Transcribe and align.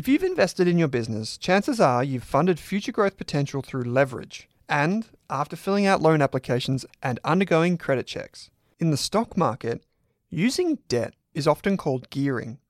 If 0.00 0.08
you've 0.08 0.24
invested 0.24 0.66
in 0.66 0.78
your 0.78 0.88
business, 0.88 1.36
chances 1.36 1.78
are 1.78 2.02
you've 2.02 2.24
funded 2.24 2.58
future 2.58 2.90
growth 2.90 3.18
potential 3.18 3.60
through 3.60 3.82
leverage 3.82 4.48
and 4.66 5.06
after 5.28 5.56
filling 5.56 5.84
out 5.84 6.00
loan 6.00 6.22
applications 6.22 6.86
and 7.02 7.20
undergoing 7.22 7.76
credit 7.76 8.06
checks. 8.06 8.48
In 8.78 8.90
the 8.90 8.96
stock 8.96 9.36
market, 9.36 9.84
using 10.30 10.78
debt 10.88 11.12
is 11.34 11.46
often 11.46 11.76
called 11.76 12.08
gearing. 12.08 12.60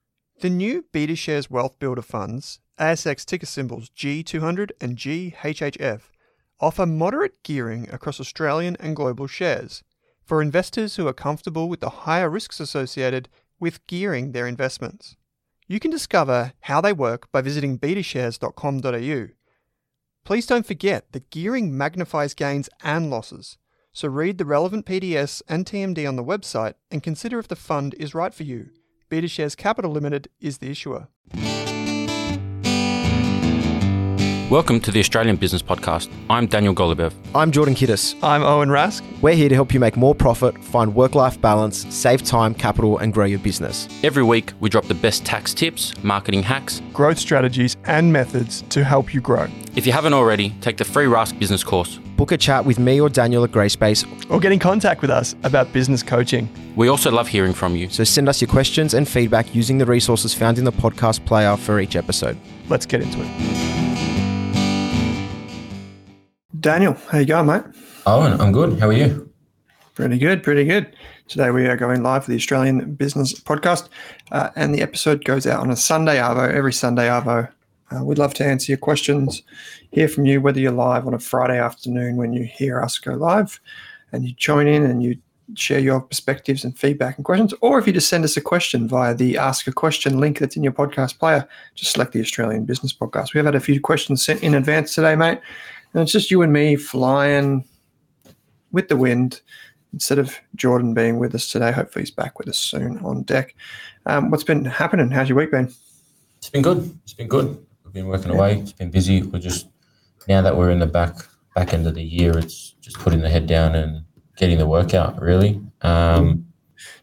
The 0.41 0.51
new 0.51 0.85
BetaShares 0.93 1.49
Wealth 1.49 1.79
Builder 1.79 2.03
funds, 2.03 2.59
ASX 2.81 3.25
ticker 3.25 3.47
symbols 3.47 3.91
G200 3.91 4.73
and 4.81 4.97
GHHF, 4.97 6.01
offer 6.59 6.85
moderate 6.85 7.45
gearing 7.45 7.89
across 7.91 8.19
Australian 8.19 8.77
and 8.81 8.97
global 8.97 9.29
shares 9.29 9.85
for 10.25 10.43
investors 10.43 10.97
who 10.97 11.07
are 11.07 11.13
comfortable 11.13 11.69
with 11.69 11.79
the 11.79 11.91
higher 11.91 12.29
risks 12.29 12.59
associated 12.59 13.29
with 13.61 13.87
gearing 13.87 14.33
their 14.33 14.49
investments. 14.49 15.15
You 15.71 15.79
can 15.79 15.93
discover 15.93 16.53
how 16.63 16.81
they 16.81 16.93
work 16.93 17.31
by 17.31 17.43
visiting 17.43 17.79
betashares.com.au. 17.79 19.29
Please 20.25 20.47
don't 20.47 20.67
forget 20.67 21.13
that 21.13 21.31
gearing 21.31 21.79
magnifies 21.79 22.35
gains 22.35 22.69
and 22.83 23.09
losses, 23.09 23.57
so 23.93 24.09
read 24.09 24.39
the 24.39 24.45
relevant 24.45 24.85
PDS 24.85 25.43
and 25.49 25.65
TMD 25.65 26.09
on 26.09 26.17
the 26.17 26.25
website 26.25 26.75
and 26.91 27.05
consider 27.05 27.39
if 27.39 27.47
the 27.47 27.55
fund 27.55 27.95
is 28.01 28.17
right 28.17 28.35
for 28.35 28.43
you. 28.43 28.71
BetaShares 29.13 29.57
Capital 29.57 29.93
Limited 29.93 30.27
is 30.41 30.59
the 30.59 30.73
issuer. 30.73 31.07
Welcome 34.51 34.81
to 34.81 34.91
the 34.91 34.99
Australian 34.99 35.37
Business 35.37 35.63
Podcast. 35.63 36.11
I'm 36.29 36.49
Daniel 36.49 36.75
Goloubev. 36.75 37.13
I'm 37.37 37.53
Jordan 37.53 37.77
Kiddis. 37.77 38.17
I'm 38.21 38.43
Owen 38.43 38.69
Rask. 38.69 39.01
We're 39.23 39.37
here 39.37 39.49
to 39.49 39.55
help 39.55 39.73
you 39.73 39.79
make 39.79 39.97
more 39.97 40.13
profit, 40.13 40.61
find 40.65 40.93
work 40.93 41.15
life 41.15 41.41
balance, 41.41 41.87
save 41.95 42.25
time, 42.25 42.55
capital, 42.55 42.99
and 42.99 43.13
grow 43.13 43.27
your 43.27 43.39
business. 43.39 43.87
Every 44.03 44.25
week, 44.25 44.53
we 44.59 44.69
drop 44.69 44.87
the 44.87 44.95
best 44.95 45.25
tax 45.25 45.55
tips, 45.55 45.95
marketing 46.03 46.43
hacks, 46.43 46.83
growth 46.93 47.17
strategies, 47.17 47.77
and 47.85 48.13
methods 48.13 48.63
to 48.71 48.83
help 48.83 49.15
you 49.15 49.21
grow. 49.21 49.47
If 49.77 49.87
you 49.87 49.93
haven't 49.93 50.15
already, 50.15 50.51
take 50.61 50.79
the 50.79 50.85
free 50.85 51.07
Rask 51.07 51.39
business 51.39 51.63
course. 51.63 52.01
Book 52.17 52.33
a 52.33 52.37
chat 52.37 52.65
with 52.65 52.81
me 52.81 53.01
or 53.01 53.09
Daniel 53.09 53.45
at 53.45 53.53
Grey 53.53 53.69
Space, 53.69 54.05
or 54.29 54.41
get 54.41 54.51
in 54.51 54.59
contact 54.59 55.01
with 55.01 55.13
us 55.13 55.37
about 55.45 55.73
business 55.73 56.03
coaching. 56.03 56.49
We 56.75 56.89
also 56.89 57.13
love 57.13 57.29
hearing 57.29 57.53
from 57.53 57.77
you. 57.77 57.89
So 57.89 58.03
send 58.03 58.29
us 58.29 58.41
your 58.41 58.51
questions 58.51 58.95
and 58.95 59.09
feedback 59.09 59.55
using 59.55 59.79
the 59.79 59.87
resources 59.87 60.35
found 60.35 60.59
in 60.59 60.65
the 60.65 60.73
podcast 60.73 61.25
player 61.25 61.57
for 61.57 61.79
each 61.79 61.95
episode. 61.95 62.37
Let's 62.69 62.85
get 62.85 63.01
into 63.01 63.21
it. 63.23 63.70
Daniel, 66.61 66.93
how 67.09 67.17
are 67.17 67.21
you 67.23 67.27
going, 67.27 67.47
mate? 67.47 67.63
Owen, 68.05 68.39
I'm 68.39 68.53
good. 68.53 68.79
How 68.79 68.89
are 68.89 68.93
you? 68.93 69.31
Pretty 69.95 70.19
good, 70.19 70.43
pretty 70.43 70.65
good. 70.65 70.95
Today 71.27 71.51
we 71.51 71.67
are 71.67 71.77
going 71.77 72.03
live 72.03 72.25
for 72.25 72.31
the 72.31 72.37
Australian 72.37 72.95
Business 72.97 73.33
Podcast, 73.33 73.89
uh, 74.31 74.51
and 74.57 74.75
the 74.75 74.83
episode 74.83 75.25
goes 75.25 75.47
out 75.47 75.61
on 75.61 75.71
a 75.71 75.77
Sunday 75.77 76.19
Arvo, 76.19 76.53
every 76.53 76.73
Sunday 76.73 77.09
Arvo. 77.09 77.51
Uh, 77.91 78.05
we'd 78.05 78.19
love 78.19 78.35
to 78.35 78.45
answer 78.45 78.73
your 78.73 78.79
questions, 78.79 79.43
hear 79.91 80.07
from 80.07 80.27
you, 80.27 80.43
whether 80.43 80.61
you're 80.61 80.71
live 80.71 81.07
on 81.07 81.15
a 81.15 81.19
Friday 81.19 81.59
afternoon 81.59 82.17
when 82.17 82.35
you 82.35 82.45
hear 82.45 82.83
us 82.83 82.99
go 82.99 83.15
live, 83.15 83.59
and 84.13 84.27
you 84.27 84.33
join 84.35 84.67
in 84.67 84.85
and 84.85 85.03
you 85.03 85.17
share 85.55 85.81
your 85.81 86.01
perspectives 86.01 86.63
and 86.63 86.79
feedback 86.79 87.17
and 87.17 87.25
questions, 87.25 87.55
or 87.63 87.79
if 87.79 87.87
you 87.87 87.93
just 87.93 88.09
send 88.09 88.25
us 88.25 88.37
a 88.37 88.41
question 88.41 88.87
via 88.87 89.15
the 89.15 89.39
Ask 89.39 89.67
a 89.67 89.73
Question 89.73 90.21
link 90.21 90.39
that's 90.39 90.57
in 90.57 90.63
your 90.63 90.73
podcast 90.73 91.19
player, 91.19 91.49
just 91.75 91.93
select 91.93 92.13
the 92.13 92.21
Australian 92.21 92.65
Business 92.65 92.93
Podcast. 92.93 93.35
We've 93.35 93.45
had 93.45 93.55
a 93.55 93.61
few 93.61 93.81
questions 93.81 94.23
sent 94.23 94.43
in 94.43 94.55
advance 94.55 94.95
today, 94.95 95.17
mate. 95.17 95.41
And 95.93 96.03
it's 96.03 96.13
just 96.13 96.31
you 96.31 96.43
and 96.43 96.53
me 96.53 96.77
flying 96.77 97.65
with 98.73 98.89
the 98.89 98.97
wind 98.97 99.41
instead 99.93 100.19
of 100.19 100.37
Jordan 100.55 100.95
being 100.95 101.19
with 101.19 101.35
us 101.35 101.51
today. 101.51 101.73
Hopefully, 101.73 102.03
he's 102.03 102.11
back 102.11 102.39
with 102.39 102.49
us 102.49 102.59
soon 102.59 102.99
on 102.99 103.23
deck. 103.23 103.55
Um, 104.07 104.31
what's 104.31 104.45
been 104.45 104.65
happening? 104.65 105.11
How's 105.11 105.29
your 105.29 105.39
week 105.39 105.51
been? 105.51 105.73
It's 106.39 106.51
been 106.51 106.63
good. 106.63 106.99
It's 107.03 107.13
been 107.13 107.29
good. 107.29 107.59
We've 107.85 107.93
been 107.93 108.07
working 108.07 108.31
away. 108.31 108.59
It's 108.59 108.73
been 108.73 108.91
busy. 108.91 109.23
We're 109.23 109.41
just 109.41 109.69
now 110.29 110.43
that 110.43 110.57
we're 110.57 110.71
in 110.71 110.79
the 110.79 110.87
back 110.87 111.17
back 111.55 111.75
end 111.75 111.87
of 111.87 111.95
the 111.95 112.03
year, 112.03 112.39
it's 112.39 112.71
just 112.81 112.99
putting 112.99 113.21
the 113.21 113.29
head 113.29 113.47
down 113.47 113.75
and 113.75 114.05
getting 114.37 114.59
the 114.59 114.67
work 114.67 114.95
out. 114.95 115.21
Really. 115.21 115.61
Um, 115.83 116.47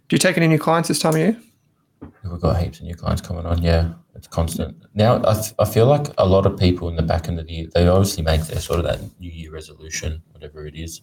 Do 0.07 0.15
you 0.15 0.19
take 0.19 0.37
any 0.37 0.47
new 0.47 0.57
clients 0.57 0.87
this 0.87 0.99
time 0.99 1.13
of 1.13 1.19
year? 1.19 1.37
We've 2.01 2.41
got 2.41 2.61
heaps 2.61 2.79
of 2.79 2.85
new 2.85 2.95
clients 2.95 3.21
coming 3.21 3.45
on. 3.45 3.61
Yeah, 3.61 3.93
it's 4.15 4.27
constant. 4.27 4.83
Now, 4.93 5.21
I, 5.27 5.33
th- 5.33 5.53
I 5.59 5.65
feel 5.65 5.85
like 5.85 6.07
a 6.17 6.25
lot 6.25 6.45
of 6.45 6.59
people 6.59 6.89
in 6.89 6.95
the 6.95 7.01
back 7.01 7.27
end 7.27 7.39
of 7.39 7.47
the 7.47 7.53
year, 7.53 7.67
they 7.73 7.87
obviously 7.87 8.23
make 8.23 8.41
their 8.41 8.59
sort 8.59 8.79
of 8.79 8.85
that 8.85 8.99
New 9.19 9.31
Year 9.31 9.51
resolution, 9.51 10.21
whatever 10.31 10.65
it 10.65 10.75
is, 10.75 11.01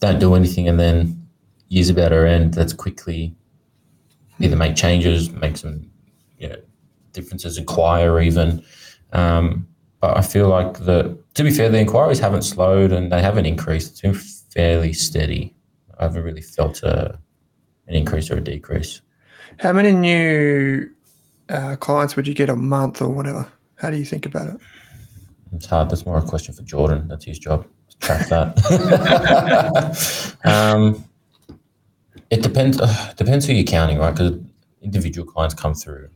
don't 0.00 0.18
do 0.18 0.34
anything, 0.34 0.68
and 0.68 0.78
then 0.78 1.28
years 1.68 1.90
about 1.90 2.10
to 2.10 2.28
end, 2.28 2.56
let's 2.56 2.72
quickly 2.72 3.34
either 4.40 4.56
make 4.56 4.76
changes, 4.76 5.30
make 5.30 5.56
some 5.56 5.90
you 6.38 6.48
know, 6.48 6.56
differences, 7.12 7.58
inquire 7.58 8.20
even. 8.20 8.62
Um, 9.12 9.66
but 10.00 10.16
I 10.16 10.22
feel 10.22 10.48
like 10.48 10.78
the 10.78 11.18
to 11.34 11.42
be 11.42 11.50
fair, 11.50 11.68
the 11.68 11.78
inquiries 11.78 12.20
haven't 12.20 12.42
slowed 12.42 12.92
and 12.92 13.10
they 13.10 13.20
haven't 13.20 13.46
increased. 13.46 13.90
It's 13.90 14.00
been 14.00 14.14
fairly 14.14 14.92
steady. 14.92 15.54
I 15.98 16.04
haven't 16.04 16.22
really 16.22 16.42
felt 16.42 16.82
a, 16.82 17.18
an 17.88 17.94
increase 17.94 18.30
or 18.30 18.36
a 18.36 18.40
decrease. 18.40 19.00
How 19.58 19.72
many 19.72 19.92
new 19.92 20.88
uh, 21.48 21.76
clients 21.76 22.14
would 22.16 22.26
you 22.26 22.34
get 22.34 22.48
a 22.48 22.56
month 22.56 23.02
or 23.02 23.08
whatever? 23.08 23.50
How 23.76 23.90
do 23.90 23.96
you 23.96 24.04
think 24.04 24.26
about 24.26 24.48
it? 24.48 24.60
It's 25.52 25.66
hard. 25.66 25.90
That's 25.90 26.06
more 26.06 26.18
a 26.18 26.22
question 26.22 26.54
for 26.54 26.62
Jordan. 26.62 27.08
That's 27.08 27.24
his 27.24 27.38
job. 27.38 27.66
Track 28.00 28.28
that. 28.28 28.56
um, 30.44 31.04
it 32.30 32.42
depends. 32.42 32.80
Uh, 32.80 33.12
depends 33.16 33.46
who 33.46 33.54
you're 33.54 33.64
counting, 33.64 33.98
right? 33.98 34.12
Because 34.12 34.38
individual 34.82 35.26
clients 35.26 35.54
come 35.54 35.74
through, 35.74 36.08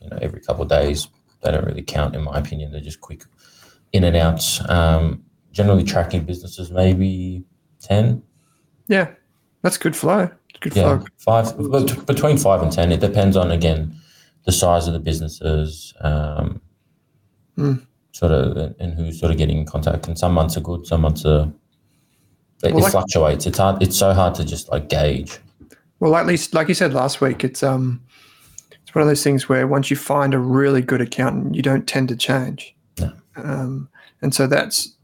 you 0.00 0.08
know, 0.10 0.18
every 0.22 0.40
couple 0.40 0.62
of 0.62 0.68
days. 0.68 1.08
They 1.42 1.50
don't 1.50 1.64
really 1.64 1.82
count, 1.82 2.14
in 2.14 2.22
my 2.22 2.38
opinion. 2.38 2.70
They're 2.70 2.80
just 2.80 3.00
quick 3.00 3.24
in 3.92 4.04
and 4.04 4.16
outs. 4.16 4.60
Um, 4.68 5.24
generally, 5.50 5.82
tracking 5.82 6.24
businesses 6.24 6.70
maybe 6.70 7.42
ten. 7.80 8.22
Yeah, 8.86 9.10
that's 9.62 9.78
good 9.78 9.96
flow. 9.96 10.30
Good 10.60 10.76
yeah. 10.76 11.02
Five 11.18 11.56
between 12.06 12.38
five 12.38 12.62
and 12.62 12.72
ten. 12.72 12.92
It 12.92 13.00
depends 13.00 13.36
on 13.36 13.50
again 13.50 13.94
the 14.44 14.52
size 14.52 14.86
of 14.86 14.92
the 14.92 15.00
businesses, 15.00 15.94
um, 16.00 16.60
mm. 17.56 17.84
sort 18.12 18.32
of, 18.32 18.74
and 18.78 18.94
who's 18.94 19.18
sort 19.18 19.32
of 19.32 19.38
getting 19.38 19.58
in 19.58 19.66
contact. 19.66 20.06
And 20.06 20.18
some 20.18 20.32
months 20.32 20.56
are 20.56 20.60
good, 20.60 20.86
some 20.86 21.02
months 21.02 21.24
are. 21.24 21.52
It, 22.62 22.72
well, 22.72 22.78
it 22.78 22.82
like, 22.82 22.92
fluctuates. 22.92 23.46
It's 23.46 23.58
hard. 23.58 23.82
It's 23.82 23.96
so 23.96 24.12
hard 24.12 24.34
to 24.36 24.44
just 24.44 24.70
like 24.70 24.88
gauge. 24.88 25.38
Well, 26.00 26.16
at 26.16 26.26
least, 26.26 26.54
like 26.54 26.68
you 26.68 26.74
said 26.74 26.94
last 26.94 27.20
week, 27.20 27.44
it's 27.44 27.62
um, 27.62 28.02
it's 28.82 28.94
one 28.94 29.02
of 29.02 29.08
those 29.08 29.22
things 29.22 29.48
where 29.48 29.66
once 29.66 29.90
you 29.90 29.96
find 29.96 30.34
a 30.34 30.38
really 30.38 30.82
good 30.82 31.00
accountant, 31.00 31.54
you 31.54 31.62
don't 31.62 31.86
tend 31.86 32.08
to 32.08 32.16
change. 32.16 32.74
No. 32.98 33.12
Um, 33.36 33.88
and 34.22 34.34
so 34.34 34.46
that's 34.46 34.94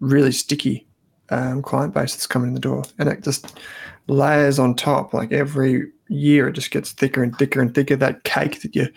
really 0.00 0.32
sticky 0.32 0.86
um, 1.30 1.62
client 1.62 1.94
base 1.94 2.14
that's 2.14 2.26
coming 2.26 2.48
in 2.48 2.54
the 2.54 2.60
door, 2.60 2.84
and 2.98 3.08
it 3.08 3.22
just 3.22 3.58
layers 4.06 4.58
on 4.58 4.74
top. 4.74 5.14
Like 5.14 5.32
every 5.32 5.90
year, 6.08 6.48
it 6.48 6.52
just 6.52 6.70
gets 6.70 6.92
thicker 6.92 7.22
and 7.22 7.36
thicker 7.38 7.60
and 7.60 7.74
thicker. 7.74 7.96
That 7.96 8.24
cake 8.24 8.62
that 8.62 8.74
you, 8.74 8.88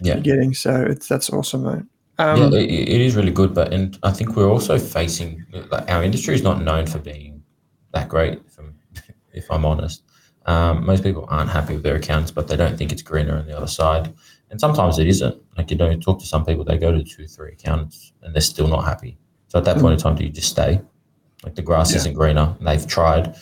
yeah. 0.00 0.14
you're 0.14 0.22
getting. 0.22 0.54
So 0.54 0.84
it's 0.88 1.08
that's 1.08 1.30
awesome, 1.30 1.64
mate. 1.64 1.84
Um, 2.18 2.52
yeah, 2.52 2.58
it, 2.58 2.70
it 2.70 3.00
is 3.00 3.16
really 3.16 3.30
good, 3.30 3.54
but 3.54 3.72
and 3.72 3.98
I 4.02 4.10
think 4.10 4.36
we're 4.36 4.50
also 4.50 4.78
facing 4.78 5.44
like 5.70 5.90
our 5.90 6.02
industry 6.02 6.34
is 6.34 6.42
not 6.42 6.62
known 6.62 6.86
for 6.86 6.98
being 6.98 7.42
that 7.92 8.08
great. 8.08 8.40
If 8.46 8.58
I'm, 8.58 8.78
if 9.32 9.50
I'm 9.50 9.64
honest, 9.64 10.02
um, 10.46 10.84
most 10.84 11.02
people 11.02 11.26
aren't 11.28 11.50
happy 11.50 11.74
with 11.74 11.84
their 11.84 11.96
accounts, 11.96 12.30
but 12.30 12.48
they 12.48 12.56
don't 12.56 12.76
think 12.76 12.92
it's 12.92 13.02
greener 13.02 13.36
on 13.36 13.46
the 13.46 13.56
other 13.56 13.66
side. 13.66 14.12
And 14.50 14.58
sometimes 14.60 14.98
it 14.98 15.06
isn't. 15.06 15.36
Like 15.56 15.70
you 15.70 15.76
know, 15.76 15.90
you 15.90 16.00
talk 16.00 16.18
to 16.20 16.26
some 16.26 16.44
people, 16.44 16.64
they 16.64 16.78
go 16.78 16.90
to 16.90 17.04
two, 17.04 17.26
three 17.26 17.52
accountants, 17.52 18.12
and 18.22 18.34
they're 18.34 18.40
still 18.40 18.66
not 18.66 18.84
happy. 18.84 19.16
So 19.48 19.58
at 19.58 19.64
that 19.64 19.78
point 19.78 19.94
in 19.94 19.98
time, 19.98 20.16
do 20.16 20.24
you 20.24 20.30
just 20.30 20.50
stay? 20.50 20.80
Like 21.44 21.54
the 21.54 21.62
grass 21.62 21.90
yeah. 21.90 21.98
isn't 21.98 22.14
greener. 22.14 22.56
they've 22.60 22.86
tried. 22.86 23.36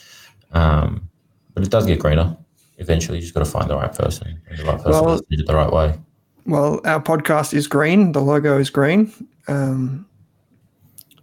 Um, 0.52 1.08
but 1.54 1.62
it 1.62 1.70
does 1.70 1.86
get 1.86 1.98
greener. 1.98 2.36
Eventually, 2.78 3.18
you 3.18 3.22
just 3.22 3.34
got 3.34 3.40
to 3.40 3.50
find 3.50 3.70
the 3.70 3.76
right 3.76 3.92
person 3.92 4.40
and 4.48 4.58
the 4.58 4.64
right 4.64 4.76
person 4.76 4.90
well, 4.90 5.20
did 5.30 5.40
it 5.40 5.46
the 5.46 5.54
right 5.54 5.72
way. 5.72 5.98
Well, 6.44 6.80
our 6.84 7.02
podcast 7.02 7.54
is 7.54 7.66
green. 7.66 8.12
The 8.12 8.20
logo 8.20 8.58
is 8.58 8.68
green. 8.68 9.12
Um, 9.48 10.06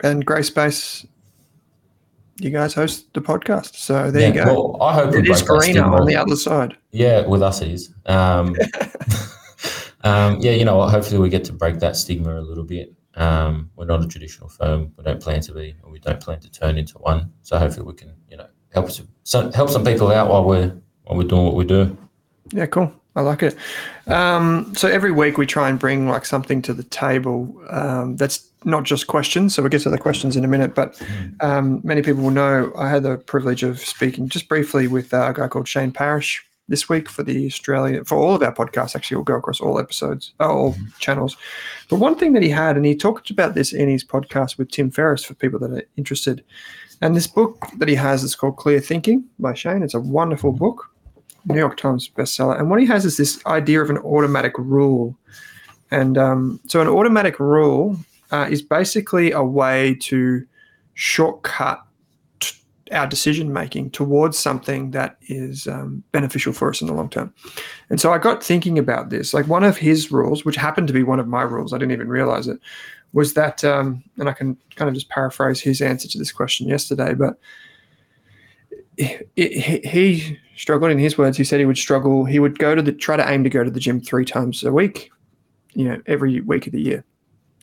and 0.02 0.26
Grey 0.26 0.42
Space, 0.42 1.06
you 2.40 2.50
guys 2.50 2.74
host 2.74 3.14
the 3.14 3.22
podcast. 3.22 3.76
So 3.76 4.10
there 4.10 4.22
yeah, 4.22 4.28
you 4.28 4.34
go. 4.34 4.46
Well, 4.46 4.84
I 4.84 4.94
hope 4.94 5.14
it 5.14 5.30
is 5.30 5.42
greener 5.44 5.84
on 5.84 6.08
the 6.08 6.16
other 6.16 6.36
side. 6.36 6.76
Yeah, 6.92 7.26
with 7.26 7.44
us 7.44 7.62
it 7.62 7.70
is. 7.70 7.94
Um, 8.08 8.56
um, 10.04 10.40
yeah, 10.42 10.52
you 10.52 10.66
know? 10.66 10.82
Hopefully, 10.90 11.20
we 11.20 11.30
get 11.30 11.44
to 11.46 11.54
break 11.54 11.80
that 11.80 11.96
stigma 11.96 12.40
a 12.40 12.42
little 12.42 12.64
bit. 12.64 12.94
Um, 13.16 13.70
we're 13.76 13.86
not 13.86 14.04
a 14.04 14.08
traditional 14.08 14.50
firm. 14.50 14.92
We 14.98 15.04
don't 15.04 15.22
plan 15.22 15.42
to 15.42 15.54
be, 15.54 15.76
or 15.84 15.92
we 15.92 16.00
don't 16.00 16.20
plan 16.20 16.40
to 16.40 16.52
turn 16.52 16.78
into 16.78 16.98
one. 16.98 17.32
So 17.42 17.58
hopefully, 17.58 17.86
we 17.86 17.94
can, 17.94 18.14
you 18.30 18.38
know, 18.38 18.48
help 18.74 18.90
some 19.24 19.52
help 19.52 19.70
some 19.70 19.84
people 19.84 20.12
out 20.12 20.30
while 20.30 20.44
we're 20.44 20.76
while 21.04 21.18
we're 21.18 21.28
doing 21.28 21.46
what 21.46 21.56
we 21.56 21.66
do. 21.66 21.96
Yeah, 22.52 22.66
cool. 22.66 22.92
I 23.16 23.22
like 23.22 23.44
it. 23.44 23.56
Um, 24.08 24.74
so 24.76 24.88
every 24.88 25.12
week 25.12 25.38
we 25.38 25.46
try 25.46 25.70
and 25.70 25.78
bring 25.78 26.08
like 26.08 26.26
something 26.26 26.64
to 26.64 26.74
the 26.74 26.84
table 26.84 27.56
um, 27.70 28.16
that's 28.16 28.50
not 28.66 28.84
just 28.84 29.06
questions. 29.06 29.54
So 29.54 29.62
we'll 29.62 29.70
get 29.70 29.82
to 29.84 29.92
the 29.92 30.00
questions 30.00 30.36
in 30.36 30.44
a 30.44 30.48
minute. 30.48 30.74
But 30.74 31.00
um, 31.42 31.82
many 31.84 32.02
people 32.02 32.24
will 32.24 32.32
know 32.32 32.74
I 32.76 32.90
had 32.90 33.04
the 33.04 33.18
privilege 33.18 33.62
of 33.62 33.80
speaking 33.80 34.30
just 34.30 34.50
briefly 34.50 34.88
with 34.88 35.14
uh, 35.14 35.28
a 35.30 35.34
guy 35.34 35.48
called 35.48 35.68
Shane 35.68 35.92
Parrish 35.92 36.44
this 36.70 36.88
week 36.88 37.10
for 37.10 37.24
the 37.24 37.46
Australian 37.46 38.06
for 38.06 38.18
all 38.18 38.36
of 38.36 38.44
our 38.44 38.54
podcasts. 38.54 38.96
Actually, 38.96 39.18
we'll 39.18 39.24
go 39.24 39.36
across 39.36 39.60
all 39.60 39.80
episodes, 39.80 40.34
uh, 40.40 40.50
all 40.50 40.76
channels. 41.00 41.36
But 41.90 41.98
one 41.98 42.16
thing 42.16 42.34
that 42.34 42.44
he 42.44 42.50
had, 42.50 42.76
and 42.76 42.86
he 42.86 42.96
talked 42.96 43.30
about 43.30 43.54
this 43.54 43.74
in 43.74 43.90
his 43.90 44.04
podcast 44.04 44.58
with 44.58 44.72
Tim 44.72 44.92
Ferriss 44.92 45.24
for 45.24 45.34
people 45.34 45.60
that 45.60 45.72
are 45.72 45.84
interested. 45.98 46.44
And 47.02 47.16
this 47.16 47.28
book 47.28 47.66
that 47.78 47.90
he 47.90 47.96
has 47.96 48.24
is 48.24 48.36
called 48.36 48.58
Clear 48.58 48.80
Thinking 48.80 49.26
by 49.40 49.54
Shane. 49.54 49.84
It's 49.84 49.94
a 49.94 50.00
wonderful 50.00 50.54
book, 50.54 50.90
New 51.46 51.60
York 51.60 51.76
Times 51.78 52.10
bestseller. 52.10 52.58
And 52.58 52.70
what 52.70 52.80
he 52.80 52.86
has 52.86 53.04
is 53.04 53.18
this 53.18 53.46
idea 53.46 53.82
of 53.82 53.90
an 53.90 53.98
automatic 53.98 54.58
rule. 54.58 55.18
And 55.92 56.18
um, 56.18 56.60
so, 56.68 56.82
an 56.82 56.88
automatic 56.88 57.40
rule 57.40 57.98
uh, 58.32 58.48
is 58.50 58.62
basically 58.62 59.32
a 59.32 59.44
way 59.44 59.96
to 60.02 60.46
shortcut 60.94 61.84
our 62.92 63.08
decision 63.08 63.54
making 63.54 63.90
towards 63.92 64.38
something 64.38 64.92
that 64.92 65.18
is 65.28 65.68
um, 65.68 66.04
beneficial 66.12 66.54
for 66.54 66.70
us 66.70 66.82
in 66.82 66.88
the 66.88 66.94
long 66.94 67.10
term. 67.10 67.34
And 67.90 68.00
so 68.00 68.12
I 68.12 68.18
got 68.18 68.44
thinking 68.44 68.78
about 68.78 69.10
this. 69.10 69.34
Like 69.34 69.48
one 69.48 69.64
of 69.64 69.78
his 69.78 70.12
rules, 70.12 70.44
which 70.44 70.56
happened 70.56 70.88
to 70.88 70.94
be 70.94 71.04
one 71.04 71.20
of 71.20 71.28
my 71.28 71.44
rules, 71.44 71.74
I 71.74 71.78
didn't 71.78 71.94
even 71.94 72.10
realize 72.10 72.48
it, 72.48 72.60
was 73.14 73.36
that, 73.36 73.64
um, 73.64 74.04
and 74.18 74.28
I 74.28 74.34
can 74.34 74.58
kind 74.76 74.90
of 74.90 74.96
just 74.96 75.10
paraphrase 75.10 75.62
his 75.62 75.82
answer 75.82 76.08
to 76.10 76.18
this 76.18 76.32
question 76.32 76.68
yesterday, 76.68 77.14
but 77.14 77.38
it, 78.98 79.30
it, 79.36 79.86
he 79.86 80.38
struggled 80.56 80.92
in 80.92 81.00
his 81.00 81.18
words. 81.18 81.38
He 81.38 81.44
said 81.44 81.60
he 81.60 81.66
would 81.66 81.78
struggle. 81.78 82.26
He 82.26 82.40
would 82.40 82.60
go 82.60 82.76
to 82.76 82.82
the 82.82 82.92
try 82.92 83.16
to 83.16 83.30
aim 83.30 83.44
to 83.44 83.50
go 83.50 83.64
to 83.64 83.72
the 83.72 83.80
gym 83.80 84.02
three 84.02 84.26
times 84.26 84.64
a 84.64 84.72
week, 84.72 85.12
you 85.74 85.86
know, 85.86 86.02
every 86.06 86.42
week 86.42 86.68
of 86.68 86.74
the 86.74 86.82
year. 86.82 87.04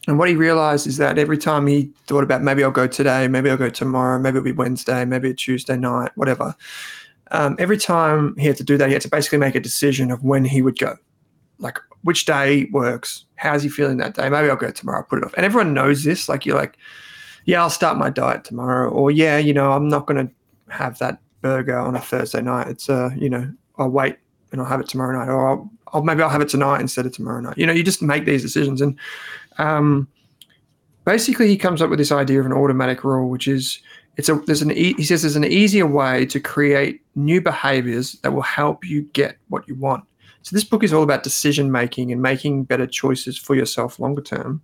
And 0.09 0.19
what 0.19 0.29
he 0.29 0.35
realized 0.35 0.87
is 0.87 0.97
that 0.97 1.19
every 1.19 1.37
time 1.37 1.67
he 1.67 1.91
thought 2.07 2.25
about 2.25 2.43
maybe 2.43 2.65
I'll 2.65 2.71
go 2.71 2.87
today, 2.87 3.29
maybe 3.29 3.51
I'll 3.51 3.57
go 3.57 3.69
tomorrow, 3.69 4.19
maybe 4.19 4.39
it'll 4.39 4.45
be 4.45 4.53
Wednesday, 4.53 5.05
maybe 5.05 5.31
it's 5.31 5.43
Tuesday 5.43 5.77
night, 5.77 6.11
whatever. 6.15 6.55
Um, 7.33 7.57
every 7.59 7.77
time 7.77 8.35
he 8.37 8.47
had 8.47 8.57
to 8.57 8.65
do 8.65 8.77
that, 8.79 8.89
he 8.89 8.95
had 8.95 9.03
to 9.03 9.09
basically 9.09 9.39
make 9.39 9.55
a 9.55 9.61
decision 9.61 10.11
of 10.11 10.25
when 10.25 10.45
he 10.45 10.63
would 10.63 10.79
go, 10.79 10.97
like 11.59 11.79
which 12.03 12.25
day 12.25 12.67
works, 12.73 13.27
how's 13.37 13.63
he 13.63 13.69
feeling 13.69 13.99
that 13.99 14.15
day? 14.15 14.29
Maybe 14.29 14.49
I'll 14.49 14.57
go 14.57 14.71
tomorrow, 14.71 15.01
I'll 15.01 15.05
put 15.05 15.19
it 15.19 15.25
off. 15.25 15.35
And 15.37 15.45
everyone 15.45 15.75
knows 15.75 16.03
this. 16.03 16.29
Like 16.29 16.47
you're 16.47 16.57
like, 16.57 16.79
yeah, 17.45 17.61
I'll 17.61 17.71
start 17.71 17.99
my 17.99 18.11
diet 18.11 18.45
tomorrow, 18.45 18.91
or 18.91 19.11
yeah, 19.11 19.39
you 19.39 19.53
know, 19.53 19.73
I'm 19.73 19.89
not 19.89 20.07
going 20.07 20.27
to 20.27 20.33
have 20.73 20.99
that 20.99 21.19
burger 21.41 21.79
on 21.79 21.95
a 21.95 22.01
Thursday 22.01 22.41
night. 22.41 22.69
It's 22.69 22.89
uh, 22.89 23.11
you 23.17 23.31
know, 23.31 23.51
I'll 23.79 23.91
wait 23.91 24.17
and 24.53 24.61
I'll 24.61 24.67
have 24.67 24.81
it 24.81 24.89
tomorrow 24.89 25.19
night, 25.19 25.31
or 25.31 25.49
I'll, 25.49 25.71
I'll 25.93 26.03
maybe 26.03 26.23
I'll 26.23 26.29
have 26.29 26.43
it 26.43 26.49
tonight 26.49 26.81
instead 26.81 27.07
of 27.07 27.13
tomorrow 27.13 27.41
night. 27.41 27.57
You 27.57 27.67
know, 27.67 27.73
you 27.73 27.83
just 27.83 28.03
make 28.03 28.25
these 28.25 28.43
decisions, 28.43 28.81
and 28.81 28.99
um, 29.59 30.09
basically 31.05 31.49
he 31.49 31.57
comes 31.57 31.83
up 31.83 31.91
with 31.91 31.99
this 31.99 32.13
idea 32.13 32.41
of 32.41 32.47
an 32.47 32.53
automatic 32.53 33.05
rule, 33.05 33.29
which 33.29 33.49
is 33.49 33.81
it's 34.17 34.29
a 34.29 34.35
there's 34.47 34.63
an 34.63 34.73
e- 34.73 34.95
he 34.97 35.05
says 35.05 35.23
there's 35.23 35.37
an 35.37 35.45
easier 35.45 35.87
way 35.87 36.27
to 36.27 36.41
create 36.41 37.01
new 37.15 37.41
behaviors 37.41 38.13
that 38.23 38.33
will 38.33 38.43
help 38.43 38.85
you 38.85 39.03
get 39.13 39.37
what 39.49 39.67
you 39.69 39.75
want. 39.75 40.05
So 40.43 40.57
this 40.57 40.65
book 40.65 40.83
is 40.83 40.93
all 40.93 41.03
about 41.03 41.23
decision 41.23 41.71
making 41.71 42.13
and 42.13 42.23
making 42.23 42.65
better 42.65 42.87
choices 42.87 43.39
for 43.39 43.55
yourself 43.55 43.99
longer 43.99 44.23
term. 44.23 44.63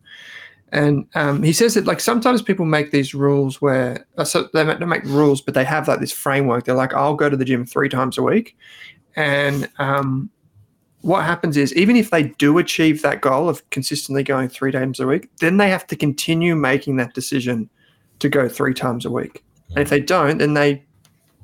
And 0.72 1.06
um, 1.14 1.42
he 1.42 1.52
says 1.52 1.74
that 1.74 1.86
like 1.86 2.00
sometimes 2.00 2.42
people 2.42 2.66
make 2.66 2.90
these 2.90 3.14
rules 3.14 3.62
where 3.62 4.04
uh, 4.18 4.24
so 4.24 4.48
they 4.52 4.64
don't 4.64 4.88
make 4.88 5.04
rules, 5.04 5.40
but 5.40 5.54
they 5.54 5.64
have 5.64 5.86
like 5.86 6.00
this 6.00 6.12
framework. 6.12 6.64
They're 6.64 6.74
like, 6.74 6.94
I'll 6.94 7.14
go 7.14 7.30
to 7.30 7.36
the 7.36 7.44
gym 7.44 7.64
three 7.64 7.88
times 7.88 8.18
a 8.18 8.22
week, 8.22 8.56
and 9.14 9.68
um, 9.78 10.28
what 11.06 11.24
happens 11.24 11.56
is 11.56 11.72
even 11.76 11.94
if 11.94 12.10
they 12.10 12.24
do 12.24 12.58
achieve 12.58 13.00
that 13.02 13.20
goal 13.20 13.48
of 13.48 13.62
consistently 13.70 14.24
going 14.24 14.48
three 14.48 14.72
times 14.72 14.98
a 14.98 15.06
week, 15.06 15.30
then 15.38 15.56
they 15.56 15.70
have 15.70 15.86
to 15.86 15.94
continue 15.94 16.56
making 16.56 16.96
that 16.96 17.14
decision 17.14 17.70
to 18.18 18.28
go 18.28 18.48
three 18.48 18.74
times 18.74 19.04
a 19.04 19.10
week. 19.10 19.44
And 19.70 19.78
if 19.78 19.88
they 19.88 20.00
don't, 20.00 20.38
then 20.38 20.54
they 20.54 20.84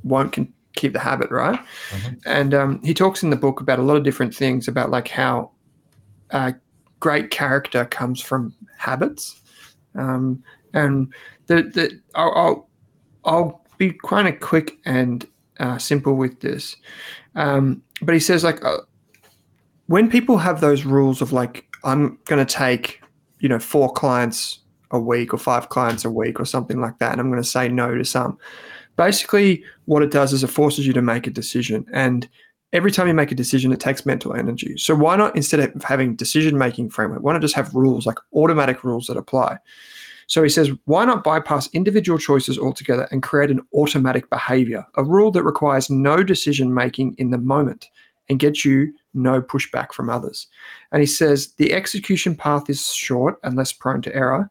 won't 0.02 0.32
con- 0.32 0.52
keep 0.74 0.92
the 0.94 0.98
habit, 0.98 1.30
right? 1.30 1.60
Mhm. 1.90 2.20
And 2.26 2.54
um, 2.54 2.82
he 2.82 2.92
talks 2.92 3.22
in 3.22 3.30
the 3.30 3.36
book 3.36 3.60
about 3.60 3.78
a 3.78 3.82
lot 3.82 3.96
of 3.96 4.02
different 4.02 4.34
things 4.34 4.66
about 4.66 4.90
like 4.90 5.06
how 5.06 5.52
uh, 6.32 6.52
great 6.98 7.30
character 7.30 7.84
comes 7.84 8.20
from 8.20 8.52
habits. 8.78 9.40
Um, 9.94 10.42
and 10.74 11.12
the, 11.46 11.62
the 11.62 12.00
I'll, 12.16 12.32
I'll, 12.34 12.68
I'll 13.24 13.64
be 13.78 13.92
kind 13.92 14.26
of 14.26 14.40
quick 14.40 14.72
and 14.84 15.24
uh, 15.60 15.78
simple 15.78 16.14
with 16.16 16.40
this. 16.40 16.74
Um, 17.36 17.80
but 18.00 18.12
he 18.12 18.20
says 18.20 18.42
like 18.42 18.64
uh, 18.64 18.78
when 19.92 20.08
people 20.08 20.38
have 20.38 20.62
those 20.62 20.86
rules 20.86 21.20
of 21.20 21.34
like 21.34 21.66
I'm 21.84 22.18
going 22.24 22.44
to 22.44 22.50
take 22.50 23.02
you 23.40 23.48
know 23.48 23.58
four 23.58 23.92
clients 23.92 24.58
a 24.90 24.98
week 24.98 25.34
or 25.34 25.36
five 25.36 25.68
clients 25.68 26.02
a 26.06 26.10
week 26.10 26.40
or 26.40 26.46
something 26.46 26.80
like 26.80 26.98
that, 26.98 27.12
and 27.12 27.20
I'm 27.20 27.30
going 27.30 27.42
to 27.42 27.48
say 27.48 27.68
no 27.68 27.94
to 27.94 28.04
some. 28.04 28.38
Basically, 28.96 29.62
what 29.84 30.02
it 30.02 30.10
does 30.10 30.32
is 30.32 30.42
it 30.42 30.46
forces 30.46 30.86
you 30.86 30.94
to 30.94 31.02
make 31.02 31.26
a 31.26 31.30
decision, 31.30 31.84
and 31.92 32.26
every 32.72 32.90
time 32.90 33.06
you 33.06 33.12
make 33.12 33.32
a 33.32 33.34
decision, 33.34 33.70
it 33.70 33.80
takes 33.80 34.06
mental 34.06 34.34
energy. 34.34 34.78
So 34.78 34.94
why 34.94 35.14
not 35.16 35.36
instead 35.36 35.60
of 35.60 35.82
having 35.82 36.16
decision 36.16 36.56
making 36.56 36.88
framework, 36.88 37.22
why 37.22 37.34
not 37.34 37.42
just 37.42 37.54
have 37.54 37.74
rules 37.74 38.06
like 38.06 38.16
automatic 38.34 38.82
rules 38.84 39.08
that 39.08 39.18
apply? 39.18 39.58
So 40.26 40.42
he 40.42 40.48
says, 40.48 40.70
why 40.86 41.04
not 41.04 41.22
bypass 41.22 41.68
individual 41.74 42.18
choices 42.18 42.58
altogether 42.58 43.06
and 43.10 43.22
create 43.22 43.50
an 43.50 43.60
automatic 43.74 44.30
behavior, 44.30 44.86
a 44.94 45.04
rule 45.04 45.30
that 45.32 45.42
requires 45.42 45.90
no 45.90 46.22
decision 46.22 46.72
making 46.72 47.14
in 47.18 47.28
the 47.28 47.36
moment 47.36 47.90
and 48.30 48.38
gets 48.38 48.64
you 48.64 48.94
no 49.14 49.42
pushback 49.42 49.92
from 49.92 50.10
others. 50.10 50.46
And 50.90 51.00
he 51.00 51.06
says 51.06 51.52
the 51.54 51.72
execution 51.72 52.34
path 52.34 52.68
is 52.68 52.92
short 52.92 53.38
and 53.42 53.56
less 53.56 53.72
prone 53.72 54.02
to 54.02 54.14
error. 54.14 54.50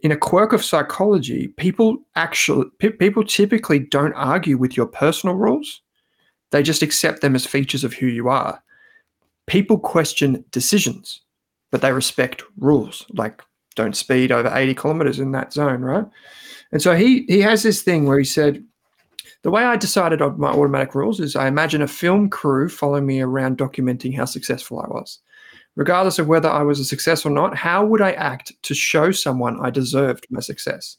In 0.00 0.12
a 0.12 0.16
quirk 0.16 0.52
of 0.52 0.64
psychology, 0.64 1.48
people 1.48 1.98
actually 2.14 2.66
pe- 2.78 2.90
people 2.90 3.24
typically 3.24 3.78
don't 3.78 4.12
argue 4.12 4.58
with 4.58 4.76
your 4.76 4.86
personal 4.86 5.36
rules. 5.36 5.82
They 6.50 6.62
just 6.62 6.82
accept 6.82 7.22
them 7.22 7.34
as 7.34 7.46
features 7.46 7.84
of 7.84 7.94
who 7.94 8.06
you 8.06 8.28
are. 8.28 8.62
People 9.46 9.78
question 9.78 10.44
decisions, 10.50 11.22
but 11.70 11.80
they 11.80 11.92
respect 11.92 12.42
rules, 12.56 13.06
like 13.10 13.42
don't 13.74 13.96
speed 13.96 14.32
over 14.32 14.50
80 14.52 14.74
kilometers 14.74 15.20
in 15.20 15.32
that 15.32 15.52
zone, 15.52 15.82
right? 15.82 16.04
And 16.72 16.82
so 16.82 16.94
he 16.94 17.24
he 17.28 17.40
has 17.40 17.62
this 17.62 17.82
thing 17.82 18.06
where 18.06 18.18
he 18.18 18.24
said, 18.24 18.64
the 19.46 19.52
way 19.52 19.62
I 19.62 19.76
decided 19.76 20.20
on 20.20 20.40
my 20.40 20.48
automatic 20.48 20.92
rules 20.92 21.20
is 21.20 21.36
I 21.36 21.46
imagine 21.46 21.80
a 21.80 21.86
film 21.86 22.28
crew 22.28 22.68
following 22.68 23.06
me 23.06 23.20
around 23.20 23.58
documenting 23.58 24.12
how 24.12 24.24
successful 24.24 24.80
I 24.80 24.88
was. 24.88 25.20
Regardless 25.76 26.18
of 26.18 26.26
whether 26.26 26.48
I 26.48 26.64
was 26.64 26.80
a 26.80 26.84
success 26.84 27.24
or 27.24 27.30
not, 27.30 27.56
how 27.56 27.86
would 27.86 28.02
I 28.02 28.10
act 28.14 28.60
to 28.64 28.74
show 28.74 29.12
someone 29.12 29.64
I 29.64 29.70
deserved 29.70 30.26
my 30.30 30.40
success? 30.40 30.96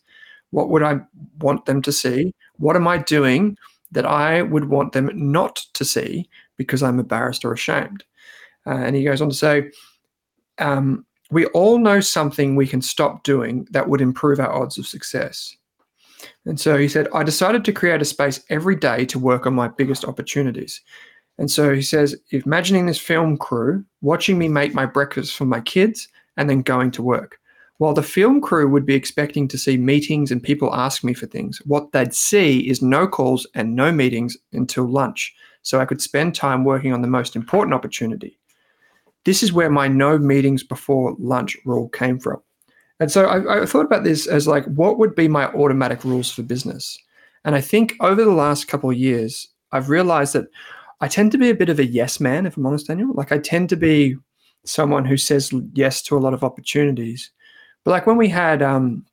What 0.51 0.69
would 0.69 0.81
I 0.81 1.01
want 1.39 1.65
them 1.65 1.81
to 1.81 1.91
see? 1.91 2.33
What 2.55 2.77
am 2.77 2.87
I 2.87 2.99
doing 2.99 3.57
that 3.91 4.05
I 4.05 4.43
would 4.43 4.69
want 4.69 4.93
them 4.93 5.11
not 5.13 5.57
to 5.73 5.83
see 5.83 6.29
because 6.55 6.81
I'm 6.81 7.01
embarrassed 7.01 7.43
or 7.43 7.51
ashamed? 7.51 8.05
Uh, 8.65 8.75
and 8.75 8.95
he 8.95 9.03
goes 9.03 9.21
on 9.21 9.27
to 9.27 9.35
say, 9.35 9.71
um, 10.59 11.05
we 11.31 11.47
all 11.47 11.79
know 11.79 11.99
something 11.99 12.55
we 12.55 12.65
can 12.65 12.81
stop 12.81 13.23
doing 13.23 13.67
that 13.71 13.89
would 13.89 13.99
improve 13.99 14.39
our 14.39 14.53
odds 14.53 14.77
of 14.77 14.87
success. 14.87 15.56
And 16.45 16.59
so 16.59 16.77
he 16.77 16.87
said, 16.87 17.07
I 17.13 17.23
decided 17.23 17.63
to 17.65 17.73
create 17.73 18.01
a 18.01 18.05
space 18.05 18.43
every 18.49 18.75
day 18.75 19.05
to 19.05 19.19
work 19.19 19.45
on 19.45 19.53
my 19.53 19.67
biggest 19.67 20.05
opportunities. 20.05 20.81
And 21.37 21.51
so 21.51 21.73
he 21.73 21.81
says, 21.81 22.15
imagining 22.31 22.85
this 22.85 22.99
film 22.99 23.37
crew 23.37 23.85
watching 24.01 24.37
me 24.37 24.47
make 24.47 24.73
my 24.73 24.85
breakfast 24.85 25.35
for 25.35 25.45
my 25.45 25.59
kids 25.61 26.07
and 26.35 26.49
then 26.49 26.61
going 26.61 26.91
to 26.91 27.03
work. 27.03 27.39
While 27.79 27.93
the 27.93 28.01
film 28.01 28.41
crew 28.41 28.67
would 28.67 28.87
be 28.87 28.95
expecting 28.95 29.47
to 29.49 29.57
see 29.57 29.77
meetings 29.77 30.31
and 30.31 30.41
people 30.41 30.73
ask 30.73 31.03
me 31.03 31.13
for 31.13 31.27
things, 31.27 31.61
what 31.65 31.91
they'd 31.91 32.13
see 32.13 32.67
is 32.67 32.81
no 32.81 33.07
calls 33.07 33.45
and 33.53 33.75
no 33.75 33.91
meetings 33.91 34.35
until 34.51 34.85
lunch. 34.85 35.35
So 35.61 35.79
I 35.79 35.85
could 35.85 36.01
spend 36.01 36.33
time 36.33 36.63
working 36.63 36.91
on 36.91 37.03
the 37.03 37.07
most 37.07 37.35
important 37.35 37.75
opportunity. 37.75 38.39
This 39.25 39.43
is 39.43 39.53
where 39.53 39.69
my 39.69 39.87
no 39.87 40.17
meetings 40.17 40.63
before 40.63 41.15
lunch 41.19 41.55
rule 41.65 41.89
came 41.89 42.17
from. 42.17 42.41
And 42.99 43.11
so 43.11 43.25
I, 43.25 43.61
I, 43.61 43.65
thought 43.65 43.85
about 43.85 44.03
this 44.03 44.25
as 44.25 44.47
like, 44.47 44.65
what 44.65 44.97
would 44.97 45.13
be 45.13 45.27
my 45.27 45.45
automatic 45.53 46.03
rules 46.03 46.31
for 46.31 46.41
business? 46.41 46.97
And 47.45 47.55
I 47.55 47.61
think 47.61 47.95
over 47.99 48.23
the 48.23 48.31
last 48.31 48.67
couple 48.67 48.89
of 48.89 48.97
years, 48.97 49.47
I've 49.71 49.89
realized 49.89 50.33
that 50.33 50.47
I 50.99 51.07
tend 51.07 51.31
to 51.33 51.37
be 51.37 51.49
a 51.49 51.55
bit 51.55 51.69
of 51.69 51.79
a 51.79 51.85
yes 51.85 52.19
man, 52.19 52.45
if 52.45 52.57
I'm 52.57 52.65
honest, 52.65 52.87
Daniel. 52.87 53.13
Like 53.13 53.31
I 53.31 53.37
tend 53.37 53.69
to 53.69 53.75
be 53.75 54.15
someone 54.65 55.05
who 55.05 55.17
says 55.17 55.53
yes 55.73 56.01
to 56.03 56.17
a 56.17 56.19
lot 56.19 56.33
of 56.33 56.43
opportunities. 56.43 57.31
But 57.83 57.91
like 57.91 58.07
when 58.07 58.17
we 58.17 58.29
had 58.29 58.61
um, 58.61 59.05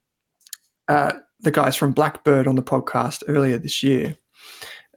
uh, 0.88 1.12
the 1.40 1.50
guys 1.50 1.76
from 1.76 1.92
Blackbird 1.92 2.48
on 2.48 2.56
the 2.56 2.62
podcast 2.62 3.22
earlier 3.28 3.58
this 3.58 3.82
year, 3.82 4.16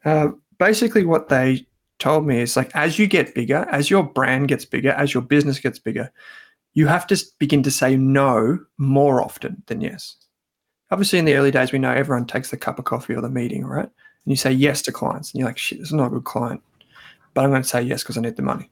uh, 0.05 0.29
basically 0.57 1.05
what 1.05 1.29
they 1.29 1.65
told 1.99 2.25
me 2.25 2.39
is 2.39 2.55
like, 2.55 2.71
as 2.75 2.97
you 2.97 3.07
get 3.07 3.35
bigger, 3.35 3.67
as 3.71 3.89
your 3.89 4.03
brand 4.03 4.47
gets 4.47 4.65
bigger, 4.65 4.91
as 4.91 5.13
your 5.13 5.23
business 5.23 5.59
gets 5.59 5.79
bigger, 5.79 6.11
you 6.73 6.87
have 6.87 7.07
to 7.07 7.17
begin 7.39 7.63
to 7.63 7.71
say 7.71 7.95
no 7.95 8.59
more 8.77 9.21
often 9.21 9.63
than 9.67 9.81
yes. 9.81 10.15
Obviously, 10.91 11.19
in 11.19 11.25
the 11.25 11.35
early 11.35 11.51
days, 11.51 11.71
we 11.71 11.79
know 11.79 11.91
everyone 11.91 12.25
takes 12.25 12.49
the 12.49 12.57
cup 12.57 12.79
of 12.79 12.85
coffee 12.85 13.13
or 13.13 13.21
the 13.21 13.29
meeting, 13.29 13.65
right? 13.65 13.83
And 13.83 13.91
you 14.31 14.35
say 14.35 14.51
yes 14.51 14.81
to 14.83 14.91
clients, 14.91 15.31
and 15.31 15.39
you're 15.39 15.49
like, 15.49 15.57
shit, 15.57 15.79
this 15.79 15.89
is 15.89 15.93
not 15.93 16.07
a 16.07 16.11
good 16.11 16.23
client, 16.23 16.61
but 17.33 17.43
I'm 17.43 17.49
going 17.49 17.61
to 17.61 17.67
say 17.67 17.81
yes 17.81 18.03
because 18.03 18.17
I 18.17 18.21
need 18.21 18.35
the 18.35 18.41
money. 18.41 18.69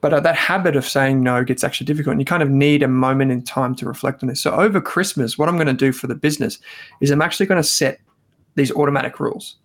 But 0.00 0.14
uh, 0.14 0.20
that 0.20 0.34
habit 0.34 0.76
of 0.76 0.88
saying 0.88 1.22
no 1.22 1.44
gets 1.44 1.62
actually 1.62 1.84
difficult, 1.84 2.12
and 2.12 2.20
you 2.20 2.24
kind 2.24 2.42
of 2.42 2.48
need 2.50 2.82
a 2.82 2.88
moment 2.88 3.32
in 3.32 3.42
time 3.42 3.74
to 3.76 3.86
reflect 3.86 4.22
on 4.22 4.28
this. 4.28 4.40
So 4.40 4.52
over 4.52 4.80
Christmas, 4.80 5.36
what 5.36 5.48
I'm 5.48 5.56
going 5.56 5.66
to 5.66 5.72
do 5.74 5.92
for 5.92 6.06
the 6.06 6.14
business 6.14 6.58
is 7.00 7.10
I'm 7.10 7.22
actually 7.22 7.46
going 7.46 7.62
to 7.62 7.68
set 7.68 8.00
these 8.54 8.72
automatic 8.72 9.20
rules, 9.20 9.56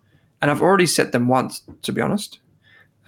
and 0.41 0.51
I've 0.51 0.61
already 0.61 0.87
set 0.87 1.13
them 1.13 1.27
once, 1.27 1.63
to 1.83 1.91
be 1.91 2.01
honest. 2.01 2.39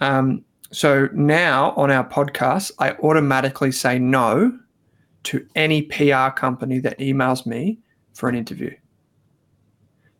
Um, 0.00 0.44
so 0.70 1.08
now 1.12 1.72
on 1.72 1.90
our 1.90 2.06
podcast, 2.06 2.72
I 2.78 2.92
automatically 2.92 3.72
say 3.72 3.98
no 3.98 4.58
to 5.24 5.46
any 5.54 5.82
PR 5.82 6.30
company 6.30 6.78
that 6.80 6.98
emails 6.98 7.46
me 7.46 7.78
for 8.12 8.28
an 8.28 8.34
interview. 8.34 8.74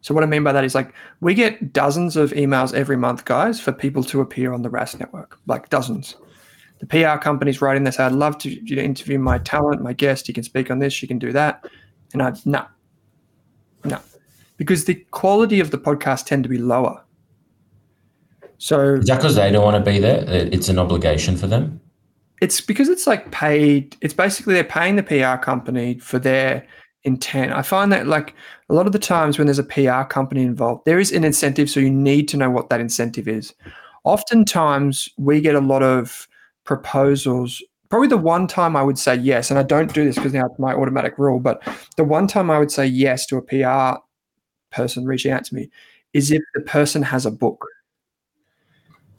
So 0.01 0.15
what 0.15 0.25
I 0.25 0.27
mean 0.27 0.45
by 0.45 0.53
that 0.53 0.65
is 0.65 0.75
like 0.75 0.95
we 1.21 1.35
get 1.35 1.73
dozens 1.73 2.17
of 2.17 2.31
emails 2.33 2.73
every 2.73 2.97
month, 2.97 3.25
guys, 3.25 3.61
for 3.61 3.73
people 3.73 4.03
to 4.05 4.21
appear 4.21 4.53
on 4.53 4.63
the 4.63 4.71
Rask 4.71 4.99
network, 4.99 5.39
like 5.47 5.69
dozens. 5.69 6.17
The 6.79 6.87
PR 6.87 7.19
companies 7.19 7.61
writing 7.61 7.85
this, 7.85 7.99
I'd 7.99 8.13
love 8.13 8.39
to 8.39 8.51
you 8.51 8.77
to 8.77 8.83
interview 8.83 9.19
my 9.19 9.39
talent, 9.39 9.83
my 9.83 9.93
guest. 9.93 10.29
You 10.29 10.35
can 10.35 10.45
speak 10.45 10.71
on 10.71 10.79
this, 10.79 11.03
you 11.03 11.09
can 11.09 11.19
do 11.19 11.33
that. 11.33 11.67
And 12.13 12.23
I 12.23 12.33
no, 12.45 12.65
no, 13.85 13.99
because 14.57 14.85
the 14.85 14.95
quality 15.11 15.61
of 15.61 15.73
the 15.73 15.79
podcast 15.79 16.27
tend 16.27 16.45
to 16.45 16.49
be 16.49 16.59
lower. 16.59 17.05
So 18.59 18.95
Is 18.97 19.07
that 19.07 19.17
because 19.17 19.37
they 19.37 19.51
don't 19.51 19.65
want 19.65 19.83
to 19.83 19.91
be 19.91 19.99
there? 19.99 20.25
It's 20.27 20.69
an 20.69 20.79
obligation 20.79 21.37
for 21.37 21.47
them. 21.47 21.81
it's 22.41 22.61
because 22.61 22.89
it's 22.89 23.07
like 23.07 23.31
paid 23.33 23.97
it's 24.01 24.15
basically 24.15 24.55
they're 24.55 24.65
paying 24.65 24.97
the 24.97 25.03
PR 25.03 25.43
company 25.43 25.99
for 25.99 26.19
their 26.19 26.67
intent. 27.05 27.53
I 27.53 27.63
find 27.63 27.91
that 27.93 28.07
like 28.07 28.35
a 28.69 28.75
lot 28.75 28.87
of 28.87 28.93
the 28.93 28.99
times 28.99 29.39
when 29.39 29.47
there's 29.47 29.59
a 29.59 29.65
PR 29.65 30.03
company 30.03 30.43
involved, 30.43 30.85
there 30.85 30.99
is 30.99 31.13
an 31.13 31.25
incentive, 31.25 31.71
so 31.71 31.81
you 31.81 31.91
need 31.91 32.29
to 32.29 32.37
know 32.37 32.51
what 32.51 32.69
that 32.71 32.81
incentive 32.81 33.27
is. 33.29 33.55
Oftentimes 34.05 35.09
we 35.17 35.41
get 35.41 35.55
a 35.55 35.61
lot 35.61 35.83
of 35.83 36.29
proposals. 36.65 37.63
Probably 37.89 38.09
the 38.09 38.19
one 38.19 38.47
time 38.47 38.77
I 38.77 38.83
would 38.83 38.99
say 38.99 39.15
yes, 39.15 39.51
and 39.51 39.59
I 39.59 39.63
don't 39.63 39.95
do 39.95 40.05
this 40.05 40.17
because 40.17 40.33
now 40.35 40.47
it's 40.47 40.59
my 40.59 40.75
automatic 40.75 41.17
rule, 41.19 41.41
but 41.41 41.63
the 41.97 42.05
one 42.05 42.27
time 42.27 42.51
I 42.51 42.59
would 42.59 42.71
say 42.71 42.87
yes 42.87 43.25
to 43.27 43.37
a 43.37 43.43
PR 43.43 44.01
person 44.71 45.07
reaching 45.07 45.33
out 45.33 45.45
to 45.47 45.55
me 45.55 45.71
is 46.13 46.31
if 46.31 46.43
the 46.55 46.61
person 46.61 47.03
has 47.03 47.25
a 47.25 47.31
book 47.31 47.65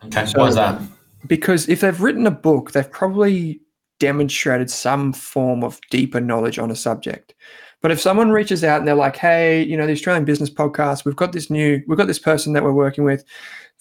Okay. 0.06 0.25
So- 0.25 0.39
Why 0.39 0.48
is 0.48 0.56
that? 0.56 0.82
because 1.27 1.68
if 1.68 1.82
they've 1.82 2.00
written 2.01 2.25
a 2.25 2.32
book, 2.32 2.72
they've 2.72 2.89
probably 2.89 3.60
demonstrated 4.00 4.70
some 4.72 5.12
form 5.12 5.63
of 5.63 5.79
deeper 5.91 6.22
knowledge 6.22 6.58
on 6.58 6.72
a 6.72 6.75
subject. 6.75 7.34
But 7.82 7.91
if 7.91 8.00
someone 8.00 8.32
reaches 8.32 8.63
out 8.63 8.79
and 8.79 8.88
they're 8.88 8.96
like, 8.96 9.18
"Hey, 9.18 9.62
you 9.63 9.75
know, 9.75 9.86
the 9.86 9.91
Australian 9.94 10.24
Business 10.25 10.50
Podcast, 10.50 11.03
we've 11.06 11.15
got 11.15 11.34
this 11.34 11.50
new, 11.50 11.82
we've 11.88 11.98
got 11.98 12.08
this 12.08 12.20
person 12.20 12.53
that 12.53 12.63
we're 12.63 12.72
working 12.74 13.03
with. 13.03 13.24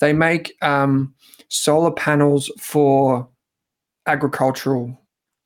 They 0.01 0.13
make 0.13 0.55
um, 0.63 1.15
solar 1.49 1.91
panels 1.93 2.51
for 2.59 3.29
agricultural 4.07 4.97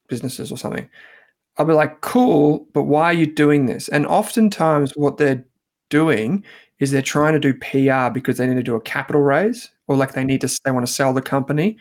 businesses 0.08 0.50
or 0.52 0.56
something." 0.56 0.88
I'll 1.58 1.66
be 1.66 1.74
like, 1.74 2.00
"Cool, 2.00 2.66
but 2.72 2.84
why 2.84 3.04
are 3.04 3.12
you 3.12 3.26
doing 3.26 3.66
this?" 3.66 3.88
And 3.88 4.06
oftentimes, 4.06 4.92
what 4.96 5.18
they're 5.18 5.44
doing 5.90 6.42
is 6.82 6.90
they're 6.90 7.00
trying 7.00 7.32
to 7.32 7.38
do 7.38 7.54
PR 7.54 8.12
because 8.12 8.38
they 8.38 8.46
need 8.46 8.56
to 8.56 8.62
do 8.62 8.74
a 8.74 8.80
capital 8.80 9.22
raise 9.22 9.70
or 9.86 9.94
like 9.96 10.14
they 10.14 10.24
need 10.24 10.40
to 10.40 10.60
they 10.64 10.72
want 10.72 10.84
to 10.84 10.92
sell 10.92 11.12
the 11.12 11.22
company. 11.22 11.76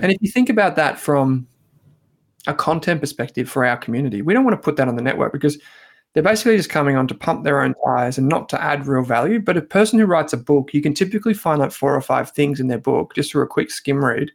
And 0.00 0.12
if 0.12 0.18
you 0.20 0.30
think 0.30 0.48
about 0.48 0.76
that 0.76 0.96
from 0.96 1.48
a 2.46 2.54
content 2.54 3.00
perspective 3.00 3.50
for 3.50 3.64
our 3.64 3.76
community, 3.76 4.22
we 4.22 4.32
don't 4.32 4.44
want 4.44 4.56
to 4.56 4.64
put 4.64 4.76
that 4.76 4.86
on 4.86 4.94
the 4.94 5.02
network 5.02 5.32
because 5.32 5.58
they're 6.12 6.22
basically 6.22 6.56
just 6.56 6.70
coming 6.70 6.94
on 6.94 7.08
to 7.08 7.14
pump 7.16 7.42
their 7.42 7.62
own 7.62 7.74
tires 7.84 8.16
and 8.16 8.28
not 8.28 8.48
to 8.50 8.62
add 8.62 8.86
real 8.86 9.02
value. 9.02 9.40
But 9.40 9.56
a 9.56 9.62
person 9.62 9.98
who 9.98 10.06
writes 10.06 10.32
a 10.32 10.36
book, 10.36 10.72
you 10.72 10.80
can 10.80 10.94
typically 10.94 11.34
find 11.34 11.58
like 11.58 11.72
four 11.72 11.92
or 11.92 12.00
five 12.00 12.30
things 12.30 12.60
in 12.60 12.68
their 12.68 12.78
book 12.78 13.12
just 13.16 13.32
through 13.32 13.42
a 13.42 13.48
quick 13.48 13.72
skim 13.72 14.04
read 14.04 14.30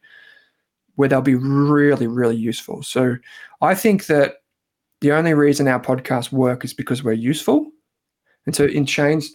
where 0.96 1.08
they'll 1.08 1.22
be 1.22 1.36
really, 1.36 2.08
really 2.08 2.36
useful. 2.36 2.84
So 2.84 3.16
I 3.62 3.74
think 3.74 4.08
that 4.08 4.42
the 5.00 5.14
only 5.14 5.34
reason 5.34 5.70
our 5.70 5.80
podcasts 5.80 6.30
work 6.30 6.66
is 6.66 6.74
because 6.74 7.06
we're 7.06 7.14
useful. 7.14 7.72
And 8.46 8.54
so 8.54 8.66
in 8.66 8.86
change 8.86 9.30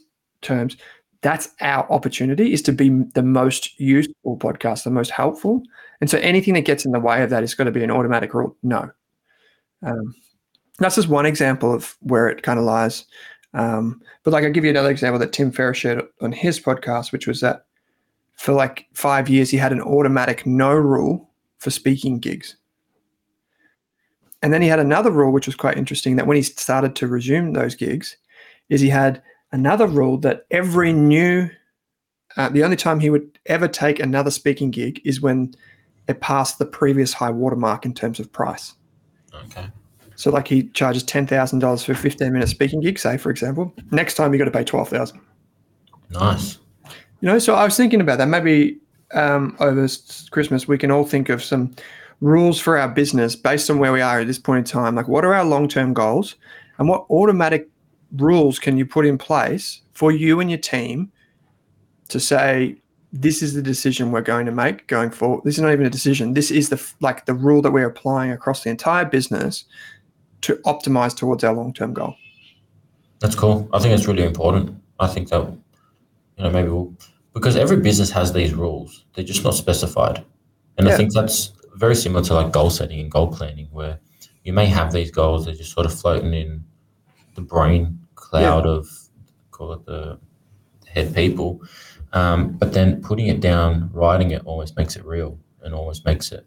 terms, 0.45 0.77
that's 1.23 1.49
our 1.61 1.91
opportunity 1.91 2.53
is 2.53 2.63
to 2.63 2.73
be 2.73 2.91
the 3.15 3.23
most 3.23 3.81
useful 3.81 4.37
podcast, 4.39 4.85
the 4.85 4.91
most 4.91 5.11
helpful. 5.11 5.63
And 6.01 6.11
so 6.11 6.19
anything 6.19 6.55
that 6.55 6.67
gets 6.67 6.85
in 6.85 6.93
the 6.93 7.01
way 7.01 7.23
of 7.23 7.31
that 7.31 7.43
is 7.43 7.55
going 7.55 7.67
to 7.67 7.73
be 7.73 7.83
an 7.83 7.91
automatic 7.91 8.35
rule. 8.35 8.57
No. 8.63 8.91
Um, 9.83 10.15
that's 10.79 10.97
just 10.97 11.09
one 11.09 11.27
example 11.27 11.73
of 11.73 11.97
where 12.01 12.29
it 12.29 12.43
kind 12.43 12.59
of 12.59 12.65
lies. 12.65 13.07
Um, 13.55 14.03
but 14.23 14.33
like 14.33 14.45
I'll 14.45 14.53
give 14.53 14.65
you 14.65 14.71
another 14.71 14.91
example 14.91 15.19
that 15.19 15.33
Tim 15.33 15.51
Ferriss 15.51 15.79
shared 15.79 16.03
on 16.21 16.33
his 16.33 16.61
podcast, 16.61 17.11
which 17.11 17.27
was 17.27 17.41
that 17.41 17.65
for 18.37 18.53
like 18.53 18.87
five 18.93 19.29
years 19.29 19.49
he 19.49 19.57
had 19.57 19.73
an 19.73 19.81
automatic 19.81 20.45
no 20.45 20.75
rule 20.75 21.31
for 21.59 21.71
speaking 21.71 22.19
gigs. 22.19 22.57
And 24.43 24.53
then 24.53 24.61
he 24.61 24.69
had 24.69 24.79
another 24.79 25.11
rule, 25.11 25.33
which 25.33 25.47
was 25.47 25.57
quite 25.57 25.79
interesting, 25.79 26.17
that 26.17 26.27
when 26.27 26.37
he 26.37 26.43
started 26.43 26.95
to 26.97 27.07
resume 27.07 27.55
those 27.55 27.75
gigs, 27.75 28.19
is 28.69 28.83
he 28.83 28.91
had 28.91 29.23
another 29.55 29.87
rule 29.87 30.19
that 30.19 30.47
every 30.51 30.93
new, 30.93 31.49
uh, 32.37 32.49
the 32.49 32.65
only 32.65 32.77
time 32.77 32.99
he 32.99 33.09
would 33.09 33.39
ever 33.47 33.69
take 33.69 34.01
another 34.01 34.31
speaking 34.31 34.73
gig 34.73 35.01
is 35.05 35.21
when 35.21 35.55
it 36.09 36.21
passed 36.21 36.59
the 36.59 36.67
previous 36.67 37.13
high 37.13 37.31
watermark 37.31 37.87
in 37.87 37.95
terms 37.95 38.19
of 38.19 38.31
price. 38.33 38.75
Okay. 39.47 39.67
So, 40.17 40.31
like 40.31 40.49
he 40.49 40.65
charges 40.71 41.05
ten 41.05 41.27
thousand 41.27 41.61
dollars 41.61 41.85
for 41.85 41.93
a 41.93 41.97
fifteen 41.97 42.33
minute 42.33 42.49
speaking 42.49 42.81
gig, 42.81 42.99
say 42.99 43.17
for 43.17 43.31
example. 43.31 43.73
Next 43.93 44.15
time 44.15 44.33
you 44.33 44.39
got 44.39 44.45
to 44.47 44.51
pay 44.51 44.65
twelve 44.65 44.89
thousand. 44.89 45.21
Nice. 46.11 46.59
You 47.21 47.29
know, 47.29 47.39
so 47.39 47.55
I 47.55 47.65
was 47.65 47.77
thinking 47.77 48.01
about 48.01 48.19
that. 48.19 48.29
Maybe 48.29 48.79
um, 49.13 49.57
over 49.61 49.89
Christmas 50.31 50.69
we 50.69 50.79
can 50.79 50.91
all 50.91 51.05
think 51.05 51.29
of 51.29 51.43
some 51.43 51.75
rules 52.21 52.61
for 52.61 52.77
our 52.77 52.89
business 52.89 53.37
based 53.37 53.71
on 53.71 53.79
where 53.79 53.93
we 53.93 54.01
are 54.01 54.21
at 54.21 54.27
this 54.27 54.39
point 54.39 54.69
in 54.69 54.73
time. 54.73 54.95
Like, 54.95 55.09
what 55.09 55.25
are 55.25 55.35
our 55.35 55.45
long 55.45 55.69
term 55.69 55.95
goals, 55.95 56.35
and 56.79 56.89
what 56.89 57.07
automatic 57.09 57.69
rules 58.17 58.59
can 58.59 58.77
you 58.77 58.87
put 58.87 59.07
in 59.07 59.19
place 59.19 59.83
for 59.93 60.13
you 60.13 60.41
and 60.41 60.51
your 60.51 60.59
team 60.59 61.11
to 62.09 62.21
say 62.21 62.77
this 63.13 63.43
is 63.43 63.55
the 63.55 63.63
decision 63.63 64.11
we're 64.11 64.21
going 64.21 64.45
to 64.45 64.53
make 64.53 64.87
going 64.89 65.11
forward. 65.11 65.43
This 65.45 65.55
is 65.55 65.61
not 65.61 65.73
even 65.73 65.87
a 65.87 65.91
decision. 65.91 66.35
This 66.35 66.51
is 66.51 66.69
the 66.69 66.85
like 67.01 67.27
the 67.27 67.35
rule 67.35 67.63
that 67.63 67.71
we're 67.71 67.87
applying 67.87 68.33
across 68.33 68.65
the 68.65 68.71
entire 68.71 69.05
business 69.05 69.65
to 70.43 70.57
optimize 70.67 71.17
towards 71.17 71.45
our 71.45 71.55
long 71.55 71.73
term 71.73 71.95
goal. 71.95 72.17
That's 73.21 73.37
cool. 73.37 73.69
I 73.73 73.79
think 73.79 73.95
it's 73.95 74.09
really 74.09 74.25
important. 74.25 74.77
I 74.99 75.07
think 75.07 75.29
that 75.29 75.43
you 76.37 76.45
know 76.45 76.51
maybe 76.51 76.69
we'll 76.69 76.93
because 77.33 77.57
every 77.57 77.79
business 77.79 78.11
has 78.11 78.33
these 78.33 78.53
rules. 78.53 79.05
They're 79.15 79.25
just 79.25 79.45
not 79.45 79.55
specified, 79.55 80.25
and 80.77 80.87
Yeah. 80.87 80.95
I 80.95 80.97
think 80.97 81.13
that's 81.13 81.53
very 81.77 81.95
similar 81.95 82.25
to 82.25 82.35
like 82.35 82.53
goal 82.53 82.71
setting 82.71 83.01
and 83.01 83.11
goal 83.11 83.29
planning, 83.29 83.69
where 83.71 83.99
you 84.43 84.53
may 84.53 84.67
have 84.67 84.93
these 84.93 85.11
goals 85.11 85.47
they're 85.47 85.55
just 85.55 85.73
sort 85.73 85.87
of 85.87 85.99
floating 85.99 86.35
in 86.35 86.65
the 87.35 87.41
brain 87.41 87.99
cloud 88.41 88.67
of 88.67 88.89
call 89.51 89.73
it 89.73 89.85
the 89.87 90.19
head 90.87 91.15
people, 91.15 91.63
um, 92.13 92.53
but 92.53 92.73
then 92.73 93.03
putting 93.03 93.29
it 93.29 93.41
down, 93.41 93.91
writing 93.93 94.31
it, 94.33 94.43
almost 94.45 94.77
makes 94.77 94.97
it 94.97 95.05
real 95.05 95.39
and 95.63 95.75
almost 95.75 96.05
makes 96.05 96.33
it 96.33 96.47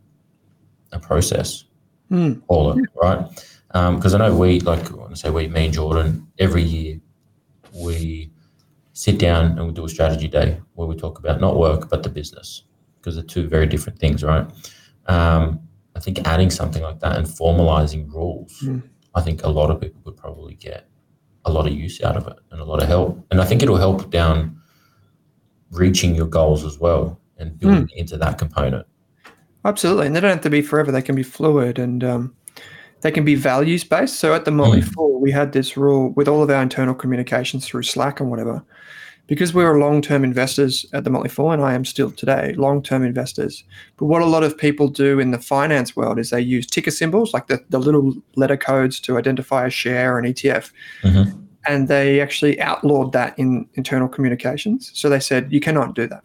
a 0.91 0.99
process. 0.99 1.65
Hmm. 2.09 2.33
All 2.47 2.71
it 2.71 2.89
right. 3.01 3.25
Because 3.67 4.13
I 4.13 4.19
know 4.19 4.35
we, 4.35 4.59
like, 4.61 4.87
when 4.89 5.11
I 5.11 5.15
say 5.15 5.29
we, 5.29 5.47
me 5.47 5.65
and 5.65 5.73
Jordan, 5.73 6.27
every 6.39 6.63
year 6.63 6.99
we 7.73 8.31
sit 8.93 9.19
down 9.19 9.57
and 9.57 9.67
we 9.67 9.73
do 9.73 9.85
a 9.85 9.89
strategy 9.89 10.27
day 10.27 10.59
where 10.75 10.87
we 10.87 10.95
talk 10.95 11.19
about 11.19 11.39
not 11.41 11.57
work, 11.57 11.89
but 11.89 12.01
the 12.01 12.09
business, 12.09 12.63
because 12.99 13.15
they're 13.15 13.23
two 13.23 13.47
very 13.47 13.67
different 13.67 13.99
things, 13.99 14.23
right? 14.23 14.47
Um, 15.07 15.59
I 15.95 15.99
think 15.99 16.25
adding 16.27 16.49
something 16.49 16.81
like 16.81 16.99
that 17.01 17.17
and 17.17 17.27
formalizing 17.27 18.11
rules, 18.11 18.61
Mm. 18.61 18.83
I 19.13 19.21
think 19.21 19.43
a 19.43 19.49
lot 19.49 19.71
of 19.71 19.81
people 19.81 19.99
would 20.05 20.15
probably 20.15 20.55
get 20.55 20.86
a 21.47 21.51
lot 21.51 21.67
of 21.67 21.73
use 21.73 22.01
out 22.03 22.17
of 22.17 22.27
it 22.27 22.37
and 22.51 22.59
a 22.59 22.65
lot 22.65 22.81
of 22.81 22.87
help. 22.87 23.25
And 23.31 23.41
I 23.41 23.45
think 23.45 23.63
it'll 23.63 23.77
help 23.77 24.11
down 24.11 24.59
reaching 25.71 26.15
your 26.15 26.27
goals 26.27 26.63
as 26.63 26.79
well 26.79 27.19
and 27.37 27.57
building 27.57 27.89
into 27.95 28.17
that 28.17 28.37
component. 28.37 28.85
Absolutely, 29.65 30.07
and 30.07 30.15
they 30.15 30.19
don't 30.19 30.31
have 30.31 30.41
to 30.41 30.49
be 30.49 30.61
forever. 30.61 30.91
They 30.91 31.01
can 31.01 31.15
be 31.15 31.23
fluid 31.23 31.77
and 31.77 32.03
um, 32.03 32.35
they 33.01 33.11
can 33.11 33.25
be 33.25 33.35
values 33.35 33.83
based. 33.83 34.19
So 34.19 34.33
at 34.33 34.45
the 34.45 34.51
Motley 34.51 34.81
Mm. 34.81 34.93
Fool, 34.93 35.19
we 35.19 35.31
had 35.31 35.51
this 35.51 35.75
rule 35.77 36.11
with 36.15 36.27
all 36.27 36.41
of 36.41 36.49
our 36.49 36.61
internal 36.61 36.95
communications 36.95 37.65
through 37.65 37.83
Slack 37.83 38.19
and 38.19 38.29
whatever, 38.29 38.63
because 39.27 39.53
we 39.53 39.63
were 39.63 39.79
long 39.79 40.01
term 40.01 40.23
investors 40.23 40.85
at 40.93 41.03
the 41.03 41.09
Motley 41.09 41.29
Fool, 41.29 41.51
and 41.51 41.61
I 41.61 41.73
am 41.73 41.85
still 41.85 42.11
today 42.11 42.53
long 42.53 42.81
term 42.81 43.03
investors. 43.03 43.63
But 43.97 44.05
what 44.05 44.21
a 44.21 44.25
lot 44.25 44.43
of 44.43 44.57
people 44.57 44.87
do 44.87 45.19
in 45.19 45.31
the 45.31 45.39
finance 45.39 45.95
world 45.95 46.19
is 46.19 46.29
they 46.29 46.41
use 46.41 46.65
ticker 46.65 46.91
symbols, 46.91 47.33
like 47.33 47.47
the, 47.47 47.63
the 47.69 47.79
little 47.79 48.13
letter 48.35 48.57
codes 48.57 48.99
to 49.01 49.17
identify 49.17 49.67
a 49.67 49.69
share 49.69 50.15
or 50.15 50.19
an 50.19 50.25
ETF. 50.25 50.71
Mhm. 51.03 51.43
And 51.67 51.89
they 51.89 52.21
actually 52.21 52.61
outlawed 52.61 53.11
that 53.11 53.37
in 53.37 53.67
internal 53.73 54.07
communications. 54.07 54.89
So 54.93 55.09
they 55.09 55.19
said, 55.19 55.51
you 55.51 55.59
cannot 55.59 55.95
do 55.95 56.07
that 56.07 56.23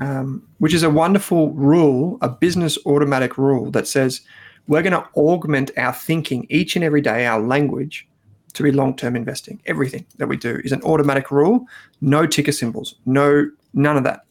um, 0.00 0.42
which 0.58 0.74
is 0.74 0.82
a 0.82 0.90
wonderful 0.90 1.50
rule, 1.52 2.18
a 2.20 2.28
business 2.28 2.78
automatic 2.86 3.38
rule 3.38 3.70
that 3.72 3.86
says 3.86 4.20
we're 4.66 4.82
going 4.82 4.92
to 4.92 5.06
augment 5.16 5.70
our 5.76 5.92
thinking 5.92 6.46
each 6.48 6.76
and 6.76 6.84
every 6.84 7.00
day, 7.00 7.26
our 7.26 7.40
language, 7.40 8.06
to 8.52 8.62
be 8.62 8.72
long-term 8.72 9.16
investing. 9.16 9.60
Everything 9.66 10.06
that 10.18 10.26
we 10.26 10.36
do 10.36 10.60
is 10.64 10.72
an 10.72 10.82
automatic 10.82 11.30
rule. 11.30 11.66
No 12.00 12.26
ticker 12.26 12.52
symbols. 12.52 12.96
No, 13.06 13.50
none 13.74 13.96
of 13.96 14.04
that. 14.04 14.24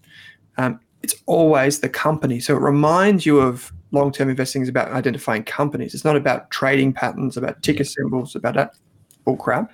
Um, 0.58 0.80
it's 1.04 1.16
always 1.26 1.80
the 1.80 1.90
company. 1.90 2.40
So 2.40 2.56
it 2.56 2.62
reminds 2.62 3.26
you 3.26 3.40
of 3.40 3.72
long-term 3.92 4.30
investing 4.30 4.62
is 4.62 4.70
about 4.70 4.92
identifying 4.92 5.44
companies. 5.44 5.94
It's 5.94 6.06
not 6.06 6.16
about 6.16 6.52
trading 6.52 6.94
patterns, 6.94 7.38
about 7.38 7.64
ticker 7.64 7.86
symbols, 7.86 8.36
about 8.36 8.56
that 8.56 8.76
bull 9.26 9.38
crap. 9.38 9.72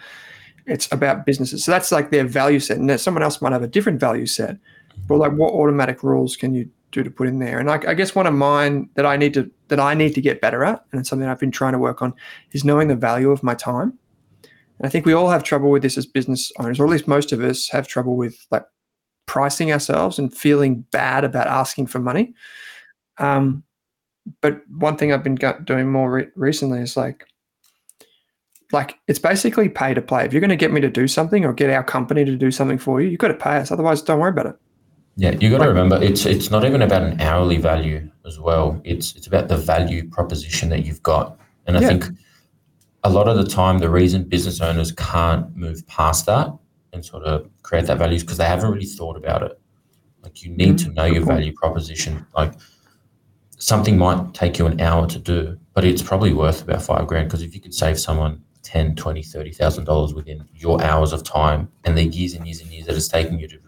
It's 0.68 0.92
about 0.92 1.26
businesses. 1.26 1.64
So 1.64 1.72
that's 1.72 1.92
like 1.92 2.12
their 2.12 2.26
value 2.26 2.60
set. 2.60 2.78
And 2.78 2.90
then 2.90 2.98
someone 2.98 3.24
else 3.24 3.42
might 3.42 3.52
have 3.52 3.64
a 3.64 3.68
different 3.68 4.00
value 4.00 4.26
set. 4.26 4.58
But 5.08 5.18
like, 5.18 5.34
what 5.34 5.54
automatic 5.54 6.04
rules 6.04 6.36
can 6.36 6.54
you 6.54 6.70
do 6.96 7.04
to 7.04 7.12
put 7.12 7.28
in 7.28 7.40
there. 7.40 7.60
And 7.60 7.70
I, 7.70 7.80
I 7.88 7.94
guess 7.94 8.16
one 8.16 8.26
of 8.26 8.34
mine 8.34 8.90
that 8.96 9.06
I 9.06 9.18
need 9.18 9.34
to 9.36 9.52
that 9.68 9.80
I 9.80 9.94
need 9.94 10.16
to 10.16 10.22
get 10.22 10.42
better 10.42 10.64
at, 10.64 10.84
and 10.92 11.00
it's 11.00 11.10
something 11.10 11.28
I've 11.28 11.40
been 11.40 11.52
trying 11.52 11.74
to 11.74 11.80
work 11.80 12.02
on, 12.02 12.14
is 12.52 12.64
knowing 12.64 12.88
the 12.88 12.96
value 12.96 13.32
of 13.32 13.44
my 13.44 13.54
time. 13.54 13.98
And 14.80 14.88
I 14.88 14.90
think 14.90 15.06
we 15.06 15.14
all 15.14 15.30
have 15.30 15.44
trouble 15.44 15.70
with 15.70 15.82
this 15.82 15.98
as 15.98 16.06
business 16.06 16.52
owners, 16.60 16.80
or 16.80 16.86
at 16.86 16.92
least 16.92 17.08
most 17.08 17.32
of 17.32 17.42
us 17.42 17.70
have 17.70 17.88
trouble 17.88 18.18
with 18.18 18.36
like 18.52 18.66
pricing 19.26 19.72
ourselves 19.72 20.20
and 20.20 20.34
feeling 20.34 20.86
bad 20.92 21.24
about 21.24 21.48
asking 21.48 21.88
for 21.88 22.00
money. 22.00 22.34
Um, 23.18 23.64
but 24.42 24.62
one 24.70 24.98
thing 24.98 25.14
I've 25.14 25.24
been 25.24 25.38
doing 25.64 25.92
more 25.92 26.12
re- 26.12 26.28
recently 26.36 26.80
is 26.80 26.98
like, 26.98 27.26
like 28.72 28.96
it's 29.08 29.20
basically 29.20 29.70
pay 29.70 29.94
to 29.94 30.02
play. 30.02 30.26
If 30.26 30.34
you're 30.34 30.42
going 30.42 30.50
to 30.50 30.56
get 30.56 30.74
me 30.74 30.82
to 30.82 30.90
do 30.90 31.08
something 31.08 31.46
or 31.46 31.54
get 31.54 31.70
our 31.70 31.84
company 31.84 32.26
to 32.26 32.36
do 32.36 32.52
something 32.52 32.78
for 32.78 33.00
you, 33.00 33.10
you've 33.10 33.20
got 33.20 33.30
to 33.30 33.36
pay 33.36 33.58
us. 33.58 33.72
Otherwise, 33.72 34.02
don't 34.02 34.20
worry 34.20 34.32
about 34.32 34.48
it. 34.48 34.56
Yeah, 35.18 35.32
you 35.32 35.50
got 35.50 35.64
to 35.64 35.70
remember 35.70 36.02
it's 36.04 36.26
it's 36.26 36.52
not 36.52 36.66
even 36.66 36.82
about 36.82 37.04
an 37.04 37.22
hourly 37.22 37.56
value 37.56 38.10
as 38.26 38.38
well. 38.38 38.82
It's 38.84 39.16
it's 39.16 39.28
about 39.28 39.48
the 39.48 39.56
value 39.56 40.10
proposition 40.10 40.68
that 40.70 40.86
you've 40.86 41.02
got, 41.04 41.40
and 41.68 41.78
I 41.78 41.82
yeah. 41.82 41.88
think 41.88 42.10
a 43.06 43.10
lot 43.10 43.28
of 43.28 43.38
the 43.38 43.46
time 43.46 43.78
the 43.78 43.90
reason 43.90 44.24
business 44.24 44.60
owners 44.62 44.92
can't 44.92 45.56
move 45.56 45.86
past 45.86 46.26
that 46.26 46.52
and 46.92 47.06
sort 47.06 47.24
of 47.24 47.48
create 47.62 47.86
that 47.86 48.00
value 48.00 48.16
is 48.16 48.24
because 48.24 48.40
they 48.40 48.46
haven't 48.46 48.72
really 48.72 48.86
thought 48.86 49.16
about 49.16 49.44
it. 49.44 49.62
Like 50.24 50.44
you 50.44 50.50
need 50.50 50.78
mm-hmm. 50.78 50.90
to 50.90 50.94
know 50.96 51.06
your 51.06 51.24
value 51.24 51.54
proposition. 51.54 52.26
Like 52.36 52.54
something 53.60 53.96
might 53.96 54.34
take 54.34 54.58
you 54.58 54.66
an 54.66 54.82
hour 54.82 55.06
to 55.06 55.20
do, 55.20 55.56
but 55.76 55.86
it's 55.86 56.02
probably 56.02 56.34
worth 56.34 56.64
about 56.64 56.82
five 56.82 57.06
grand 57.06 57.28
because 57.30 57.44
if 57.44 57.54
you 57.54 57.62
could 57.62 57.76
save 57.76 58.00
someone 58.00 58.42
10, 58.64 58.96
20, 58.96 59.22
30,000 59.22 59.84
dollars 59.84 60.16
within 60.16 60.44
your 60.56 60.84
hours 60.84 61.14
of 61.14 61.22
time 61.22 61.72
and 61.84 61.96
the 61.96 62.06
years 62.06 62.34
and 62.34 62.48
years 62.48 62.60
and 62.62 62.72
years 62.72 62.88
that 62.88 62.96
it's 62.96 63.08
taking 63.08 63.38
you 63.38 63.48
to, 63.48 63.60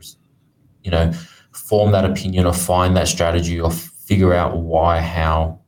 you 0.82 0.90
know, 0.90 1.14
form 1.52 1.92
that 1.92 2.06
opinion 2.06 2.48
or 2.48 2.54
find 2.54 2.98
that 2.98 3.08
strategy 3.08 3.62
or 3.62 3.70
figure 3.70 4.34
out 4.34 4.58
why, 4.58 5.00
how 5.00 5.60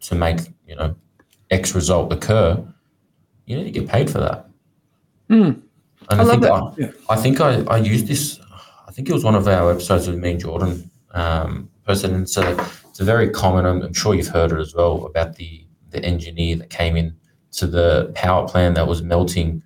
to 0.00 0.16
make, 0.16 0.40
you 0.66 0.74
know, 0.74 0.96
X 1.52 1.76
result 1.76 2.12
occur, 2.12 2.66
you 3.46 3.56
need 3.56 3.64
to 3.64 3.70
get 3.70 3.88
paid 3.88 4.10
for 4.10 4.18
that. 4.18 4.48
Mm. 5.30 5.60
And 6.10 6.20
I, 6.20 6.24
I 6.24 6.26
think 6.26 6.42
that. 6.42 6.52
I, 6.52 6.72
yeah. 6.76 6.90
I 7.08 7.16
think 7.16 7.40
I, 7.40 7.62
I 7.64 7.76
used 7.78 8.06
this. 8.06 8.40
I 8.86 8.92
think 8.92 9.08
it 9.08 9.12
was 9.12 9.24
one 9.24 9.34
of 9.34 9.48
our 9.48 9.72
episodes 9.72 10.06
with 10.08 10.18
me 10.18 10.32
and 10.32 10.40
Jordan 10.40 10.90
um, 11.12 11.70
person. 11.86 12.14
And 12.14 12.28
so 12.28 12.56
it's 12.88 13.00
a 13.00 13.04
very 13.04 13.30
common. 13.30 13.66
I'm, 13.66 13.82
I'm 13.82 13.94
sure 13.94 14.14
you've 14.14 14.28
heard 14.28 14.52
it 14.52 14.58
as 14.58 14.74
well 14.74 15.06
about 15.06 15.36
the 15.36 15.64
the 15.90 16.04
engineer 16.04 16.56
that 16.56 16.70
came 16.70 16.96
in 16.96 17.14
to 17.52 17.66
the 17.66 18.12
power 18.14 18.46
plant 18.46 18.74
that 18.74 18.86
was 18.86 19.02
melting. 19.02 19.62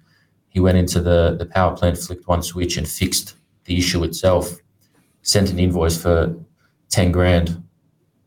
He 0.50 0.60
went 0.60 0.78
into 0.78 1.00
the 1.00 1.36
the 1.38 1.46
power 1.46 1.76
plant, 1.76 1.98
flicked 1.98 2.26
one 2.26 2.42
switch, 2.42 2.76
and 2.76 2.88
fixed 2.88 3.34
the 3.64 3.78
issue 3.78 4.04
itself. 4.04 4.56
Sent 5.22 5.50
an 5.50 5.58
invoice 5.58 6.00
for 6.00 6.34
ten 6.88 7.12
grand, 7.12 7.62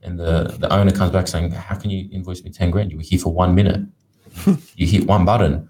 and 0.04 0.20
the 0.20 0.56
the 0.60 0.72
owner 0.72 0.92
comes 0.92 1.12
back 1.12 1.28
saying, 1.28 1.52
"How 1.52 1.76
can 1.76 1.90
you 1.90 2.10
invoice 2.12 2.44
me 2.44 2.52
ten 2.52 2.72
grand? 2.72 2.92
You 2.92 2.98
were 2.98 3.04
here 3.04 3.20
for 3.20 3.34
one 3.34 3.56
minute." 3.56 3.82
You 4.76 4.88
hit 4.88 5.06
one 5.08 5.26
button. 5.26 5.70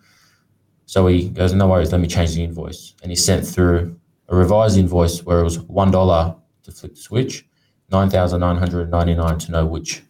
So 0.86 1.08
he 1.08 1.30
goes, 1.30 1.54
no 1.54 1.68
worries, 1.68 1.92
let 1.92 2.02
me 2.02 2.08
change 2.08 2.36
the 2.36 2.44
invoice. 2.44 2.96
And 3.02 3.12
he 3.12 3.16
sent 3.16 3.46
through 3.46 3.98
a 4.28 4.36
revised 4.36 4.78
invoice 4.78 5.24
where 5.24 5.40
it 5.40 5.44
was 5.44 5.58
$1 5.58 6.36
to 6.64 6.72
flick 6.72 6.96
the 6.96 7.00
switch, 7.00 7.46
9999 7.92 9.40
to 9.40 9.52
know 9.52 9.66
which 9.66 10.04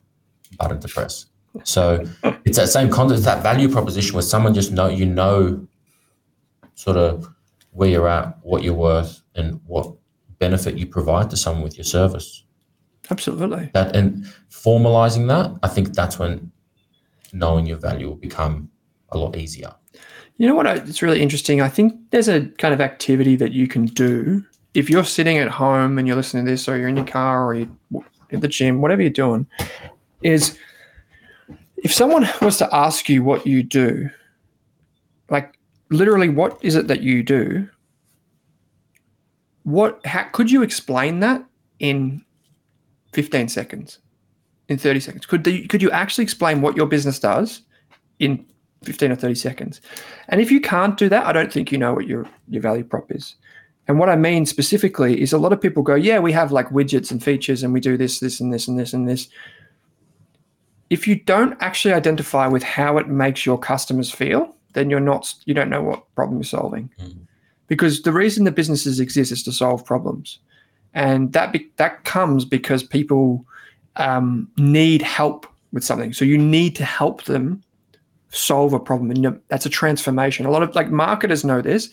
button 0.58 0.80
to 0.80 0.88
press. 0.88 1.28
So 1.64 2.06
it's 2.46 2.58
that 2.58 2.70
same 2.70 2.90
concept, 2.90 3.24
that 3.24 3.44
value 3.44 3.70
proposition 3.70 4.14
where 4.16 4.24
someone 4.24 4.54
just 4.54 4.72
know, 4.72 4.88
you 4.88 5.06
know, 5.06 5.68
sort 6.76 6.98
of 6.98 7.28
where 7.72 7.90
you're 7.90 8.08
at, 8.08 8.38
what 8.42 8.64
you're 8.64 8.74
worth, 8.74 9.22
and 9.36 9.60
what 9.66 9.94
benefit 10.40 10.78
you 10.78 10.88
provide 10.88 11.30
to 11.30 11.38
someone 11.38 11.64
with 11.64 11.78
your 11.78 11.84
service. 11.84 12.44
Absolutely. 13.10 13.70
That 13.74 13.96
and 13.96 14.26
formalizing 14.50 15.28
that, 15.28 15.52
I 15.62 15.68
think 15.68 15.94
that's 15.94 16.18
when 16.18 16.52
knowing 17.34 17.66
your 17.66 17.78
value 17.78 18.08
will 18.08 18.16
become 18.16 18.70
a 19.10 19.18
lot 19.18 19.36
easier. 19.36 19.74
You 20.38 20.48
know 20.48 20.56
what? 20.56 20.66
It's 20.66 21.02
really 21.02 21.22
interesting. 21.22 21.62
I 21.62 21.70
think 21.70 21.94
there's 22.12 22.28
a 22.28 22.48
kind 22.58 22.74
of 22.74 22.82
activity 22.82 23.36
that 23.36 23.52
you 23.52 23.68
can 23.68 23.86
do 23.86 24.44
if 24.74 24.90
you're 24.90 25.04
sitting 25.04 25.38
at 25.38 25.50
home 25.50 25.98
and 25.98 26.08
you're 26.08 26.16
listening 26.16 26.46
to 26.46 26.52
this, 26.52 26.68
or 26.68 26.78
you're 26.78 26.88
in 26.88 26.96
your 26.96 27.06
car, 27.06 27.46
or 27.46 27.56
you're 27.56 27.70
at 28.32 28.42
the 28.42 28.48
gym, 28.48 28.82
whatever 28.82 29.02
you're 29.02 29.12
doing, 29.12 29.46
is 30.22 30.58
if 31.78 31.94
someone 31.94 32.28
was 32.42 32.58
to 32.58 32.74
ask 32.74 33.10
you 33.10 33.24
what 33.24 33.46
you 33.46 33.64
do, 33.64 34.10
like 35.30 35.58
literally, 35.90 36.30
what 36.30 36.58
is 36.64 36.76
it 36.76 36.88
that 36.88 37.02
you 37.02 37.22
do? 37.22 37.68
What? 39.64 40.04
How 40.06 40.24
could 40.32 40.50
you 40.50 40.64
explain 40.64 41.20
that 41.20 41.44
in 41.80 42.24
15 43.14 43.50
seconds? 43.50 44.00
In 44.72 44.78
30 44.78 45.02
seconds. 45.02 45.26
Could 45.26 45.44
the, 45.44 45.68
could 45.68 45.82
you 45.82 45.92
actually 45.92 46.24
explain 46.24 46.62
what 46.62 46.78
your 46.78 46.88
business 46.88 47.20
does 47.20 47.62
in 48.20 48.46
15 48.84 49.12
or 49.12 49.16
30 49.16 49.36
seconds? 49.36 49.82
And 50.30 50.40
if 50.40 50.50
you 50.50 50.62
can't 50.62 50.98
do 50.98 51.10
that, 51.10 51.26
I 51.26 51.34
don't 51.34 51.52
think 51.52 51.72
you 51.72 51.78
know 51.78 51.94
what 51.94 52.08
your 52.08 52.26
your 52.50 52.62
value 52.62 52.86
prop 52.86 53.12
is. 53.12 53.36
And 53.88 54.00
what 54.00 54.10
I 54.10 54.16
mean 54.16 54.46
specifically 54.46 55.22
is 55.22 55.34
a 55.34 55.38
lot 55.38 55.52
of 55.52 55.60
people 55.60 55.84
go, 55.84 55.96
yeah, 55.96 56.20
we 56.20 56.32
have 56.32 56.52
like 56.54 56.70
widgets 56.70 57.12
and 57.12 57.22
features 57.22 57.64
and 57.64 57.74
we 57.74 57.82
do 57.82 57.98
this, 57.98 58.20
this, 58.20 58.40
and 58.40 58.54
this, 58.54 58.68
and 58.68 58.80
this, 58.80 58.94
and 58.94 59.10
this. 59.10 59.28
If 60.90 61.08
you 61.08 61.16
don't 61.16 61.58
actually 61.62 61.94
identify 61.94 62.48
with 62.48 62.64
how 62.64 62.98
it 62.98 63.10
makes 63.10 63.46
your 63.46 63.58
customers 63.58 64.12
feel, 64.12 64.56
then 64.74 64.90
you're 64.90 65.00
not, 65.00 65.34
you 65.46 65.54
don't 65.54 65.70
know 65.70 65.82
what 65.82 66.16
problem 66.16 66.38
you're 66.38 66.44
solving. 66.44 66.90
Mm. 67.02 67.18
Because 67.68 68.04
the 68.04 68.14
reason 68.14 68.46
the 68.46 68.52
businesses 68.52 69.00
exist 69.00 69.32
is 69.32 69.44
to 69.44 69.52
solve 69.52 69.84
problems. 69.84 70.40
And 70.94 71.34
that 71.34 71.52
be, 71.52 71.70
that 71.78 72.04
comes 72.06 72.46
because 72.46 72.84
people 72.84 73.46
um, 73.96 74.50
need 74.58 75.02
help 75.02 75.46
with 75.72 75.84
something. 75.84 76.14
So 76.14 76.26
you 76.26 76.38
need 76.38 76.76
to 76.76 76.86
help 76.86 77.24
them 77.24 77.62
solve 78.30 78.74
a 78.74 78.80
problem. 78.80 79.12
And 79.12 79.40
that's 79.50 79.66
a 79.66 79.70
transformation. 79.70 80.46
A 80.46 80.52
lot 80.52 80.64
of 80.64 80.74
like 80.76 80.90
marketers 80.90 81.44
know 81.44 81.62
this. 81.62 81.90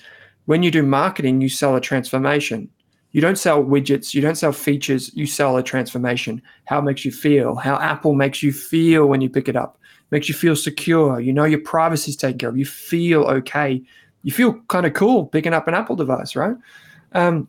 When 0.46 0.62
you 0.62 0.70
do 0.70 0.82
marketing, 0.82 1.40
you 1.40 1.48
sell 1.48 1.76
a 1.76 1.80
transformation. 1.80 2.70
You 3.12 3.20
don't 3.20 3.38
sell 3.38 3.64
widgets, 3.64 4.12
you 4.12 4.20
don't 4.20 4.36
sell 4.36 4.52
features, 4.52 5.10
you 5.14 5.26
sell 5.26 5.56
a 5.56 5.62
transformation. 5.62 6.42
How 6.66 6.78
it 6.78 6.82
makes 6.82 7.04
you 7.04 7.10
feel, 7.10 7.54
how 7.54 7.78
Apple 7.78 8.14
makes 8.14 8.42
you 8.42 8.52
feel 8.52 9.06
when 9.06 9.22
you 9.22 9.30
pick 9.30 9.48
it 9.48 9.56
up, 9.56 9.78
makes 10.10 10.28
you 10.28 10.34
feel 10.34 10.54
secure. 10.54 11.18
You 11.18 11.32
know 11.32 11.44
your 11.44 11.60
privacy 11.60 12.10
is 12.10 12.16
taken 12.16 12.38
care 12.38 12.50
of. 12.50 12.58
You 12.58 12.66
feel 12.66 13.22
okay. 13.22 13.82
You 14.22 14.32
feel 14.32 14.60
kind 14.68 14.84
of 14.84 14.92
cool 14.92 15.26
picking 15.26 15.54
up 15.54 15.68
an 15.68 15.74
Apple 15.74 15.96
device, 15.96 16.36
right? 16.36 16.54
Um, 17.12 17.48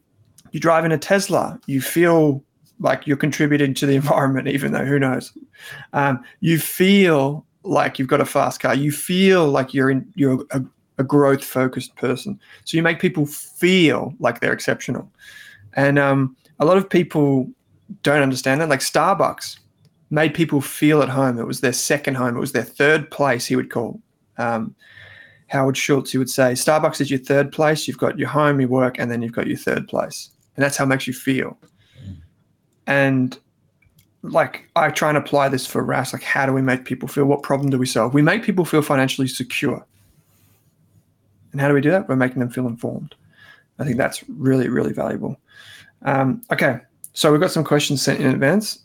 you 0.51 0.59
drive 0.59 0.85
in 0.85 0.91
a 0.93 0.97
Tesla, 0.97 1.59
you 1.67 1.81
feel 1.81 2.43
like 2.79 3.05
you're 3.05 3.17
contributing 3.17 3.73
to 3.75 3.85
the 3.85 3.95
environment, 4.03 4.47
even 4.47 4.71
though 4.71 4.85
who 4.85 4.99
knows. 4.99 5.31
Um, 5.93 6.23
you 6.39 6.59
feel 6.59 7.45
like 7.63 7.99
you've 7.99 8.07
got 8.07 8.21
a 8.21 8.25
fast 8.25 8.59
car. 8.59 8.73
You 8.73 8.91
feel 8.91 9.47
like 9.47 9.73
you're 9.73 9.89
in 9.89 10.11
you're 10.15 10.45
a, 10.51 10.61
a 10.97 11.03
growth 11.03 11.43
focused 11.43 11.95
person. 11.95 12.39
So 12.65 12.77
you 12.77 12.83
make 12.83 12.99
people 12.99 13.25
feel 13.25 14.13
like 14.19 14.39
they're 14.39 14.53
exceptional. 14.53 15.09
And 15.73 15.99
um, 15.99 16.35
a 16.59 16.65
lot 16.65 16.77
of 16.77 16.89
people 16.89 17.49
don't 18.03 18.21
understand 18.21 18.61
that. 18.61 18.69
Like 18.69 18.79
Starbucks 18.79 19.59
made 20.09 20.33
people 20.33 20.61
feel 20.61 21.01
at 21.01 21.09
home. 21.09 21.37
It 21.37 21.45
was 21.45 21.61
their 21.61 21.73
second 21.73 22.15
home. 22.15 22.35
It 22.35 22.39
was 22.39 22.51
their 22.51 22.63
third 22.63 23.09
place. 23.11 23.45
He 23.45 23.55
would 23.55 23.69
call. 23.69 23.99
Um, 24.37 24.75
Howard 25.47 25.77
Schultz, 25.77 26.11
he 26.11 26.17
would 26.17 26.29
say, 26.29 26.51
Starbucks 26.51 27.01
is 27.01 27.09
your 27.09 27.19
third 27.19 27.51
place. 27.51 27.87
You've 27.87 27.97
got 27.97 28.19
your 28.19 28.29
home, 28.29 28.59
your 28.59 28.69
work, 28.69 28.99
and 28.99 29.09
then 29.11 29.21
you've 29.21 29.33
got 29.33 29.47
your 29.47 29.57
third 29.57 29.87
place. 29.87 30.29
And 30.55 30.63
that's 30.63 30.77
how 30.77 30.83
it 30.83 30.87
makes 30.87 31.07
you 31.07 31.13
feel. 31.13 31.57
And 32.89 33.37
like 34.23 34.67
I 34.75 34.89
try 34.89 35.09
and 35.09 35.17
apply 35.17 35.47
this 35.47 35.65
for 35.65 35.85
Rask. 35.85 36.11
Like, 36.11 36.23
how 36.23 36.45
do 36.45 36.51
we 36.51 36.61
make 36.61 36.83
people 36.83 37.07
feel? 37.07 37.25
What 37.25 37.43
problem 37.43 37.69
do 37.69 37.77
we 37.77 37.85
solve? 37.85 38.13
We 38.13 38.23
make 38.23 38.43
people 38.43 38.65
feel 38.65 38.81
financially 38.81 39.27
secure. 39.27 39.85
And 41.51 41.61
how 41.61 41.67
do 41.67 41.73
we 41.75 41.81
do 41.81 41.91
that? 41.91 42.09
We're 42.09 42.15
making 42.15 42.39
them 42.39 42.49
feel 42.49 42.67
informed. 42.67 43.15
I 43.77 43.85
think 43.85 43.97
that's 43.97 44.23
really, 44.27 44.69
really 44.69 44.91
valuable. 44.91 45.39
Um, 46.01 46.41
okay, 46.51 46.79
so 47.13 47.31
we've 47.31 47.39
got 47.39 47.51
some 47.51 47.63
questions 47.63 48.01
sent 48.01 48.19
in 48.19 48.27
advance. 48.27 48.79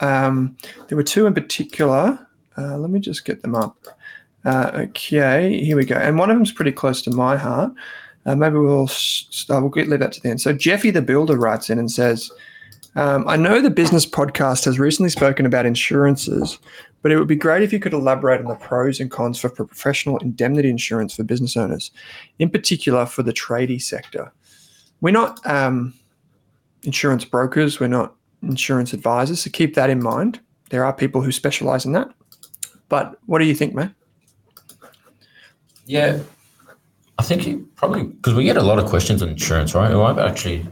Um, 0.00 0.56
there 0.88 0.96
were 0.96 1.02
two 1.02 1.26
in 1.26 1.34
particular. 1.34 2.26
Uh, 2.56 2.76
let 2.76 2.90
me 2.90 3.00
just 3.00 3.24
get 3.24 3.42
them 3.42 3.54
up. 3.54 3.76
Uh, 4.44 4.70
okay, 4.74 5.62
here 5.62 5.76
we 5.76 5.84
go. 5.84 5.96
And 5.96 6.18
one 6.18 6.30
of 6.30 6.36
them's 6.36 6.52
pretty 6.52 6.72
close 6.72 7.02
to 7.02 7.10
my 7.10 7.36
heart. 7.36 7.72
Uh, 8.26 8.36
maybe 8.36 8.56
we'll 8.56 8.86
start, 8.86 9.62
we'll 9.62 9.70
get, 9.70 9.88
leave 9.88 10.00
that 10.00 10.12
to 10.12 10.20
the 10.20 10.28
end. 10.28 10.40
So 10.40 10.52
Jeffy 10.52 10.90
the 10.90 11.02
Builder 11.02 11.36
writes 11.36 11.70
in 11.70 11.78
and 11.78 11.90
says, 11.90 12.30
um, 12.96 13.28
I 13.28 13.36
know 13.36 13.60
the 13.60 13.70
business 13.70 14.04
podcast 14.04 14.64
has 14.64 14.78
recently 14.78 15.10
spoken 15.10 15.46
about 15.46 15.66
insurances, 15.66 16.58
but 17.02 17.12
it 17.12 17.18
would 17.18 17.28
be 17.28 17.36
great 17.36 17.62
if 17.62 17.72
you 17.72 17.78
could 17.78 17.92
elaborate 17.92 18.40
on 18.40 18.46
the 18.46 18.56
pros 18.56 19.00
and 19.00 19.10
cons 19.10 19.38
for 19.38 19.48
professional 19.48 20.18
indemnity 20.18 20.68
insurance 20.68 21.14
for 21.14 21.22
business 21.22 21.56
owners, 21.56 21.90
in 22.38 22.50
particular 22.50 23.06
for 23.06 23.22
the 23.22 23.32
tradie 23.32 23.80
sector. 23.80 24.32
We're 25.00 25.12
not 25.12 25.44
um, 25.46 25.94
insurance 26.82 27.24
brokers, 27.24 27.78
we're 27.78 27.88
not 27.88 28.14
insurance 28.42 28.92
advisors, 28.92 29.42
so 29.42 29.50
keep 29.50 29.74
that 29.74 29.90
in 29.90 30.02
mind. 30.02 30.40
There 30.70 30.84
are 30.84 30.92
people 30.92 31.22
who 31.22 31.32
specialize 31.32 31.84
in 31.84 31.92
that. 31.92 32.10
But 32.88 33.18
what 33.26 33.38
do 33.38 33.44
you 33.44 33.54
think, 33.54 33.74
man? 33.74 33.94
Yeah, 35.86 36.20
I 37.18 37.22
think 37.22 37.46
you 37.46 37.68
probably 37.76 38.04
because 38.04 38.34
we 38.34 38.44
get 38.44 38.56
a 38.56 38.62
lot 38.62 38.78
of 38.78 38.86
questions 38.86 39.22
on 39.22 39.28
insurance, 39.28 39.74
right? 39.74 39.92
I've 39.92 40.18
actually 40.18 40.66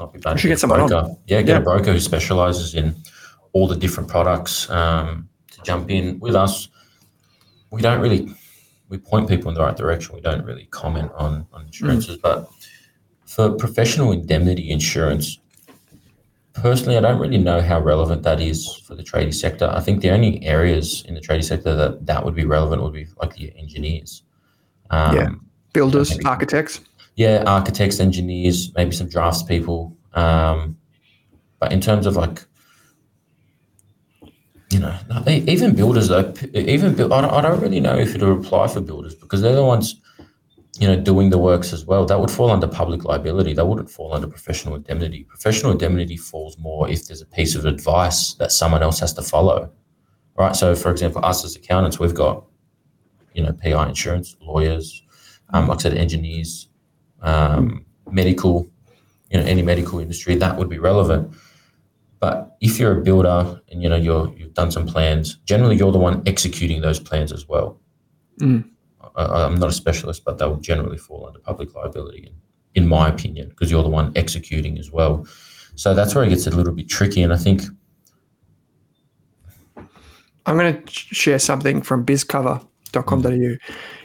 not 0.00 0.12
be 0.12 0.18
bad. 0.18 0.38
should 0.38 0.48
to 0.48 0.48
get 0.48 0.58
someone 0.58 0.80
on. 0.80 0.88
broker. 0.88 1.14
Yeah, 1.26 1.42
get 1.42 1.48
Yeah. 1.54 1.58
a 1.58 1.60
broker 1.62 1.92
who 1.92 2.00
specializes 2.00 2.74
in 2.74 2.94
all 3.52 3.66
the 3.68 3.76
different 3.76 4.08
products 4.08 4.68
um, 4.70 5.28
to 5.52 5.62
jump 5.62 5.90
in 5.90 6.18
with 6.20 6.34
us. 6.34 6.68
We 7.70 7.80
don't 7.82 8.00
really 8.00 8.34
we 8.88 8.98
point 8.98 9.28
people 9.28 9.48
in 9.50 9.54
the 9.54 9.60
right 9.60 9.76
direction. 9.76 10.16
We 10.16 10.20
don't 10.20 10.44
really 10.44 10.66
comment 10.70 11.12
on 11.14 11.46
on 11.52 11.66
insurances, 11.66 12.16
but 12.16 12.48
for 13.24 13.50
professional 13.52 14.10
indemnity 14.10 14.70
insurance, 14.70 15.38
personally, 16.54 16.96
I 16.98 17.00
don't 17.00 17.20
really 17.20 17.38
know 17.38 17.60
how 17.60 17.80
relevant 17.80 18.24
that 18.24 18.40
is 18.40 18.66
for 18.86 18.96
the 18.96 19.04
tradie 19.04 19.32
sector. 19.32 19.70
I 19.72 19.80
think 19.80 20.00
the 20.02 20.10
only 20.10 20.44
areas 20.44 21.04
in 21.06 21.14
the 21.14 21.20
tradie 21.20 21.44
sector 21.44 21.76
that 21.76 22.04
that 22.06 22.24
would 22.24 22.34
be 22.34 22.44
relevant 22.44 22.82
would 22.82 22.92
be 22.92 23.06
like 23.22 23.34
the 23.36 23.52
engineers. 23.56 24.22
Um, 24.90 25.16
Yeah. 25.16 25.28
Builders, 25.72 26.18
architects. 26.24 26.80
Yeah, 27.20 27.44
architects, 27.46 28.00
engineers, 28.00 28.72
maybe 28.74 28.92
some 28.92 29.06
drafts 29.06 29.42
people. 29.42 29.94
Um, 30.14 30.78
but 31.58 31.70
in 31.70 31.78
terms 31.78 32.06
of 32.06 32.16
like, 32.16 32.42
you 34.70 34.78
know, 34.78 34.96
even 35.26 35.76
builders 35.76 36.08
though, 36.08 36.32
even 36.54 36.94
I 36.94 37.20
don't, 37.20 37.30
I 37.30 37.42
don't 37.42 37.60
really 37.60 37.78
know 37.78 37.98
if 37.98 38.14
it 38.14 38.22
would 38.22 38.38
apply 38.38 38.68
for 38.68 38.80
builders 38.80 39.14
because 39.14 39.42
they're 39.42 39.54
the 39.54 39.62
ones, 39.62 40.00
you 40.78 40.86
know, 40.88 40.98
doing 40.98 41.28
the 41.28 41.36
works 41.36 41.74
as 41.74 41.84
well. 41.84 42.06
That 42.06 42.18
would 42.18 42.30
fall 42.30 42.50
under 42.50 42.66
public 42.66 43.04
liability. 43.04 43.52
That 43.52 43.66
wouldn't 43.66 43.90
fall 43.90 44.14
under 44.14 44.26
professional 44.26 44.74
indemnity. 44.76 45.24
Professional 45.24 45.72
indemnity 45.72 46.16
falls 46.16 46.56
more 46.56 46.88
if 46.88 47.06
there's 47.06 47.20
a 47.20 47.26
piece 47.26 47.54
of 47.54 47.66
advice 47.66 48.32
that 48.36 48.50
someone 48.50 48.82
else 48.82 48.98
has 48.98 49.12
to 49.12 49.22
follow, 49.22 49.70
right? 50.38 50.56
So, 50.56 50.74
for 50.74 50.90
example, 50.90 51.22
us 51.22 51.44
as 51.44 51.54
accountants, 51.54 51.98
we've 51.98 52.14
got, 52.14 52.46
you 53.34 53.42
know, 53.42 53.52
PI 53.52 53.90
insurance, 53.90 54.36
lawyers, 54.40 55.02
um, 55.50 55.68
like 55.68 55.80
I 55.80 55.82
said, 55.82 55.98
engineers, 55.98 56.69
um, 57.22 57.84
medical, 58.10 58.68
you 59.30 59.38
know, 59.38 59.46
any 59.46 59.62
medical 59.62 59.98
industry, 59.98 60.34
that 60.36 60.56
would 60.56 60.68
be 60.68 60.78
relevant. 60.78 61.32
But 62.18 62.56
if 62.60 62.78
you're 62.78 62.98
a 62.98 63.02
builder 63.02 63.60
and 63.70 63.82
you 63.82 63.88
know 63.88 63.96
you're 63.96 64.32
you've 64.36 64.54
done 64.54 64.70
some 64.70 64.86
plans, 64.86 65.36
generally 65.44 65.76
you're 65.76 65.92
the 65.92 65.98
one 65.98 66.22
executing 66.26 66.82
those 66.82 67.00
plans 67.00 67.32
as 67.32 67.48
well. 67.48 67.80
Mm. 68.38 68.68
I, 69.16 69.44
I'm 69.44 69.56
not 69.56 69.70
a 69.70 69.72
specialist, 69.72 70.24
but 70.24 70.38
they 70.38 70.46
will 70.46 70.56
generally 70.56 70.98
fall 70.98 71.26
under 71.26 71.38
public 71.38 71.74
liability, 71.74 72.32
in 72.74 72.86
my 72.86 73.08
opinion, 73.08 73.48
because 73.48 73.70
you're 73.70 73.82
the 73.82 73.88
one 73.88 74.12
executing 74.16 74.78
as 74.78 74.90
well. 74.90 75.26
So 75.74 75.94
that's 75.94 76.14
where 76.14 76.24
it 76.24 76.28
gets 76.28 76.46
a 76.46 76.50
little 76.50 76.74
bit 76.74 76.88
tricky. 76.88 77.22
And 77.22 77.32
I 77.32 77.36
think, 77.36 77.62
I'm 80.46 80.56
going 80.56 80.82
to 80.82 80.92
share 80.92 81.38
something 81.38 81.80
from 81.82 82.04
bizcover.com.au. 82.04 83.56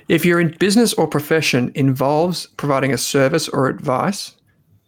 If 0.08 0.24
your 0.24 0.48
business 0.50 0.94
or 0.94 1.08
profession 1.08 1.72
involves 1.74 2.46
providing 2.58 2.94
a 2.94 2.98
service 2.98 3.50
or 3.50 3.68
advice, 3.68 4.36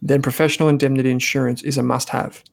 then 0.00 0.22
professional 0.22 0.68
indemnity 0.68 1.10
insurance 1.10 1.62
is 1.62 1.76
a 1.76 1.82
must 1.82 2.08
have. 2.10 2.44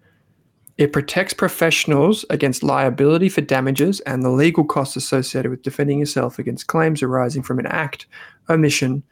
It 0.78 0.92
protects 0.92 1.34
professionals 1.34 2.26
against 2.32 2.64
liability 2.64 3.30
for 3.30 3.42
damages 3.42 4.00
and 4.02 4.24
the 4.24 4.32
legal 4.32 4.66
costs 4.66 4.96
associated 4.96 5.52
with 5.52 5.62
defending 5.62 6.00
yourself 6.00 6.40
against 6.40 6.66
claims 6.66 7.04
arising 7.04 7.44
from 7.44 7.60
an 7.60 7.68
act, 7.68 8.08
omission, 8.50 9.04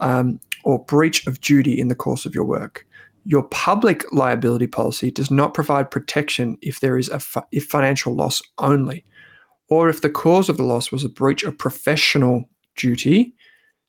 um, 0.00 0.40
or 0.64 0.82
breach 0.84 1.26
of 1.26 1.40
duty 1.42 1.78
in 1.78 1.88
the 1.88 1.94
course 1.94 2.24
of 2.24 2.34
your 2.34 2.44
work. 2.44 2.86
Your 3.24 3.42
public 3.42 4.10
liability 4.12 4.66
policy 4.66 5.10
does 5.10 5.30
not 5.30 5.52
provide 5.52 5.90
protection 5.90 6.56
if 6.62 6.80
there 6.80 6.96
is 6.96 7.10
a 7.10 7.20
if 7.52 7.66
financial 7.66 8.14
loss 8.14 8.40
only, 8.56 9.04
or 9.68 9.90
if 9.90 10.00
the 10.00 10.10
cause 10.10 10.48
of 10.48 10.56
the 10.56 10.62
loss 10.62 10.90
was 10.90 11.04
a 11.04 11.08
breach 11.10 11.44
of 11.44 11.58
professional 11.58 12.48
duty. 12.78 13.34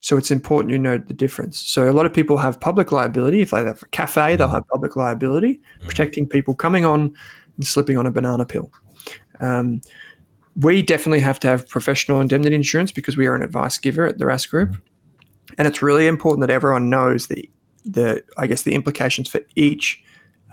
So 0.02 0.17
it's 0.17 0.32
important 0.32 0.71
you 0.71 0.80
note 0.80 1.08
the 1.08 1.13
difference. 1.13 1.60
So 1.60 1.89
a 1.89 1.91
lot 1.91 2.06
of 2.06 2.13
people 2.13 2.38
have 2.38 2.60
public 2.60 2.91
liability. 2.91 3.41
If 3.41 3.52
they 3.52 3.63
have 3.63 3.84
a 3.84 3.88
cafe, 3.88 4.36
they'll 4.36 4.47
have 4.47 4.67
public 4.67 4.95
liability, 4.95 5.60
protecting 5.82 6.28
people 6.28 6.56
coming 6.56 6.86
on 6.86 7.13
and 7.58 7.67
slipping 7.67 7.97
on 7.97 8.06
a 8.06 8.12
banana 8.12 8.45
peel. 8.45 8.71
Um, 9.41 9.82
we 10.56 10.82
definitely 10.82 11.19
have 11.19 11.39
to 11.41 11.47
have 11.47 11.67
professional 11.67 12.21
indemnity 12.21 12.56
insurance 12.56 12.91
because 12.91 13.17
we 13.17 13.28
are 13.28 13.36
an 13.36 13.41
advice 13.41 13.78
giver 13.78 14.06
at 14.06 14.17
the 14.17 14.25
Rask 14.25 14.49
Group, 14.49 14.75
and 15.58 15.67
it's 15.67 15.82
really 15.82 16.08
important 16.08 16.41
that 16.47 16.54
everyone 16.54 16.89
knows 16.89 17.28
the 17.28 17.49
the 17.86 18.23
I 18.38 18.47
guess 18.47 18.63
the 18.63 18.73
implications 18.73 19.30
for 19.30 19.41
each 19.56 20.02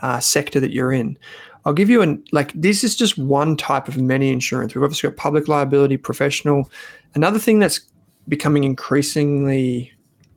uh, 0.03 0.21
sector 0.21 0.61
that 0.61 0.73
you're 0.73 0.93
in. 0.93 1.19
I'll 1.65 1.73
give 1.73 1.91
you 1.91 2.03
an 2.03 2.23
like 2.31 2.53
this 2.53 2.85
is 2.85 2.95
just 2.95 3.19
one 3.19 3.57
type 3.57 3.89
of 3.89 3.99
many 3.99 4.31
insurance. 4.31 4.75
We've 4.75 4.85
obviously 4.85 5.11
got 5.11 5.17
public 5.17 5.49
liability, 5.49 5.97
professional. 5.97 6.71
Another 7.15 7.41
thing 7.41 7.59
that's 7.59 7.81
becoming 8.29 8.65
increasingly 8.65 9.93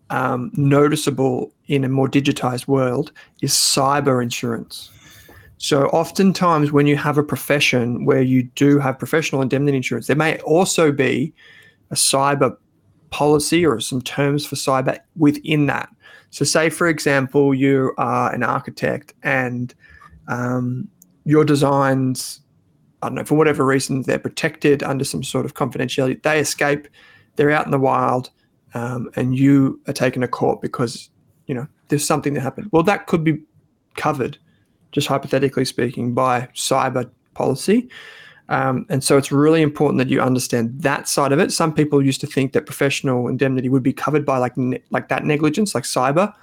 um, 0.10 0.52
noticeable 0.56 1.52
in 1.68 1.84
a 1.84 1.90
more 1.90 2.08
digitized 2.08 2.68
world 2.68 3.12
is 3.42 3.54
cyber 3.54 4.22
insurance. 4.22 4.90
So, 5.58 5.88
oftentimes, 5.88 6.72
when 6.72 6.88
you 6.88 6.96
have 6.96 7.18
a 7.18 7.24
profession 7.24 8.06
where 8.06 8.22
you 8.22 8.44
do 8.44 8.80
have 8.80 8.98
professional 8.98 9.42
indemnity 9.42 9.78
insurance, 9.78 10.08
there 10.08 10.16
may 10.16 10.40
also 10.40 10.92
be 10.92 11.34
a 11.92 11.96
cyber 11.96 12.56
policy 13.10 13.66
or 13.66 13.80
some 13.80 14.02
terms 14.02 14.46
for 14.46 14.56
cyber 14.56 14.98
within 15.18 15.66
that. 15.66 15.90
So, 16.30 16.46
say 16.46 16.70
for 16.70 16.88
example, 16.88 17.54
you 17.54 17.94
are 17.98 18.34
an 18.34 18.42
architect 18.42 19.14
and 19.24 19.74
um, 20.30 20.88
your 21.26 21.44
designs, 21.44 22.40
I 23.02 23.08
don't 23.08 23.16
know, 23.16 23.26
for 23.26 23.36
whatever 23.36 23.66
reason, 23.66 24.04
they're 24.04 24.20
protected 24.20 24.82
under 24.84 25.04
some 25.04 25.24
sort 25.24 25.46
of 25.46 25.56
confidentiality. 25.56 26.22
They 26.24 26.40
escape, 26.40 26.88
they're 27.40 27.52
out 27.52 27.64
in 27.64 27.72
the 27.72 27.80
wild, 27.80 28.32
um, 28.74 29.10
and 29.16 29.34
you 29.34 29.80
are 29.88 29.94
taken 29.94 30.22
to 30.22 30.28
court 30.28 30.62
because 30.62 31.10
you 31.48 31.56
know 31.56 31.66
there's 31.88 32.06
something 32.06 32.34
that 32.34 32.42
happened. 32.42 32.68
Well, 32.74 32.84
that 32.84 33.08
could 33.08 33.24
be 33.24 33.42
covered, 33.96 34.38
just 34.92 35.08
hypothetically 35.08 35.64
speaking, 35.64 36.14
by 36.14 36.50
cyber 36.54 37.10
policy. 37.36 37.90
Um, 38.50 38.86
and 38.90 39.02
so 39.02 39.18
it's 39.18 39.32
really 39.32 39.62
important 39.62 40.00
that 40.00 40.10
you 40.10 40.20
understand 40.20 40.82
that 40.82 41.08
side 41.08 41.32
of 41.32 41.40
it. 41.40 41.54
Some 41.54 41.74
people 41.74 42.06
used 42.06 42.20
to 42.22 42.28
think 42.28 42.52
that 42.52 42.66
professional 42.66 43.30
indemnity 43.30 43.70
would 43.70 43.84
be 43.84 43.94
covered 43.94 44.26
by 44.26 44.38
like 44.38 44.58
ne- 44.58 44.84
like 44.90 45.08
that 45.08 45.24
negligence, 45.24 45.74
like 45.74 45.86
cyber. 45.86 46.34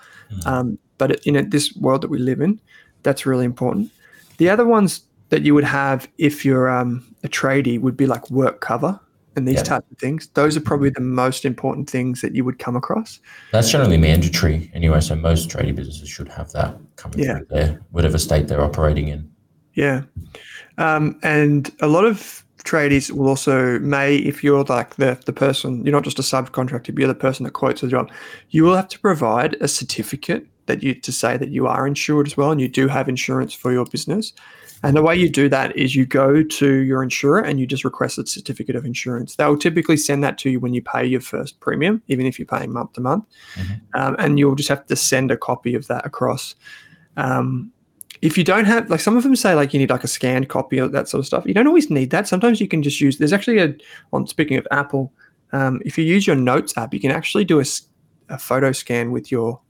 Um, 0.47 0.79
but 0.97 1.11
it, 1.11 1.27
in 1.27 1.51
this 1.51 1.77
world 1.77 2.01
that 2.01 2.09
we 2.09 2.19
live 2.19 2.41
in, 2.41 2.59
that's 3.03 3.27
really 3.27 3.45
important. 3.45 3.91
The 4.39 4.49
other 4.49 4.67
ones 4.67 5.03
that 5.29 5.43
you 5.43 5.55
would 5.55 5.65
have 5.65 6.09
if 6.17 6.43
you're 6.43 6.71
um, 6.71 7.05
a 7.23 7.29
tradie 7.29 7.79
would 7.79 7.99
be 7.99 8.07
like 8.07 8.31
work 8.31 8.63
cover 8.63 8.99
and 9.37 9.47
these 9.47 9.57
Yeah. 9.57 9.63
types 9.63 9.91
of 9.93 9.99
things. 9.99 10.29
Those 10.35 10.57
are 10.57 10.61
probably 10.61 10.91
the 10.91 11.01
most 11.01 11.45
important 11.45 11.89
things 11.89 12.23
that 12.23 12.35
you 12.35 12.45
would 12.45 12.59
come 12.59 12.75
across. 12.75 13.21
That's 13.53 13.71
generally 13.71 13.99
mandatory 13.99 14.71
anyway. 14.75 15.01
So 15.01 15.15
most 15.15 15.51
trading 15.51 15.75
businesses 15.75 16.09
should 16.09 16.29
have 16.29 16.51
that 16.53 16.77
coming 16.97 17.21
Yeah. 17.21 17.39
through 17.39 17.47
there, 17.51 17.81
whatever 17.91 18.19
state 18.19 18.49
they're 18.49 18.65
operating 18.65 19.09
in. 19.09 19.29
Yeah. 19.75 20.03
Um, 20.79 21.19
and 21.23 21.71
a 21.81 21.87
lot 21.87 22.05
of 22.07 22.43
tradies 22.65 23.13
will 23.13 23.29
also 23.29 23.79
may 23.79 24.17
if 24.17 24.43
you're 24.43 24.65
like 24.65 24.97
the 24.97 25.17
the 25.25 25.33
person 25.33 25.85
you're 25.85 25.93
not 25.93 26.03
just 26.03 26.19
a 26.19 26.23
subcontractor 26.23 26.87
but 26.87 26.99
you're 26.99 27.07
the 27.07 27.15
person 27.15 27.45
that 27.45 27.53
quotes 27.53 27.81
the 27.81 27.87
job 27.87 28.11
you 28.51 28.65
will 28.65 28.75
have 28.75 28.89
to 28.89 28.99
provide 28.99 29.55
a 29.61 29.69
certificate 29.69 30.45
that 30.65 30.83
you 30.83 30.93
to 30.93 31.13
say 31.13 31.37
that 31.37 31.51
you 31.51 31.69
are 31.69 31.87
insured 31.87 32.27
as 32.27 32.37
well 32.37 32.51
and 32.51 32.61
you 32.61 32.67
do 32.67 32.89
have 32.89 33.09
insurance 33.09 33.55
for 33.55 33.71
your 33.71 33.85
business 33.85 34.33
and 34.83 34.97
the 34.97 35.03
way 35.03 35.17
you 35.17 35.29
do 35.29 35.49
that 35.49 35.77
is 35.77 35.97
you 35.97 36.07
go 36.07 36.43
to 36.43 36.73
your 36.75 37.03
insurer 37.03 37.41
and 37.41 37.59
you 37.59 37.67
just 37.67 37.85
request 37.85 38.19
a 38.19 38.27
certificate 38.27 38.77
of 38.77 38.85
insurance. 38.85 39.37
They 39.37 39.47
will 39.47 39.59
typically 39.59 39.97
send 39.97 40.23
that 40.25 40.39
to 40.39 40.51
you 40.51 40.61
when 40.61 40.75
you 40.75 40.83
pay 40.83 41.05
your 41.05 41.21
first 41.21 41.61
premium 41.61 42.03
even 42.09 42.27
if 42.27 42.39
you're 42.39 42.47
paying 42.47 42.73
month 42.73 42.93
to 42.95 43.01
month. 43.01 43.25
Um, 43.95 44.17
and 44.19 44.39
you'll 44.39 44.55
just 44.55 44.69
have 44.69 44.87
to 44.87 44.97
send 44.97 45.31
a 45.31 45.37
copy 45.37 45.75
of 45.75 45.87
that 45.89 46.05
across. 46.05 46.55
Um, 47.17 47.73
if 48.23 48.39
you 48.39 48.45
don't 48.45 48.65
have 48.65 48.89
like 48.91 49.01
some 49.01 49.17
of 49.17 49.23
them 49.23 49.37
say 49.37 49.55
like 49.55 49.73
you 49.75 49.81
need 49.81 49.91
like 49.91 50.05
a 50.05 50.09
scanned 50.09 50.49
copy 50.49 50.79
of 50.79 50.93
that 50.93 51.09
sort 51.09 51.21
of 51.21 51.27
stuff. 51.27 51.47
You 51.47 51.55
don't 51.55 51.67
always 51.67 51.91
need 51.91 52.11
that. 52.11 52.29
Sometimes 52.29 52.61
you 52.61 52.69
can 52.69 52.83
just 52.83 53.01
use 53.01 53.19
there's 53.19 53.33
actually 53.33 53.59
a 53.59 53.75
on 54.13 54.27
speaking 54.27 54.57
of 54.57 54.67
apple 54.71 55.13
um, 55.53 55.81
if 55.85 55.97
you 55.97 56.05
use 56.05 56.27
your 56.27 56.37
notes 56.37 56.77
app 56.77 56.93
you 56.93 57.01
can 57.01 57.11
actually 57.11 57.45
do 57.45 57.63
a 58.29 58.39
photo 58.39 58.73
scan 58.73 59.13
with 59.13 59.31
your 59.31 59.61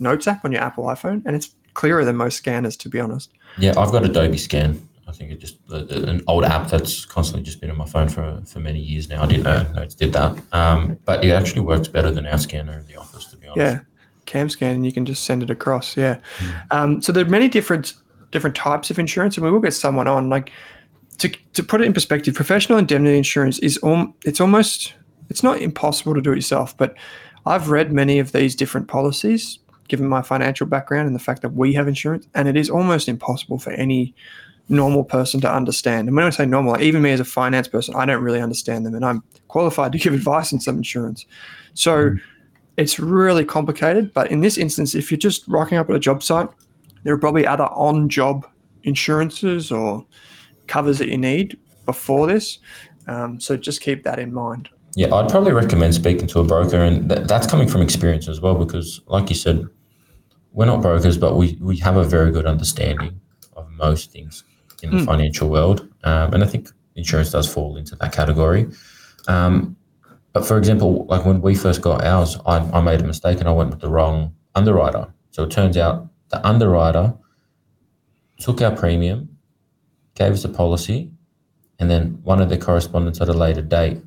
notes 0.00 0.26
app 0.26 0.44
on 0.44 0.52
your 0.52 0.62
apple 0.62 0.84
iphone 0.84 1.22
and 1.26 1.36
it's 1.36 1.54
clearer 1.74 2.04
than 2.04 2.16
most 2.16 2.36
scanners 2.36 2.76
to 2.76 2.88
be 2.88 2.98
honest 2.98 3.30
Yeah, 3.58 3.72
I've 3.76 3.90
got 3.92 4.04
Adobe 4.04 4.36
Scan. 4.38 4.86
I 5.08 5.12
think 5.12 5.30
it 5.30 5.40
just 5.40 5.56
the- 5.68 5.84
the- 5.84 6.08
an 6.10 6.22
old 6.26 6.44
app 6.44 6.68
that's 6.68 7.04
constantly 7.04 7.42
just 7.44 7.60
been 7.60 7.70
on 7.70 7.78
my 7.78 7.86
phone 7.86 8.08
for 8.08 8.40
for 8.44 8.58
many 8.60 8.80
years 8.80 9.08
now. 9.08 9.22
I 9.22 9.26
didn't 9.26 9.44
know 9.44 9.82
it 9.82 9.94
did 9.98 10.12
that, 10.12 10.36
um, 10.52 10.98
but 11.04 11.24
it 11.24 11.30
actually 11.30 11.62
works 11.62 11.88
better 11.88 12.10
than 12.10 12.26
our 12.26 12.38
scanner 12.38 12.78
in 12.78 12.86
the 12.86 12.96
office, 12.96 13.24
to 13.26 13.36
be 13.36 13.46
honest. 13.46 13.58
yeah 13.58 13.80
cam 14.26 14.48
scan 14.48 14.74
and 14.74 14.84
you 14.84 14.90
can 14.92 15.06
just 15.06 15.22
send 15.24 15.40
it 15.40 15.50
across 15.50 15.96
yeah 15.96 16.16
um, 16.72 17.00
so 17.00 17.12
there 17.12 17.24
are 17.24 17.28
many 17.28 17.46
different 17.48 17.94
different 18.32 18.56
types 18.56 18.90
of 18.90 18.98
insurance 18.98 19.36
and 19.36 19.46
we 19.46 19.52
will 19.52 19.60
get 19.60 19.72
someone 19.72 20.08
on 20.08 20.28
like 20.28 20.50
to, 21.18 21.28
to 21.52 21.62
put 21.62 21.80
it 21.80 21.84
in 21.84 21.92
perspective 21.92 22.34
professional 22.34 22.76
indemnity 22.76 23.16
insurance 23.16 23.60
is 23.60 23.78
om- 23.84 24.12
it's 24.24 24.40
almost 24.40 24.94
it's 25.30 25.44
not 25.44 25.62
impossible 25.62 26.12
to 26.12 26.20
do 26.20 26.32
it 26.32 26.34
yourself 26.34 26.76
but 26.76 26.96
i've 27.46 27.70
read 27.70 27.92
many 27.92 28.18
of 28.18 28.32
these 28.32 28.56
different 28.56 28.88
policies 28.88 29.60
given 29.88 30.08
my 30.08 30.22
financial 30.22 30.66
background 30.66 31.06
and 31.06 31.14
the 31.14 31.20
fact 31.20 31.42
that 31.42 31.50
we 31.50 31.72
have 31.72 31.88
insurance 31.88 32.26
and 32.34 32.48
it 32.48 32.56
is 32.56 32.70
almost 32.70 33.08
impossible 33.08 33.58
for 33.58 33.72
any 33.72 34.14
normal 34.68 35.04
person 35.04 35.40
to 35.40 35.52
understand 35.52 36.08
and 36.08 36.16
when 36.16 36.26
i 36.26 36.30
say 36.30 36.44
normal 36.44 36.72
like 36.72 36.82
even 36.82 37.00
me 37.02 37.12
as 37.12 37.20
a 37.20 37.24
finance 37.24 37.68
person 37.68 37.94
i 37.94 38.04
don't 38.04 38.22
really 38.22 38.40
understand 38.40 38.84
them 38.84 38.94
and 38.94 39.04
i'm 39.04 39.22
qualified 39.48 39.92
to 39.92 39.98
give 39.98 40.12
advice 40.20 40.52
on 40.52 40.58
some 40.58 40.76
insurance 40.78 41.24
so 41.74 42.10
it's 42.76 42.98
really 42.98 43.44
complicated 43.44 44.12
but 44.12 44.30
in 44.30 44.40
this 44.40 44.58
instance 44.58 44.94
if 44.94 45.10
you're 45.10 45.18
just 45.18 45.46
rocking 45.46 45.78
up 45.78 45.88
at 45.88 45.94
a 45.94 46.00
job 46.00 46.22
site 46.22 46.48
there 47.04 47.14
are 47.14 47.18
probably 47.18 47.46
other 47.46 47.66
on-job 47.66 48.44
insurances 48.82 49.70
or 49.70 50.04
covers 50.66 50.98
that 50.98 51.08
you 51.08 51.18
need 51.18 51.58
before 51.84 52.26
this. 52.26 52.58
Um, 53.06 53.38
so 53.38 53.56
just 53.56 53.80
keep 53.80 54.02
that 54.04 54.18
in 54.18 54.32
mind. 54.32 54.68
Yeah, 54.96 55.14
I'd 55.14 55.28
probably 55.28 55.52
recommend 55.52 55.94
speaking 55.94 56.26
to 56.28 56.40
a 56.40 56.44
broker, 56.44 56.78
and 56.78 57.08
th- 57.08 57.28
that's 57.28 57.46
coming 57.46 57.68
from 57.68 57.82
experience 57.82 58.28
as 58.28 58.40
well. 58.40 58.54
Because, 58.54 59.00
like 59.06 59.28
you 59.28 59.36
said, 59.36 59.66
we're 60.56 60.64
not 60.72 60.80
brokers, 60.82 61.18
but 61.18 61.36
we 61.36 61.46
we 61.60 61.76
have 61.86 61.96
a 61.96 62.04
very 62.16 62.30
good 62.32 62.46
understanding 62.46 63.20
of 63.58 63.64
most 63.70 64.10
things 64.10 64.42
in 64.82 64.90
the 64.90 64.96
Mm. 64.96 65.04
financial 65.10 65.48
world, 65.56 65.78
um, 66.10 66.32
and 66.34 66.42
I 66.42 66.46
think 66.52 66.64
insurance 66.96 67.30
does 67.30 67.46
fall 67.54 67.76
into 67.76 67.94
that 67.96 68.12
category. 68.12 68.62
Um, 69.28 69.76
but 70.32 70.44
for 70.46 70.56
example, 70.58 70.90
like 71.12 71.24
when 71.28 71.40
we 71.42 71.54
first 71.54 71.80
got 71.82 72.04
ours, 72.04 72.38
I, 72.46 72.56
I 72.78 72.80
made 72.80 73.00
a 73.00 73.06
mistake 73.06 73.38
and 73.40 73.48
I 73.48 73.52
went 73.52 73.70
with 73.70 73.80
the 73.80 73.88
wrong 73.96 74.16
underwriter. 74.54 75.04
So 75.30 75.42
it 75.44 75.50
turns 75.50 75.76
out 75.76 76.08
the 76.30 76.40
underwriter 76.46 77.14
took 78.38 78.60
our 78.62 78.74
premium, 78.74 79.28
gave 80.14 80.32
us 80.32 80.44
a 80.44 80.48
policy, 80.48 81.10
and 81.78 81.90
then 81.90 82.18
one 82.22 82.40
of 82.40 82.48
the 82.48 82.58
correspondents 82.58 83.20
at 83.20 83.28
a 83.28 83.34
later 83.44 83.62
date 83.62 83.98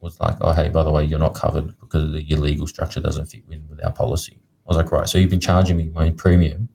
was 0.00 0.18
like, 0.20 0.36
"Oh, 0.40 0.52
hey, 0.52 0.68
by 0.70 0.82
the 0.82 0.90
way, 0.90 1.04
you're 1.04 1.18
not 1.28 1.34
covered 1.34 1.68
because 1.80 2.12
the, 2.12 2.22
your 2.22 2.38
legal 2.40 2.66
structure 2.66 3.00
doesn't 3.00 3.26
fit 3.26 3.44
in 3.50 3.62
with 3.68 3.84
our 3.84 3.92
policy." 3.92 4.38
I 4.66 4.68
was 4.68 4.76
like, 4.76 4.90
"Right, 4.92 5.08
so 5.08 5.18
you've 5.18 5.30
been 5.30 5.40
charging 5.40 5.76
me 5.76 5.90
my 5.94 6.10
premium. 6.10 6.68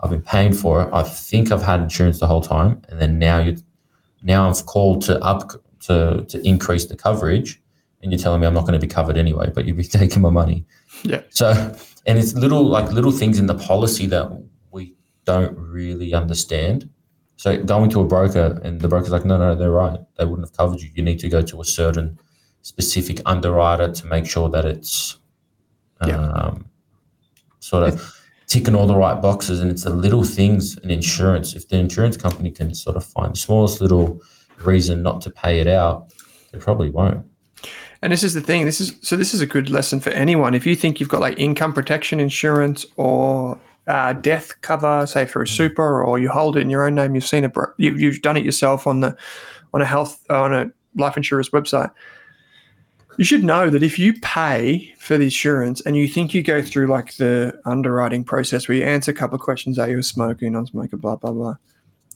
I've 0.00 0.10
been 0.10 0.22
paying 0.22 0.52
for 0.52 0.82
it. 0.82 0.88
I 0.92 1.02
think 1.02 1.52
I've 1.52 1.62
had 1.62 1.80
insurance 1.80 2.20
the 2.20 2.26
whole 2.26 2.40
time, 2.40 2.82
and 2.88 3.00
then 3.00 3.18
now 3.18 3.38
you, 3.38 3.56
now 4.22 4.48
I've 4.48 4.66
called 4.66 5.02
to 5.02 5.18
up 5.22 5.52
to 5.86 6.24
to 6.28 6.46
increase 6.46 6.86
the 6.86 6.96
coverage, 6.96 7.60
and 8.02 8.12
you're 8.12 8.18
telling 8.18 8.40
me 8.40 8.46
I'm 8.46 8.54
not 8.54 8.62
going 8.62 8.78
to 8.78 8.86
be 8.86 8.92
covered 8.92 9.16
anyway, 9.16 9.50
but 9.54 9.64
you'll 9.66 9.76
be 9.76 9.84
taking 10.00 10.22
my 10.22 10.30
money." 10.30 10.64
Yeah. 11.02 11.22
So, 11.30 11.50
and 12.06 12.18
it's 12.18 12.34
little 12.34 12.64
like 12.64 12.90
little 12.92 13.12
things 13.12 13.38
in 13.38 13.46
the 13.46 13.54
policy 13.54 14.06
that 14.06 14.30
we 14.70 14.94
don't 15.24 15.56
really 15.58 16.14
understand. 16.14 16.88
So 17.36 17.62
going 17.62 17.90
to 17.90 18.00
a 18.00 18.04
broker 18.04 18.60
and 18.62 18.80
the 18.80 18.88
broker's 18.88 19.10
like, 19.10 19.24
no, 19.24 19.36
no, 19.36 19.54
they're 19.54 19.70
right. 19.70 19.98
They 20.16 20.24
wouldn't 20.24 20.48
have 20.48 20.56
covered 20.56 20.80
you. 20.80 20.90
You 20.94 21.02
need 21.02 21.18
to 21.18 21.28
go 21.28 21.42
to 21.42 21.60
a 21.60 21.64
certain 21.64 22.18
specific 22.62 23.20
underwriter 23.26 23.92
to 23.92 24.06
make 24.06 24.26
sure 24.26 24.48
that 24.50 24.64
it's 24.64 25.18
Yeah. 26.06 26.16
Um, 26.16 26.66
sort 27.64 27.88
of 27.88 28.20
ticking 28.46 28.74
all 28.74 28.86
the 28.86 28.94
right 28.94 29.20
boxes. 29.20 29.60
And 29.60 29.70
it's 29.70 29.84
the 29.84 29.90
little 29.90 30.24
things 30.24 30.76
in 30.78 30.90
insurance. 30.90 31.54
If 31.54 31.68
the 31.68 31.76
insurance 31.76 32.16
company 32.16 32.50
can 32.50 32.74
sort 32.74 32.96
of 32.96 33.04
find 33.04 33.34
the 33.34 33.38
smallest 33.38 33.80
little 33.80 34.20
reason 34.58 35.02
not 35.02 35.20
to 35.22 35.30
pay 35.30 35.60
it 35.60 35.66
out, 35.66 36.12
they 36.52 36.58
probably 36.58 36.90
won't. 36.90 37.26
And 38.02 38.12
this 38.12 38.22
is 38.22 38.34
the 38.34 38.42
thing. 38.42 38.66
This 38.66 38.80
is 38.82 38.94
so. 39.00 39.16
This 39.16 39.32
is 39.32 39.40
a 39.40 39.46
good 39.46 39.70
lesson 39.70 39.98
for 39.98 40.10
anyone. 40.10 40.54
If 40.54 40.66
you 40.66 40.76
think 40.76 41.00
you've 41.00 41.08
got 41.08 41.20
like 41.22 41.38
income 41.38 41.72
protection 41.72 42.20
insurance 42.20 42.84
or 42.96 43.58
uh, 43.86 44.12
death 44.12 44.52
cover, 44.60 45.06
say 45.06 45.24
for 45.24 45.40
a 45.40 45.48
super, 45.48 46.04
or 46.04 46.18
you 46.18 46.28
hold 46.28 46.58
it 46.58 46.60
in 46.60 46.68
your 46.68 46.84
own 46.84 46.94
name, 46.94 47.14
you've 47.14 47.26
seen 47.26 47.44
it. 47.44 47.54
bro- 47.54 47.72
You, 47.78 47.96
you've 47.96 48.20
done 48.20 48.36
it 48.36 48.44
yourself 48.44 48.86
on 48.86 49.00
the 49.00 49.16
on 49.72 49.80
a 49.80 49.86
health 49.86 50.22
on 50.28 50.52
a 50.52 50.70
life 50.96 51.16
insurance 51.16 51.48
website. 51.48 51.90
You 53.16 53.24
should 53.24 53.44
know 53.44 53.70
that 53.70 53.82
if 53.82 53.98
you 53.98 54.14
pay 54.20 54.92
for 54.98 55.16
the 55.16 55.24
insurance 55.24 55.80
and 55.82 55.96
you 55.96 56.08
think 56.08 56.34
you 56.34 56.42
go 56.42 56.62
through 56.62 56.86
like 56.88 57.16
the 57.16 57.58
underwriting 57.64 58.24
process 58.24 58.66
where 58.68 58.76
you 58.76 58.84
answer 58.84 59.10
a 59.10 59.14
couple 59.14 59.36
of 59.36 59.40
questions, 59.40 59.78
are 59.78 59.88
you 59.88 59.98
a 59.98 60.02
smoker, 60.02 60.48
non-smoker, 60.50 60.96
blah 60.96 61.16
blah 61.16 61.32
blah, 61.32 61.54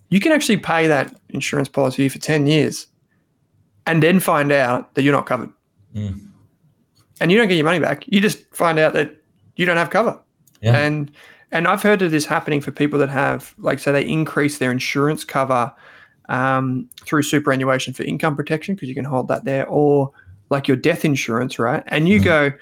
you 0.09 0.21
can 0.21 0.33
actually 0.33 0.57
pay 0.57 0.87
that 0.87 1.15
insurance 1.31 1.69
policy 1.69 2.09
for 2.09 2.19
ten 2.19 2.47
years, 2.47 2.87
and 3.87 4.03
then 4.03 4.21
find 4.21 4.51
out 4.53 4.95
that 4.95 5.03
you're 5.03 5.15
not 5.15 5.27
covered 5.27 5.51
Mm. 5.95 6.29
and 7.21 7.33
you 7.33 7.39
don't 7.39 7.49
get 7.49 7.57
your 7.57 7.65
money 7.65 7.79
back. 7.79 8.05
You 8.07 8.21
just 8.21 8.45
find 8.55 8.79
out 8.79 8.93
that 8.93 9.17
you 9.57 9.65
don't 9.65 9.79
have 9.79 9.91
cover. 9.91 10.21
Yeah. 10.61 10.77
And 10.77 11.11
and 11.51 11.67
I've 11.67 11.83
heard 11.83 12.03
of 12.03 12.11
this 12.11 12.27
happening 12.27 12.61
for 12.61 12.73
people 12.73 12.99
that 12.99 13.09
have 13.09 13.55
like 13.59 13.79
so 13.79 13.93
they 13.93 14.07
increase 14.07 14.59
their 14.59 14.71
insurance 14.71 15.25
cover 15.25 15.73
um, 16.29 16.91
through 17.07 17.23
superannuation 17.23 17.95
for 17.95 18.03
income 18.03 18.37
protection 18.37 18.75
because 18.75 18.89
you 18.89 18.95
can 18.95 19.05
hold 19.07 19.29
that 19.29 19.45
there, 19.45 19.67
or 19.67 20.11
like 20.51 20.69
your 20.69 20.77
death 20.77 21.05
insurance, 21.05 21.59
right? 21.59 21.83
And 21.89 22.09
you 22.09 22.21
Mhm. 22.21 22.25
go, 22.25 22.53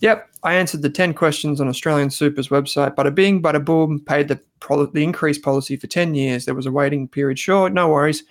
"Yep, 0.00 0.28
I 0.42 0.54
answered 0.54 0.82
the 0.82 0.90
ten 0.90 1.12
questions 1.14 1.60
on 1.60 1.68
Australian 1.68 2.10
Super's 2.10 2.48
website. 2.48 2.94
Bada 2.94 3.14
bing, 3.14 3.42
bada 3.42 3.64
boom. 3.64 4.00
Paid 4.00 4.28
the 4.28 4.40
pol- 4.60 4.86
the 4.86 5.02
increased 5.04 5.42
policy 5.42 5.76
for 5.76 5.86
ten 5.86 6.14
years. 6.14 6.44
There 6.44 6.54
was 6.54 6.66
a 6.66 6.72
waiting 6.72 7.08
period. 7.08 7.38
Sure, 7.38 7.68
no 7.70 7.88
worries. 7.88 8.22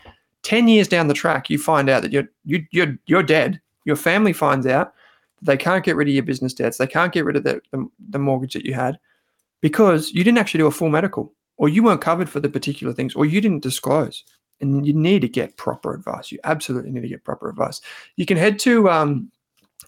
Ten 0.43 0.67
years 0.67 0.87
down 0.87 1.07
the 1.07 1.13
track, 1.13 1.49
you 1.49 1.57
find 1.57 1.89
out 1.89 2.01
that 2.03 2.11
you're 2.11 2.29
you, 2.45 2.65
you're 2.71 2.97
you're 3.07 3.23
dead. 3.23 3.59
Your 3.85 3.95
family 3.95 4.33
finds 4.33 4.65
out 4.67 4.93
they 5.41 5.57
can't 5.57 5.83
get 5.83 5.95
rid 5.95 6.07
of 6.07 6.13
your 6.13 6.23
business 6.23 6.53
debts. 6.53 6.77
They 6.77 6.87
can't 6.87 7.11
get 7.13 7.25
rid 7.25 7.35
of 7.35 7.43
the, 7.43 7.61
the, 7.71 7.85
the 8.09 8.17
mortgage 8.19 8.53
that 8.53 8.65
you 8.65 8.73
had 8.73 8.97
because 9.61 10.11
you 10.11 10.23
didn't 10.23 10.37
actually 10.39 10.59
do 10.59 10.65
a 10.67 10.71
full 10.71 10.89
medical 10.89 11.33
or 11.57 11.69
you 11.69 11.83
weren't 11.83 12.01
covered 12.01 12.29
for 12.29 12.39
the 12.39 12.49
particular 12.49 12.93
things 12.93 13.13
or 13.15 13.25
you 13.25 13.41
didn't 13.41 13.61
disclose. 13.61 14.23
And 14.61 14.85
you 14.85 14.93
need 14.93 15.21
to 15.21 15.27
get 15.27 15.57
proper 15.57 15.93
advice. 15.93 16.31
You 16.31 16.39
absolutely 16.43 16.91
need 16.91 17.01
to 17.01 17.07
get 17.07 17.23
proper 17.23 17.49
advice. 17.49 17.81
You 18.15 18.25
can 18.25 18.37
head 18.37 18.57
to 18.59 18.89
um, 18.89 19.31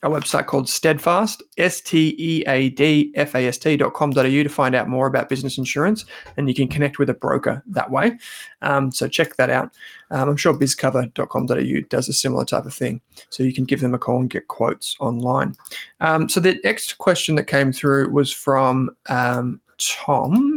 a 0.03 0.10
website 0.10 0.45
called 0.45 0.69
Steadfast, 0.69 1.41
S 1.58 1.82
T 1.82 2.15
E 2.17 2.43
A 2.47 2.69
D 2.69 3.12
F 3.15 3.34
A 3.36 3.47
S 3.47 3.58
T 3.58 3.77
dot 3.77 3.93
com 3.93 4.12
dot 4.12 4.25
au 4.25 4.43
to 4.43 4.49
find 4.49 4.75
out 4.75 4.88
more 4.88 5.08
about 5.08 5.30
business 5.30 5.58
insurance. 5.58 6.06
And 6.36 6.47
you 6.47 6.53
can 6.53 6.67
connect 6.67 6.99
with 6.99 7.10
a 7.10 7.13
broker 7.13 7.63
that 7.67 7.89
way. 7.89 8.17
Um, 8.62 8.91
so 8.91 9.08
check 9.08 9.36
that 9.38 9.49
out. 9.49 9.71
Um, 10.12 10.30
I'm 10.30 10.38
sure 10.38 10.53
bizcover.com.au 10.53 11.88
does 11.89 12.10
a 12.10 12.13
similar 12.13 12.45
type 12.45 12.65
of 12.65 12.73
thing. 12.73 13.01
So 13.30 13.43
you 13.43 13.53
can 13.53 13.65
give 13.65 13.82
them 13.82 13.93
a 13.93 13.99
call 13.99 14.19
and 14.19 14.30
get 14.30 14.47
quotes 14.47 14.95
online. 14.99 15.56
Um, 15.99 16.30
so 16.30 16.39
the 16.39 16.60
next 16.63 16.97
question 16.97 17.36
that 17.36 17.45
came 17.45 17.71
through 17.71 18.12
was 18.12 18.32
from 18.32 18.91
um, 19.08 19.62
Tom, 19.80 20.57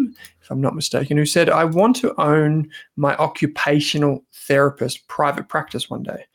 I'm 0.51 0.61
not 0.61 0.75
mistaken, 0.75 1.17
who 1.17 1.27
said, 1.27 1.49
I 1.49 1.65
want 1.65 1.97
to 1.97 2.21
own 2.21 2.69
my 2.97 3.17
occupational 3.17 4.25
therapist 4.33 5.07
private 5.09 5.49
practice 5.49 5.89
one 5.89 6.03
day. 6.03 6.27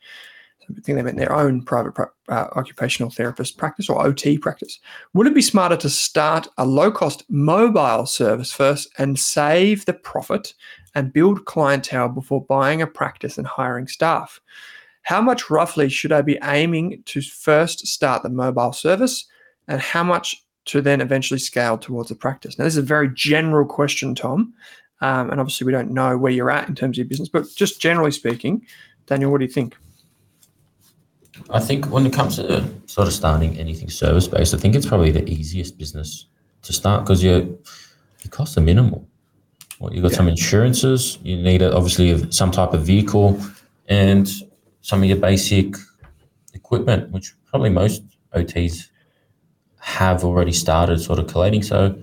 I 0.68 0.74
think 0.74 0.96
they 0.96 1.02
meant 1.02 1.16
their 1.16 1.32
own 1.32 1.62
private 1.62 1.94
uh, 2.28 2.46
occupational 2.56 3.10
therapist 3.10 3.56
practice 3.56 3.88
or 3.88 4.04
OT 4.04 4.36
practice. 4.36 4.80
Would 5.14 5.28
it 5.28 5.34
be 5.34 5.42
smarter 5.42 5.76
to 5.76 5.88
start 5.88 6.48
a 6.58 6.66
low 6.66 6.90
cost 6.90 7.24
mobile 7.28 8.06
service 8.06 8.52
first 8.52 8.88
and 8.98 9.18
save 9.18 9.84
the 9.84 9.92
profit 9.92 10.54
and 10.94 11.12
build 11.12 11.44
clientele 11.44 12.08
before 12.08 12.44
buying 12.46 12.82
a 12.82 12.86
practice 12.86 13.38
and 13.38 13.46
hiring 13.46 13.86
staff? 13.86 14.40
How 15.02 15.20
much 15.20 15.50
roughly 15.50 15.88
should 15.88 16.10
I 16.10 16.22
be 16.22 16.38
aiming 16.42 17.02
to 17.06 17.20
first 17.20 17.86
start 17.86 18.24
the 18.24 18.28
mobile 18.28 18.72
service 18.72 19.24
and 19.68 19.80
how 19.80 20.02
much 20.02 20.34
to 20.66 20.82
then 20.82 21.00
eventually 21.00 21.40
scale 21.40 21.78
towards 21.78 22.10
a 22.10 22.14
practice? 22.14 22.58
Now, 22.58 22.64
this 22.64 22.74
is 22.74 22.78
a 22.78 22.82
very 22.82 23.08
general 23.14 23.64
question, 23.64 24.14
Tom. 24.14 24.54
Um, 25.00 25.30
and 25.30 25.40
obviously, 25.40 25.64
we 25.64 25.72
don't 25.72 25.90
know 25.90 26.16
where 26.16 26.32
you're 26.32 26.50
at 26.50 26.68
in 26.68 26.74
terms 26.74 26.94
of 26.94 26.98
your 26.98 27.08
business, 27.08 27.28
but 27.28 27.46
just 27.54 27.80
generally 27.80 28.10
speaking, 28.10 28.66
Daniel, 29.06 29.30
what 29.30 29.38
do 29.38 29.44
you 29.44 29.52
think? 29.52 29.76
I 31.50 31.60
think 31.60 31.86
when 31.90 32.06
it 32.06 32.12
comes 32.12 32.36
to 32.36 32.66
sort 32.86 33.06
of 33.06 33.12
starting 33.12 33.58
anything 33.58 33.90
service 33.90 34.26
based, 34.26 34.54
I 34.54 34.58
think 34.58 34.74
it's 34.74 34.86
probably 34.86 35.10
the 35.10 35.28
easiest 35.28 35.76
business 35.76 36.26
to 36.62 36.72
start 36.72 37.04
because 37.04 37.22
your 37.22 37.40
your 37.40 38.30
costs 38.30 38.56
are 38.56 38.62
minimal. 38.62 39.06
Well, 39.78 39.92
you've 39.92 40.02
got 40.02 40.12
some 40.12 40.28
insurances. 40.28 41.18
You 41.22 41.36
need 41.36 41.60
a, 41.62 41.74
obviously 41.74 42.30
some 42.30 42.50
type 42.50 42.72
of 42.72 42.82
vehicle 42.82 43.38
and 43.88 44.28
some 44.80 45.02
of 45.02 45.08
your 45.08 45.18
basic 45.18 45.74
equipment, 46.54 47.10
which 47.10 47.34
probably 47.50 47.70
most 47.70 48.02
OTs 48.34 48.88
have 49.80 50.24
already 50.24 50.52
started 50.52 51.00
sort 51.00 51.18
of 51.18 51.26
collating. 51.26 51.62
So 51.62 51.96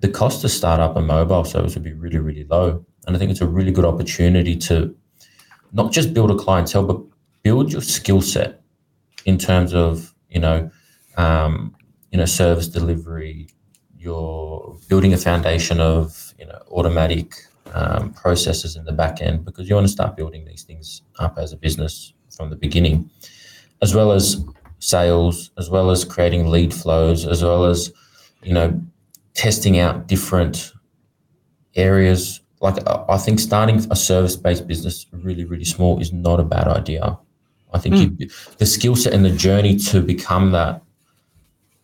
the 0.00 0.08
cost 0.08 0.40
to 0.42 0.48
start 0.48 0.80
up 0.80 0.96
a 0.96 1.02
mobile 1.02 1.44
service 1.44 1.74
would 1.74 1.84
be 1.84 1.92
really, 1.92 2.18
really 2.18 2.44
low. 2.44 2.84
And 3.06 3.16
I 3.16 3.18
think 3.18 3.30
it's 3.30 3.40
a 3.40 3.46
really 3.46 3.72
good 3.72 3.84
opportunity 3.84 4.56
to 4.56 4.94
not 5.72 5.92
just 5.92 6.14
build 6.14 6.30
a 6.30 6.36
clientele, 6.36 6.86
but 6.86 7.00
build 7.42 7.72
your 7.72 7.82
skill 7.82 8.20
set 8.20 8.60
in 9.24 9.38
terms 9.38 9.74
of 9.74 10.14
you 10.28 10.40
know 10.40 10.70
um, 11.16 11.74
you 12.10 12.18
know 12.18 12.24
service 12.24 12.68
delivery 12.68 13.48
you're 13.98 14.78
building 14.88 15.12
a 15.12 15.16
foundation 15.16 15.80
of 15.80 16.34
you 16.38 16.46
know 16.46 16.58
automatic 16.70 17.34
um, 17.74 18.12
processes 18.12 18.76
in 18.76 18.84
the 18.84 18.92
back 18.92 19.20
end 19.20 19.44
because 19.44 19.68
you 19.68 19.74
want 19.74 19.86
to 19.86 19.92
start 19.92 20.16
building 20.16 20.44
these 20.44 20.62
things 20.62 21.02
up 21.18 21.38
as 21.38 21.52
a 21.52 21.56
business 21.56 22.12
from 22.34 22.50
the 22.50 22.56
beginning 22.56 23.08
as 23.82 23.94
well 23.94 24.12
as 24.12 24.42
sales 24.80 25.50
as 25.58 25.70
well 25.70 25.90
as 25.90 26.04
creating 26.04 26.48
lead 26.48 26.74
flows 26.74 27.26
as 27.26 27.42
well 27.42 27.64
as 27.64 27.92
you 28.42 28.52
know 28.52 28.80
testing 29.34 29.78
out 29.78 30.08
different 30.08 30.72
areas 31.76 32.40
like 32.60 32.76
I- 32.86 33.18
think 33.18 33.38
starting 33.38 33.86
a 33.90 33.96
service-based 33.96 34.66
business 34.66 35.06
really 35.12 35.44
really 35.44 35.64
small 35.64 36.00
is 36.00 36.12
not 36.12 36.40
a 36.40 36.44
bad 36.44 36.66
idea 36.66 37.18
I 37.72 37.78
think 37.78 38.18
you, 38.18 38.28
the 38.58 38.66
skill 38.66 38.96
set 38.96 39.12
and 39.12 39.24
the 39.24 39.30
journey 39.30 39.76
to 39.76 40.00
become 40.00 40.52
that, 40.52 40.82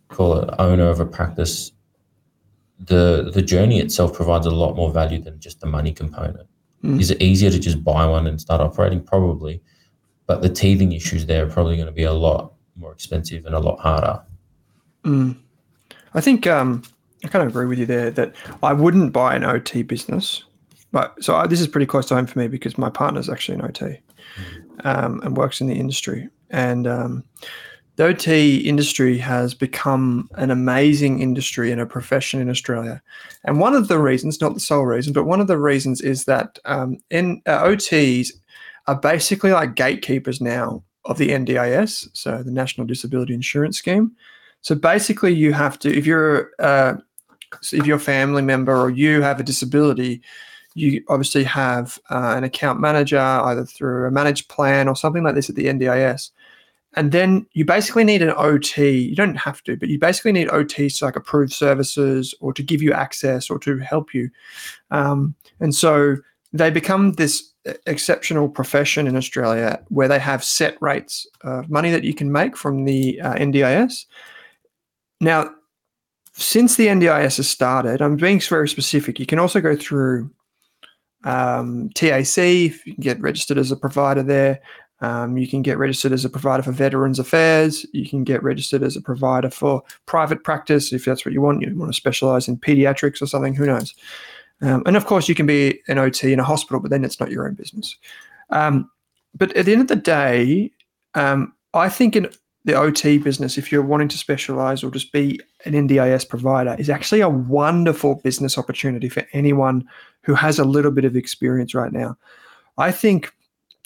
call 0.09 0.39
it 0.41 0.55
owner 0.59 0.89
of 0.89 1.01
a 1.01 1.07
practice, 1.07 1.73
the 2.79 3.31
the 3.33 3.43
journey 3.43 3.81
itself 3.81 4.13
provides 4.13 4.47
a 4.47 4.51
lot 4.51 4.77
more 4.77 4.91
value 4.91 5.21
than 5.23 5.39
just 5.41 5.61
the 5.61 5.67
money 5.67 5.93
component. 5.93 6.49
Mm. 6.85 7.01
Is 7.01 7.11
it 7.11 7.23
easier 7.23 7.51
to 7.51 7.59
just 7.59 7.83
buy 7.83 8.07
one 8.07 8.27
and 8.27 8.41
start 8.41 8.61
operating? 8.61 9.03
Probably, 9.03 9.63
but 10.27 10.43
the 10.43 10.49
teething 10.49 10.93
issues 10.93 11.27
there 11.27 11.47
are 11.47 11.51
probably 11.51 11.77
going 11.77 11.87
to 11.87 11.93
be 11.93 12.05
a 12.05 12.13
lot 12.13 12.53
more 12.77 12.93
expensive 12.93 13.47
and 13.47 13.55
a 13.55 13.61
lot 13.61 13.79
harder. 13.81 14.23
Mm. 15.05 15.37
I 16.15 16.21
think 16.21 16.47
um, 16.47 16.83
I 17.25 17.29
kind 17.29 17.43
of 17.43 17.49
agree 17.49 17.67
with 17.67 17.79
you 17.79 17.87
there 17.87 18.11
that 18.11 18.35
I 18.63 18.73
wouldn't 18.73 19.13
buy 19.13 19.35
an 19.35 19.45
OT 19.45 19.83
business. 19.83 20.45
But 20.93 21.23
so 21.23 21.37
I, 21.37 21.47
this 21.47 21.61
is 21.61 21.69
pretty 21.69 21.87
close 21.87 22.07
to 22.07 22.15
home 22.15 22.27
for 22.27 22.39
me 22.39 22.49
because 22.49 22.79
my 22.79 22.91
partner's 22.91 23.29
actually 23.29 23.59
an 23.59 23.65
OT 23.65 23.99
um, 24.85 25.21
and 25.23 25.37
works 25.37 25.61
in 25.61 25.67
the 25.67 25.75
industry. 25.75 26.29
And 26.51 26.87
um, 26.87 27.25
the 27.97 28.05
OT 28.05 28.59
industry 28.59 29.19
has 29.19 29.55
become 29.55 30.29
an 30.35 30.51
amazing 30.51 31.21
industry 31.21 31.73
and 31.73 31.81
a 31.81 31.87
profession 31.87 32.41
in 32.41 32.49
Australia. 32.49 33.03
And 33.45 33.59
one 33.59 33.75
of 33.75 33.89
the 33.89 33.99
reasons, 33.99 34.41
not 34.41 34.55
the 34.55 34.61
sole 34.61 34.85
reason, 34.85 35.13
but 35.13 35.25
one 35.25 35.41
of 35.41 35.47
the 35.47 35.59
reasons 35.59 36.01
is 36.01 36.25
that 36.27 36.59
um, 36.67 36.99
in, 37.11 37.43
uh, 37.47 37.65
OTs 37.65 38.33
are 38.87 39.01
basically 39.01 39.51
like 39.51 39.75
gatekeepers 39.75 40.41
now 40.41 40.83
of 41.07 41.19
the 41.19 41.31
NDIS, 41.31 42.09
so 42.13 42.43
the 42.43 42.53
National 42.53 42.87
Disability 42.87 43.35
Insurance 43.35 43.79
Scheme. 43.79 44.13
So 44.61 44.75
basically, 44.75 45.33
you 45.33 45.53
have 45.53 45.79
to, 45.81 45.97
if 45.97 46.07
you're 46.07 46.51
uh, 46.59 46.95
if 47.73 47.87
your 47.87 47.99
family 47.99 48.43
member 48.43 48.77
or 48.77 48.91
you 48.91 49.23
have 49.23 49.41
a 49.41 49.45
disability, 49.45 50.23
you 50.75 51.03
obviously 51.09 51.45
have 51.45 51.99
uh, 52.11 52.35
an 52.37 52.45
account 52.45 52.81
manager 52.81 53.19
either 53.19 53.65
through 53.65 54.07
a 54.07 54.11
managed 54.11 54.49
plan 54.49 54.89
or 54.89 54.97
something 54.97 55.23
like 55.23 55.35
this 55.35 55.49
at 55.49 55.57
the 55.57 55.67
NDIS. 55.67 56.31
And 56.95 57.13
then 57.13 57.47
you 57.53 57.65
basically 57.65 58.05
need 58.05 58.23
an 58.23 58.33
OT. 58.37 58.99
You 58.99 59.15
don't 59.15 59.37
have 59.37 59.63
to, 59.65 59.77
but 59.77 59.89
you 59.89 59.99
basically 59.99 60.33
need 60.33 60.49
OTs 60.49 60.99
to 60.99 61.05
like 61.07 61.17
approve 61.17 61.53
services 61.53 62.35
or 62.41 62.53
to 62.55 62.63
give 62.63 62.83
you 62.83 62.93
access 62.93 63.51
or 63.51 63.59
to 63.61 63.79
help 63.79 64.15
you. 64.15 64.31
Um, 64.91 65.35
and 65.61 65.75
so 65.75 66.17
they 66.53 66.71
become 66.71 67.13
this 67.13 67.53
exceptional 67.87 68.49
profession 68.49 69.07
in 69.07 69.17
Australia 69.17 69.81
where 69.89 70.09
they 70.09 70.19
have 70.19 70.45
set 70.45 70.77
rates 70.81 71.27
of 71.43 71.69
money 71.71 71.91
that 71.91 72.05
you 72.05 72.15
can 72.15 72.31
make 72.31 72.57
from 72.57 72.85
the 72.85 73.21
uh, 73.21 73.35
NDIS. 73.35 74.07
Now, 75.21 75.51
since 76.35 76.77
the 76.77 76.87
NDIS 76.89 77.39
has 77.39 77.49
started, 77.49 78.03
I'm 78.03 78.17
being 78.17 78.41
very 78.41 78.69
specific. 78.69 79.19
You 79.19 79.27
can 79.27 79.39
also 79.39 79.61
go 79.61 79.75
through 79.75 80.31
um, 81.25 81.91
TAC, 81.95 82.39
if 82.39 82.87
you 82.87 82.95
can 82.95 83.03
get 83.03 83.21
registered 83.21 83.59
as 83.59 83.73
a 83.73 83.77
provider 83.77 84.23
there. 84.23 84.61
Um, 85.01 85.37
you 85.37 85.47
can 85.47 85.61
get 85.63 85.77
registered 85.77 86.13
as 86.13 86.25
a 86.25 86.31
provider 86.31 86.63
for 86.63 86.73
Veterans 86.73 87.19
Affairs. 87.19 87.85
You 87.93 88.09
can 88.09 88.25
get 88.25 88.43
registered 88.43 88.83
as 88.83 88.97
a 88.97 89.03
provider 89.03 89.51
for 89.51 89.83
private 90.07 90.43
practice 90.43 90.93
if 90.93 91.05
that's 91.05 91.25
what 91.25 91.35
you 91.35 91.43
want. 91.43 91.61
You 91.63 91.75
want 91.77 91.93
to 91.93 91.97
specialize 91.97 92.49
in 92.49 92.57
pediatrics 92.57 93.21
or 93.21 93.27
something, 93.27 93.55
who 93.55 93.67
knows? 93.67 93.95
Um, 94.63 94.83
and 94.87 94.97
of 94.97 95.07
course, 95.07 95.29
you 95.29 95.35
can 95.35 95.47
be 95.47 95.81
an 95.89 95.99
OT 95.99 96.33
in 96.33 96.41
a 96.41 96.45
hospital, 96.45 96.81
but 96.81 96.91
then 96.91 97.05
it's 97.05 97.21
not 97.21 97.31
your 97.31 97.47
own 97.47 97.55
business. 97.55 97.97
Um, 98.51 98.91
but 99.35 99.55
at 99.57 99.67
the 99.67 99.73
end 99.73 99.83
of 99.83 99.89
the 99.89 99.97
day, 99.97 100.71
um, 101.15 101.53
I 101.75 101.89
think 101.89 102.17
in 102.17 102.29
the 102.65 102.75
OT 102.75 103.19
business, 103.19 103.59
if 103.59 103.71
you're 103.71 103.83
wanting 103.83 104.09
to 104.09 104.19
specialize 104.19 104.83
or 104.83 104.91
just 104.91 105.13
be 105.13 105.41
an 105.65 105.73
NDIS 105.73 106.29
provider, 106.29 106.75
is 106.79 106.91
actually 106.91 107.21
a 107.21 107.29
wonderful 107.29 108.17
business 108.17 108.59
opportunity 108.59 109.09
for 109.09 109.25
anyone 109.33 109.87
who 110.23 110.35
has 110.35 110.59
a 110.59 110.65
little 110.65 110.91
bit 110.91 111.05
of 111.05 111.17
experience 111.17 111.75
right 111.75 111.93
now. 111.93 112.17
I 112.79 112.91
think 112.91 113.33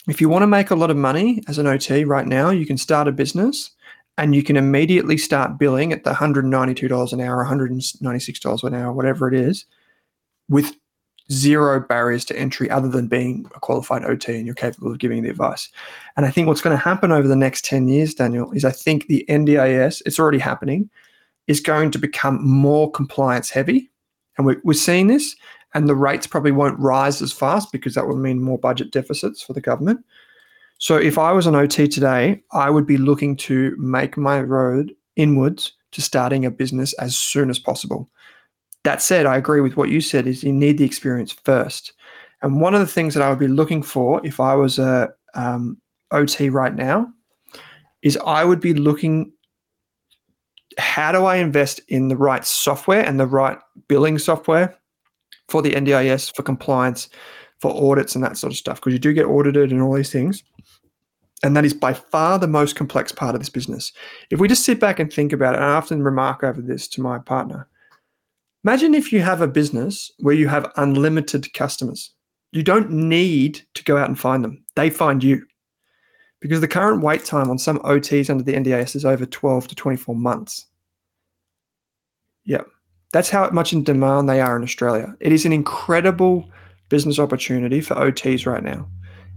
if 0.07 0.19
you 0.19 0.29
want 0.29 0.43
to 0.43 0.47
make 0.47 0.71
a 0.71 0.75
lot 0.75 0.89
of 0.89 0.97
money 0.97 1.43
as 1.47 1.57
an 1.57 1.67
OT 1.67 2.05
right 2.05 2.25
now, 2.25 2.49
you 2.49 2.65
can 2.65 2.77
start 2.77 3.07
a 3.07 3.11
business 3.11 3.71
and 4.17 4.33
you 4.33 4.43
can 4.43 4.57
immediately 4.57 5.17
start 5.17 5.59
billing 5.59 5.93
at 5.93 6.03
the 6.03 6.11
$192 6.11 7.13
an 7.13 7.21
hour, 7.21 7.45
$196 7.45 8.63
an 8.63 8.73
hour, 8.73 8.91
whatever 8.91 9.27
it 9.27 9.33
is, 9.33 9.65
with 10.51 10.75
zero 11.31 11.79
barriers 11.79 12.25
to 12.25 12.37
entry 12.37 12.69
other 12.69 12.89
than 12.89 13.07
being 13.07 13.49
a 13.55 13.59
qualified 13.59 14.03
OT 14.03 14.35
and 14.35 14.45
you're 14.45 14.53
capable 14.53 14.91
of 14.91 14.99
giving 14.99 15.23
the 15.23 15.29
advice. 15.29 15.69
And 16.17 16.25
I 16.25 16.29
think 16.29 16.47
what's 16.47 16.61
going 16.61 16.75
to 16.75 16.83
happen 16.83 17.11
over 17.11 17.27
the 17.27 17.37
next 17.37 17.63
10 17.65 17.87
years, 17.87 18.13
Danil, 18.13 18.53
is 18.55 18.65
I 18.65 18.71
think 18.71 19.07
the 19.07 19.25
NDIS, 19.29 20.01
it's 20.05 20.19
already 20.19 20.39
happening, 20.39 20.89
is 21.47 21.61
going 21.61 21.89
to 21.91 21.97
become 21.97 22.45
more 22.45 22.91
compliance 22.91 23.49
heavy. 23.49 23.89
And 24.37 24.45
we're, 24.45 24.61
we're 24.65 24.73
seeing 24.73 25.07
this 25.07 25.35
and 25.73 25.87
the 25.87 25.95
rates 25.95 26.27
probably 26.27 26.51
won't 26.51 26.79
rise 26.79 27.21
as 27.21 27.31
fast 27.31 27.71
because 27.71 27.95
that 27.95 28.07
would 28.07 28.17
mean 28.17 28.43
more 28.43 28.59
budget 28.59 28.91
deficits 28.91 29.41
for 29.41 29.53
the 29.53 29.61
government. 29.61 30.03
So 30.79 30.97
if 30.97 31.17
I 31.17 31.31
was 31.31 31.47
an 31.47 31.55
OT 31.55 31.87
today, 31.87 32.41
I 32.51 32.69
would 32.69 32.85
be 32.85 32.97
looking 32.97 33.37
to 33.37 33.73
make 33.77 34.17
my 34.17 34.41
road 34.41 34.93
inwards 35.15 35.73
to 35.91 36.01
starting 36.01 36.45
a 36.45 36.51
business 36.51 36.93
as 36.93 37.15
soon 37.15 37.49
as 37.49 37.59
possible. 37.59 38.09
That 38.83 39.01
said, 39.01 39.25
I 39.25 39.37
agree 39.37 39.61
with 39.61 39.77
what 39.77 39.89
you 39.89 40.01
said 40.01 40.27
is 40.27 40.43
you 40.43 40.53
need 40.53 40.77
the 40.77 40.85
experience 40.85 41.31
first. 41.31 41.93
And 42.41 42.59
one 42.59 42.73
of 42.73 42.79
the 42.79 42.87
things 42.87 43.13
that 43.13 43.23
I 43.23 43.29
would 43.29 43.39
be 43.39 43.47
looking 43.47 43.83
for 43.83 44.25
if 44.25 44.39
I 44.39 44.55
was 44.55 44.79
a 44.79 45.09
um, 45.35 45.77
OT 46.11 46.49
right 46.49 46.73
now 46.73 47.11
is 48.01 48.17
I 48.25 48.43
would 48.43 48.59
be 48.59 48.73
looking 48.73 49.31
how 50.77 51.11
do 51.11 51.25
I 51.25 51.37
invest 51.37 51.81
in 51.89 52.07
the 52.07 52.15
right 52.15 52.45
software 52.45 53.05
and 53.05 53.19
the 53.19 53.27
right 53.27 53.57
billing 53.87 54.17
software 54.17 54.75
for 55.49 55.61
the 55.61 55.71
NDIS, 55.71 56.33
for 56.35 56.43
compliance, 56.43 57.09
for 57.59 57.71
audits 57.71 58.15
and 58.15 58.23
that 58.23 58.37
sort 58.37 58.53
of 58.53 58.57
stuff, 58.57 58.79
because 58.79 58.93
you 58.93 58.99
do 58.99 59.13
get 59.13 59.25
audited 59.25 59.71
and 59.71 59.81
all 59.81 59.93
these 59.93 60.11
things. 60.11 60.43
And 61.43 61.57
that 61.57 61.65
is 61.65 61.73
by 61.73 61.93
far 61.93 62.39
the 62.39 62.47
most 62.47 62.75
complex 62.75 63.11
part 63.11 63.35
of 63.35 63.41
this 63.41 63.49
business. 63.49 63.91
If 64.29 64.39
we 64.39 64.47
just 64.47 64.63
sit 64.63 64.79
back 64.79 64.99
and 64.99 65.11
think 65.11 65.33
about 65.33 65.55
it, 65.55 65.57
and 65.57 65.65
I 65.65 65.73
often 65.73 66.03
remark 66.03 66.43
over 66.43 66.61
this 66.61 66.87
to 66.89 67.01
my 67.01 67.19
partner, 67.19 67.67
imagine 68.63 68.93
if 68.93 69.11
you 69.11 69.21
have 69.21 69.41
a 69.41 69.47
business 69.47 70.11
where 70.19 70.35
you 70.35 70.47
have 70.47 70.71
unlimited 70.77 71.53
customers. 71.53 72.11
You 72.51 72.63
don't 72.63 72.91
need 72.91 73.61
to 73.75 73.83
go 73.83 73.97
out 73.97 74.09
and 74.09 74.19
find 74.19 74.43
them, 74.43 74.63
they 74.75 74.89
find 74.89 75.23
you. 75.23 75.45
Because 76.41 76.59
the 76.59 76.67
current 76.67 77.03
wait 77.03 77.23
time 77.23 77.49
on 77.51 77.59
some 77.59 77.79
OTs 77.79 78.29
under 78.29 78.43
the 78.43 78.53
NDIS 78.53 78.95
is 78.95 79.05
over 79.05 79.25
12 79.25 79.67
to 79.67 79.75
24 79.75 80.15
months. 80.15 80.65
Yep. 82.45 82.65
That's 83.13 83.29
how 83.29 83.49
much 83.51 83.73
in 83.73 83.83
demand 83.83 84.27
they 84.27 84.41
are 84.41 84.55
in 84.55 84.63
Australia. 84.63 85.13
It 85.19 85.31
is 85.31 85.45
an 85.45 85.53
incredible 85.53 86.49
business 86.89 87.19
opportunity 87.19 87.79
for 87.79 87.95
OTs 87.95 88.45
right 88.45 88.63
now 88.63 88.87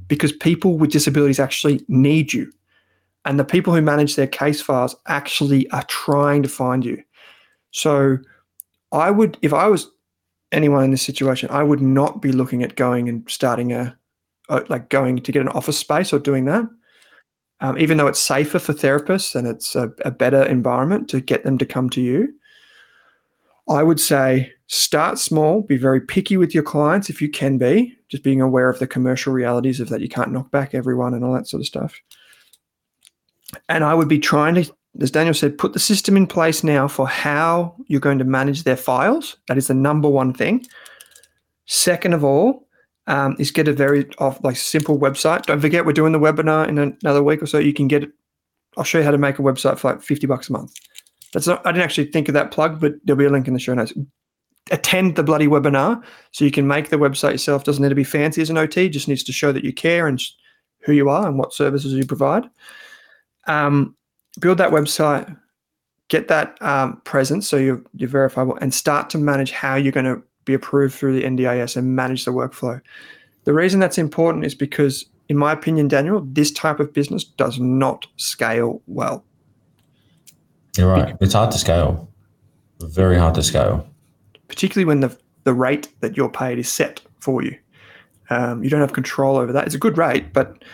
because 0.08 0.32
people 0.32 0.78
with 0.78 0.92
disabilities 0.92 1.38
actually 1.40 1.84
need 1.88 2.32
you. 2.32 2.50
And 3.24 3.38
the 3.38 3.44
people 3.44 3.74
who 3.74 3.82
manage 3.82 4.16
their 4.16 4.26
case 4.26 4.60
files 4.60 4.96
actually 5.06 5.68
are 5.70 5.84
trying 5.84 6.42
to 6.42 6.48
find 6.48 6.84
you. 6.84 7.02
So 7.70 8.18
I 8.94 9.10
would, 9.10 9.36
if 9.42 9.52
I 9.52 9.66
was 9.66 9.90
anyone 10.52 10.84
in 10.84 10.90
this 10.92 11.02
situation, 11.02 11.50
I 11.50 11.62
would 11.62 11.82
not 11.82 12.22
be 12.22 12.32
looking 12.32 12.62
at 12.62 12.76
going 12.76 13.08
and 13.08 13.28
starting 13.28 13.72
a, 13.72 13.96
like 14.68 14.88
going 14.88 15.18
to 15.18 15.32
get 15.32 15.42
an 15.42 15.48
office 15.48 15.78
space 15.78 16.12
or 16.12 16.18
doing 16.18 16.44
that. 16.44 16.64
Um, 17.60 17.78
even 17.78 17.96
though 17.96 18.06
it's 18.06 18.20
safer 18.20 18.58
for 18.58 18.72
therapists 18.72 19.34
and 19.34 19.46
it's 19.46 19.74
a, 19.74 19.90
a 20.04 20.10
better 20.10 20.42
environment 20.44 21.08
to 21.10 21.20
get 21.20 21.44
them 21.44 21.58
to 21.58 21.66
come 21.66 21.88
to 21.90 22.00
you, 22.00 22.32
I 23.68 23.82
would 23.82 24.00
say 24.00 24.52
start 24.66 25.18
small, 25.18 25.62
be 25.62 25.76
very 25.76 26.00
picky 26.00 26.36
with 26.36 26.54
your 26.54 26.62
clients 26.62 27.08
if 27.08 27.22
you 27.22 27.30
can 27.30 27.58
be, 27.58 27.96
just 28.08 28.22
being 28.22 28.40
aware 28.40 28.68
of 28.68 28.78
the 28.78 28.86
commercial 28.86 29.32
realities 29.32 29.80
of 29.80 29.88
that 29.88 30.02
you 30.02 30.08
can't 30.08 30.32
knock 30.32 30.50
back 30.50 30.74
everyone 30.74 31.14
and 31.14 31.24
all 31.24 31.32
that 31.32 31.48
sort 31.48 31.62
of 31.62 31.66
stuff. 31.66 31.98
And 33.68 33.82
I 33.82 33.94
would 33.94 34.08
be 34.08 34.18
trying 34.18 34.56
to, 34.56 34.74
as 35.00 35.10
Danil 35.10 35.36
said, 35.36 35.58
put 35.58 35.72
the 35.72 35.80
system 35.80 36.16
in 36.16 36.26
place 36.26 36.62
now 36.62 36.86
for 36.86 37.08
how 37.08 37.74
you're 37.88 38.00
going 38.00 38.18
to 38.18 38.24
manage 38.24 38.62
their 38.62 38.76
files. 38.76 39.36
That 39.48 39.58
is 39.58 39.66
the 39.66 39.74
number 39.74 40.08
one 40.08 40.32
thing. 40.32 40.64
Second 41.66 42.12
of 42.12 42.24
all, 42.24 42.68
um, 43.06 43.36
is 43.38 43.50
get 43.50 43.68
a 43.68 43.72
very 43.72 44.08
off, 44.18 44.42
like 44.42 44.56
simple 44.56 44.98
website. 44.98 45.42
Don't 45.42 45.60
forget, 45.60 45.84
we're 45.84 45.92
doing 45.92 46.12
the 46.12 46.20
webinar 46.20 46.68
in 46.68 46.78
another 46.78 47.22
week 47.22 47.42
or 47.42 47.46
so. 47.46 47.58
You 47.58 47.74
can 47.74 47.88
get 47.88 48.04
it. 48.04 48.10
I'll 48.76 48.84
show 48.84 48.98
you 48.98 49.04
how 49.04 49.10
to 49.10 49.18
make 49.18 49.38
a 49.38 49.42
website 49.42 49.78
for 49.78 49.92
like 49.92 50.02
50 50.02 50.26
bucks 50.26 50.48
a 50.48 50.52
month. 50.52 50.74
That's 51.32 51.46
not, 51.46 51.64
I 51.66 51.72
didn't 51.72 51.84
actually 51.84 52.06
think 52.06 52.28
of 52.28 52.34
that 52.34 52.50
plug, 52.50 52.80
but 52.80 52.94
there'll 53.04 53.18
be 53.18 53.24
a 53.24 53.30
link 53.30 53.46
in 53.46 53.54
the 53.54 53.60
show 53.60 53.74
notes. 53.74 53.92
Attend 54.70 55.16
the 55.16 55.22
bloody 55.22 55.46
webinar 55.46 56.02
so 56.30 56.44
you 56.44 56.50
can 56.50 56.66
make 56.66 56.88
the 56.88 56.96
website 56.96 57.32
yourself. 57.32 57.64
Doesn't 57.64 57.82
need 57.82 57.90
to 57.90 57.94
be 57.94 58.04
fancy 58.04 58.40
as 58.40 58.50
an 58.50 58.56
OT, 58.56 58.88
just 58.88 59.08
needs 59.08 59.24
to 59.24 59.32
show 59.32 59.52
that 59.52 59.64
you 59.64 59.72
care 59.72 60.06
and 60.06 60.22
who 60.84 60.92
you 60.92 61.08
are 61.08 61.26
and 61.26 61.38
what 61.38 61.52
services 61.52 61.92
you 61.92 62.06
provide. 62.06 62.48
Um, 63.46 63.94
build 64.40 64.58
that 64.58 64.70
website, 64.70 65.36
get 66.08 66.28
that 66.28 66.60
um, 66.62 67.00
presence 67.04 67.48
so 67.48 67.56
you're, 67.56 67.82
you're 67.94 68.08
verifiable, 68.08 68.56
and 68.60 68.74
start 68.74 69.10
to 69.10 69.18
manage 69.18 69.50
how 69.50 69.76
you're 69.76 69.92
going 69.92 70.06
to 70.06 70.22
be 70.44 70.54
approved 70.54 70.94
through 70.94 71.18
the 71.18 71.26
NDIS 71.26 71.76
and 71.76 71.96
manage 71.96 72.24
the 72.24 72.32
workflow. 72.32 72.80
The 73.44 73.52
reason 73.52 73.80
that's 73.80 73.98
important 73.98 74.44
is 74.44 74.54
because, 74.54 75.04
in 75.28 75.36
my 75.36 75.52
opinion, 75.52 75.88
Danil, 75.88 76.34
this 76.34 76.50
type 76.50 76.80
of 76.80 76.92
business 76.92 77.24
does 77.24 77.58
not 77.58 78.06
scale 78.16 78.82
well. 78.86 79.24
You're 80.76 80.90
right. 80.90 81.16
It's 81.20 81.34
hard 81.34 81.50
to 81.52 81.58
scale. 81.58 82.08
Very 82.80 83.16
hard 83.16 83.34
to 83.36 83.42
scale. 83.42 83.88
Particularly 84.48 84.84
when 84.84 85.00
the 85.00 85.16
the 85.44 85.54
rate 85.54 85.88
that 86.00 86.16
you're 86.16 86.30
paid 86.30 86.58
is 86.58 86.70
set 86.70 87.00
for 87.20 87.42
you. 87.42 87.56
Um, 88.30 88.64
you 88.64 88.70
don't 88.70 88.80
have 88.80 88.94
control 88.94 89.36
over 89.36 89.52
that. 89.52 89.66
It's 89.66 89.74
a 89.74 89.78
good 89.78 89.98
rate, 89.98 90.32
but 90.32 90.64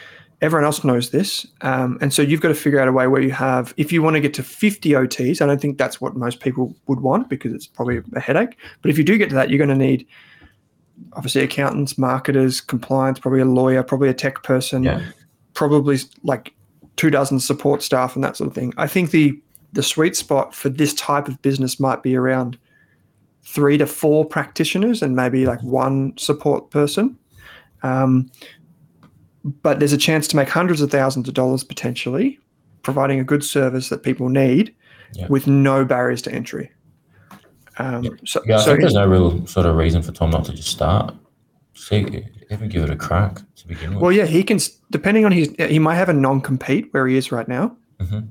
everyone 0.40 0.64
else 0.64 0.82
knows 0.84 1.10
this. 1.10 1.46
Um, 1.60 1.98
and 2.00 2.12
so 2.12 2.22
you've 2.22 2.40
got 2.40 2.48
to 2.48 2.54
figure 2.54 2.80
out 2.80 2.88
a 2.88 2.92
way 2.92 3.06
where 3.06 3.20
you 3.20 3.32
have, 3.32 3.74
if 3.76 3.92
you 3.92 4.02
want 4.02 4.14
to 4.14 4.20
get 4.20 4.32
to 4.34 4.42
50 4.42 4.90
OTs, 4.90 5.42
I 5.42 5.46
don't 5.46 5.60
think 5.60 5.76
that's 5.76 6.00
what 6.00 6.16
most 6.16 6.40
people 6.40 6.74
would 6.86 7.00
want 7.00 7.28
because 7.28 7.52
it's 7.52 7.66
probably 7.66 8.00
a 8.14 8.20
headache. 8.20 8.56
But 8.80 8.90
if 8.90 8.98
you 8.98 9.04
do 9.04 9.18
get 9.18 9.28
to 9.28 9.34
that, 9.34 9.50
you're 9.50 9.58
going 9.58 9.68
to 9.68 9.86
need 9.86 10.06
obviously 11.12 11.42
accountants, 11.42 11.98
marketers, 11.98 12.60
compliance, 12.60 13.18
probably 13.18 13.40
a 13.40 13.44
lawyer, 13.44 13.82
probably 13.82 14.08
a 14.08 14.14
tech 14.14 14.42
person, 14.42 14.84
yeah. 14.84 15.02
probably 15.54 15.98
like 16.22 16.54
two 16.96 17.10
dozen 17.10 17.40
support 17.40 17.82
staff 17.82 18.14
and 18.14 18.24
that 18.24 18.36
sort 18.36 18.48
of 18.48 18.54
thing. 18.54 18.72
I 18.76 18.86
think 18.86 19.10
the 19.10 19.40
the 19.72 19.82
sweet 19.82 20.16
spot 20.16 20.52
for 20.52 20.68
this 20.68 20.92
type 20.94 21.28
of 21.28 21.40
business 21.42 21.78
might 21.78 22.02
be 22.02 22.16
around 22.16 22.58
three 23.44 23.78
to 23.78 23.86
four 23.86 24.24
practitioners 24.24 25.00
and 25.00 25.14
maybe 25.14 25.46
like 25.46 25.62
one 25.62 26.12
support 26.16 26.70
person. 26.70 27.16
Um, 27.82 28.30
but 29.44 29.78
there's 29.78 29.92
a 29.92 29.98
chance 29.98 30.26
to 30.28 30.36
make 30.36 30.48
hundreds 30.48 30.80
of 30.80 30.90
thousands 30.90 31.28
of 31.28 31.34
dollars 31.34 31.64
potentially, 31.64 32.38
providing 32.82 33.20
a 33.20 33.24
good 33.24 33.44
service 33.44 33.88
that 33.88 34.02
people 34.02 34.28
need 34.28 34.74
Yeah. 35.14 35.26
with 35.28 35.46
no 35.46 35.84
barriers 35.84 36.22
to 36.22 36.32
entry. 36.32 36.70
Um, 37.78 38.18
So, 38.26 38.42
Yeah, 38.46 38.56
I 38.56 38.60
so 38.60 38.66
think 38.66 38.80
there's 38.80 38.94
no 38.94 39.06
real 39.06 39.46
sort 39.46 39.66
of 39.66 39.76
reason 39.76 40.02
for 40.02 40.12
Tom 40.12 40.30
not 40.30 40.44
to 40.46 40.52
just 40.52 40.68
start. 40.68 41.14
See, 41.74 42.24
even 42.50 42.68
give 42.68 42.84
it 42.84 42.90
a 42.90 42.96
crack 42.96 43.40
to 43.56 43.68
begin 43.68 43.94
with. 43.94 44.02
well, 44.02 44.12
yeah, 44.12 44.26
he 44.26 44.42
can. 44.42 44.58
Depending 44.90 45.24
on 45.24 45.32
his, 45.32 45.48
he 45.58 45.78
might 45.78 45.94
have 45.94 46.08
a 46.10 46.12
non-compete 46.12 46.88
where 46.92 47.06
he 47.06 47.16
is 47.16 47.32
right 47.32 47.48
now. 47.48 47.74
Mhm. 48.00 48.28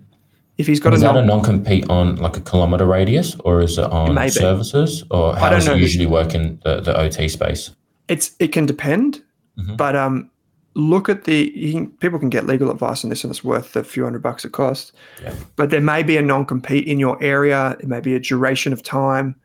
If 0.58 0.68
he's 0.68 0.80
got 0.80 0.94
is 0.94 1.02
a 1.02 1.06
that 1.06 1.14
non, 1.16 1.24
a 1.24 1.28
non-compete 1.28 1.90
on 1.90 2.18
like 2.18 2.38
a 2.38 2.42
kilometer 2.42 2.86
radius, 2.86 3.36
or 3.46 3.62
is 3.62 3.78
it 3.78 3.86
on 3.86 4.30
services, 4.30 5.04
or 5.10 5.36
how 5.36 5.50
does 5.50 5.66
know. 5.66 5.74
it 5.74 5.80
usually 5.80 6.06
work 6.06 6.36
in 6.36 6.60
the, 6.64 6.82
the 6.82 6.96
OT 7.00 7.28
space? 7.30 7.72
it's 8.08 8.36
it 8.40 8.52
can 8.52 8.66
depend, 8.66 9.22
Mhm. 9.58 9.78
but 9.78 9.96
um, 9.96 10.30
look 10.76 11.10
at 11.10 11.26
the 11.26 11.52
you 11.56 11.74
can, 11.74 11.92
people 11.92 12.20
can 12.20 12.30
get 12.30 12.46
legal 12.46 12.72
advice 12.72 13.04
on 13.04 13.10
this, 13.10 13.24
and 13.24 13.32
it's 13.32 13.44
worth 13.44 13.76
a 13.76 13.84
few 13.84 14.04
hundred 14.04 14.22
bucks 14.22 14.46
it 14.46 14.52
costs. 14.52 14.92
Yeah. 15.22 15.34
But 15.56 15.70
there 15.70 15.82
may 15.82 16.04
be 16.04 16.18
a 16.18 16.22
non-compete 16.22 16.88
in 16.88 17.00
your 17.00 17.22
area. 17.24 17.76
It 17.80 17.88
may 17.88 18.00
be 18.00 18.16
a 18.16 18.20
duration 18.20 18.74
of 18.74 18.84
time. 18.84 19.36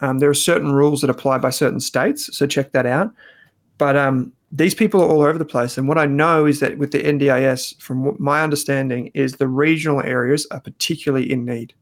Um, 0.00 0.18
there 0.18 0.28
are 0.28 0.34
certain 0.34 0.72
rules 0.72 1.00
that 1.00 1.10
apply 1.10 1.38
by 1.38 1.50
certain 1.50 1.80
states, 1.80 2.36
so 2.36 2.46
check 2.46 2.72
that 2.72 2.86
out. 2.86 3.12
But 3.78 3.96
um, 3.96 4.32
these 4.52 4.74
people 4.74 5.02
are 5.02 5.08
all 5.08 5.22
over 5.22 5.38
the 5.38 5.44
place, 5.44 5.78
and 5.78 5.88
what 5.88 5.98
I 5.98 6.06
know 6.06 6.46
is 6.46 6.60
that 6.60 6.78
with 6.78 6.92
the 6.92 7.02
NDIS, 7.02 7.80
from 7.80 8.04
what 8.04 8.20
my 8.20 8.42
understanding, 8.42 9.10
is 9.14 9.34
the 9.34 9.48
regional 9.48 10.02
areas 10.02 10.46
are 10.50 10.60
particularly 10.60 11.30
in 11.30 11.44
need. 11.44 11.74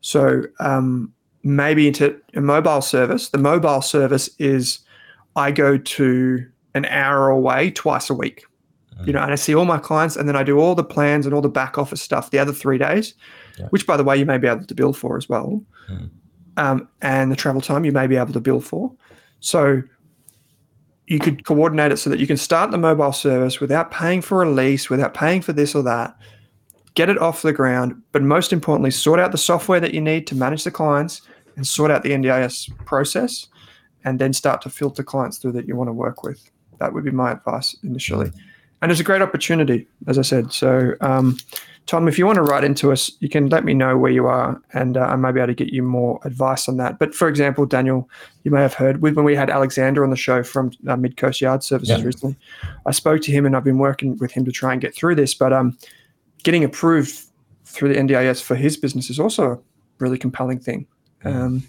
So 0.00 0.44
um, 0.60 1.12
maybe 1.42 1.86
into 1.86 2.20
a 2.34 2.40
mobile 2.40 2.82
service. 2.82 3.30
The 3.30 3.38
mobile 3.38 3.82
service 3.82 4.30
is 4.38 4.80
I 5.36 5.50
go 5.50 5.78
to 5.78 6.46
an 6.74 6.84
hour 6.86 7.28
away 7.28 7.70
twice 7.70 8.10
a 8.10 8.14
week. 8.14 8.44
You 9.06 9.14
know, 9.14 9.20
and 9.20 9.32
I 9.32 9.36
see 9.36 9.54
all 9.54 9.64
my 9.64 9.78
clients, 9.78 10.14
and 10.14 10.28
then 10.28 10.36
I 10.36 10.42
do 10.42 10.58
all 10.58 10.74
the 10.74 10.84
plans 10.84 11.24
and 11.24 11.34
all 11.34 11.40
the 11.40 11.48
back 11.48 11.78
office 11.78 12.02
stuff 12.02 12.30
the 12.30 12.38
other 12.38 12.52
three 12.52 12.76
days, 12.76 13.14
Yeah. 13.58 13.68
which, 13.70 13.86
by 13.86 13.96
the 13.96 14.04
way, 14.04 14.18
you 14.18 14.26
may 14.26 14.36
be 14.36 14.46
able 14.46 14.66
to 14.66 14.74
bill 14.74 14.92
for 14.92 15.16
as 15.16 15.26
well. 15.26 15.64
Mm. 15.90 16.10
Um, 16.58 16.88
and 17.00 17.32
the 17.32 17.36
travel 17.36 17.62
time 17.62 17.86
you 17.86 17.92
may 17.92 18.06
be 18.06 18.16
able 18.16 18.34
to 18.34 18.40
bill 18.40 18.60
for. 18.60 18.92
So 19.40 19.82
you 21.06 21.18
could 21.18 21.46
coordinate 21.46 21.92
it 21.92 21.96
so 21.96 22.10
that 22.10 22.20
you 22.20 22.26
can 22.26 22.36
start 22.36 22.72
the 22.72 22.78
mobile 22.78 23.12
service 23.12 23.58
without 23.58 23.90
paying 23.90 24.20
for 24.20 24.42
a 24.42 24.50
lease, 24.50 24.90
without 24.90 25.14
paying 25.14 25.40
for 25.40 25.54
this 25.54 25.74
or 25.74 25.82
that. 25.84 26.14
Get 26.92 27.08
it 27.08 27.16
off 27.16 27.40
the 27.40 27.54
ground, 27.54 27.94
but 28.12 28.22
most 28.22 28.52
importantly, 28.52 28.90
sort 28.90 29.18
out 29.18 29.32
the 29.32 29.38
software 29.38 29.80
that 29.80 29.94
you 29.94 30.02
need 30.02 30.26
to 30.26 30.34
manage 30.34 30.64
the 30.64 30.70
clients 30.70 31.22
and 31.56 31.66
sort 31.66 31.90
out 31.90 32.02
the 32.02 32.10
NDIS 32.10 32.70
process, 32.84 33.46
and 34.04 34.18
then 34.18 34.34
start 34.34 34.60
to 34.62 34.68
filter 34.68 35.02
clients 35.02 35.38
through 35.38 35.52
that 35.52 35.66
you 35.66 35.74
want 35.74 35.88
to 35.88 35.94
work 35.94 36.22
with. 36.22 36.50
That 36.80 36.92
would 36.92 37.04
be 37.04 37.10
my 37.10 37.32
advice 37.32 37.76
initially. 37.84 38.32
And 38.82 38.90
it's 38.90 39.00
a 39.00 39.04
great 39.04 39.22
opportunity, 39.22 39.86
as 40.06 40.18
I 40.18 40.22
said. 40.22 40.52
So, 40.52 40.94
um, 41.02 41.36
Tom, 41.86 42.08
if 42.08 42.18
you 42.18 42.24
want 42.24 42.36
to 42.36 42.42
write 42.42 42.64
into 42.64 42.92
us, 42.92 43.10
you 43.20 43.28
can 43.28 43.48
let 43.48 43.64
me 43.64 43.74
know 43.74 43.98
where 43.98 44.10
you 44.10 44.26
are, 44.26 44.60
and 44.72 44.96
uh, 44.96 45.00
I 45.00 45.16
may 45.16 45.32
be 45.32 45.40
able 45.40 45.48
to 45.48 45.54
get 45.54 45.68
you 45.72 45.82
more 45.82 46.20
advice 46.24 46.68
on 46.68 46.76
that. 46.78 46.98
But 46.98 47.14
for 47.14 47.28
example, 47.28 47.66
Danil, 47.66 48.06
you 48.44 48.50
may 48.50 48.60
have 48.62 48.74
heard 48.74 49.02
when 49.02 49.24
we 49.24 49.34
had 49.36 49.50
Alexander 49.50 50.02
on 50.04 50.10
the 50.10 50.16
show 50.16 50.42
from 50.42 50.70
uh, 50.88 50.96
Mid 50.96 51.16
Coast 51.16 51.40
Yard 51.40 51.62
Services 51.62 51.98
Yeah. 51.98 52.04
recently. 52.04 52.36
I 52.86 52.92
spoke 52.92 53.20
to 53.22 53.32
him, 53.32 53.44
and 53.44 53.56
I've 53.56 53.64
been 53.64 53.78
working 53.78 54.16
with 54.18 54.32
him 54.32 54.44
to 54.44 54.52
try 54.52 54.72
and 54.72 54.80
get 54.80 54.94
through 54.94 55.16
this. 55.16 55.34
But 55.34 55.52
um, 55.52 55.76
getting 56.42 56.64
approved 56.64 57.18
through 57.66 57.92
the 57.92 58.00
NDIS 58.00 58.42
for 58.42 58.54
his 58.54 58.76
business 58.76 59.10
is 59.10 59.18
also 59.20 59.52
a 59.52 59.58
really 59.98 60.18
compelling 60.18 60.58
thing. 60.58 60.86
Um, 61.24 61.64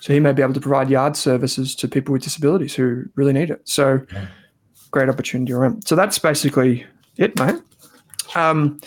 so 0.00 0.12
he 0.12 0.20
may 0.20 0.32
be 0.32 0.42
able 0.42 0.54
to 0.54 0.60
provide 0.60 0.90
yard 0.90 1.16
services 1.16 1.74
to 1.76 1.88
people 1.88 2.12
with 2.12 2.22
disabilities 2.22 2.74
who 2.74 3.04
really 3.14 3.32
need 3.32 3.50
it. 3.50 3.60
So 3.68 4.00
great 4.90 5.08
opportunity 5.08 5.52
around. 5.52 5.86
So 5.86 5.96
that's 5.96 6.18
basically 6.18 6.86
it, 7.16 7.38
mate. 7.38 7.60
Um, 8.34 8.80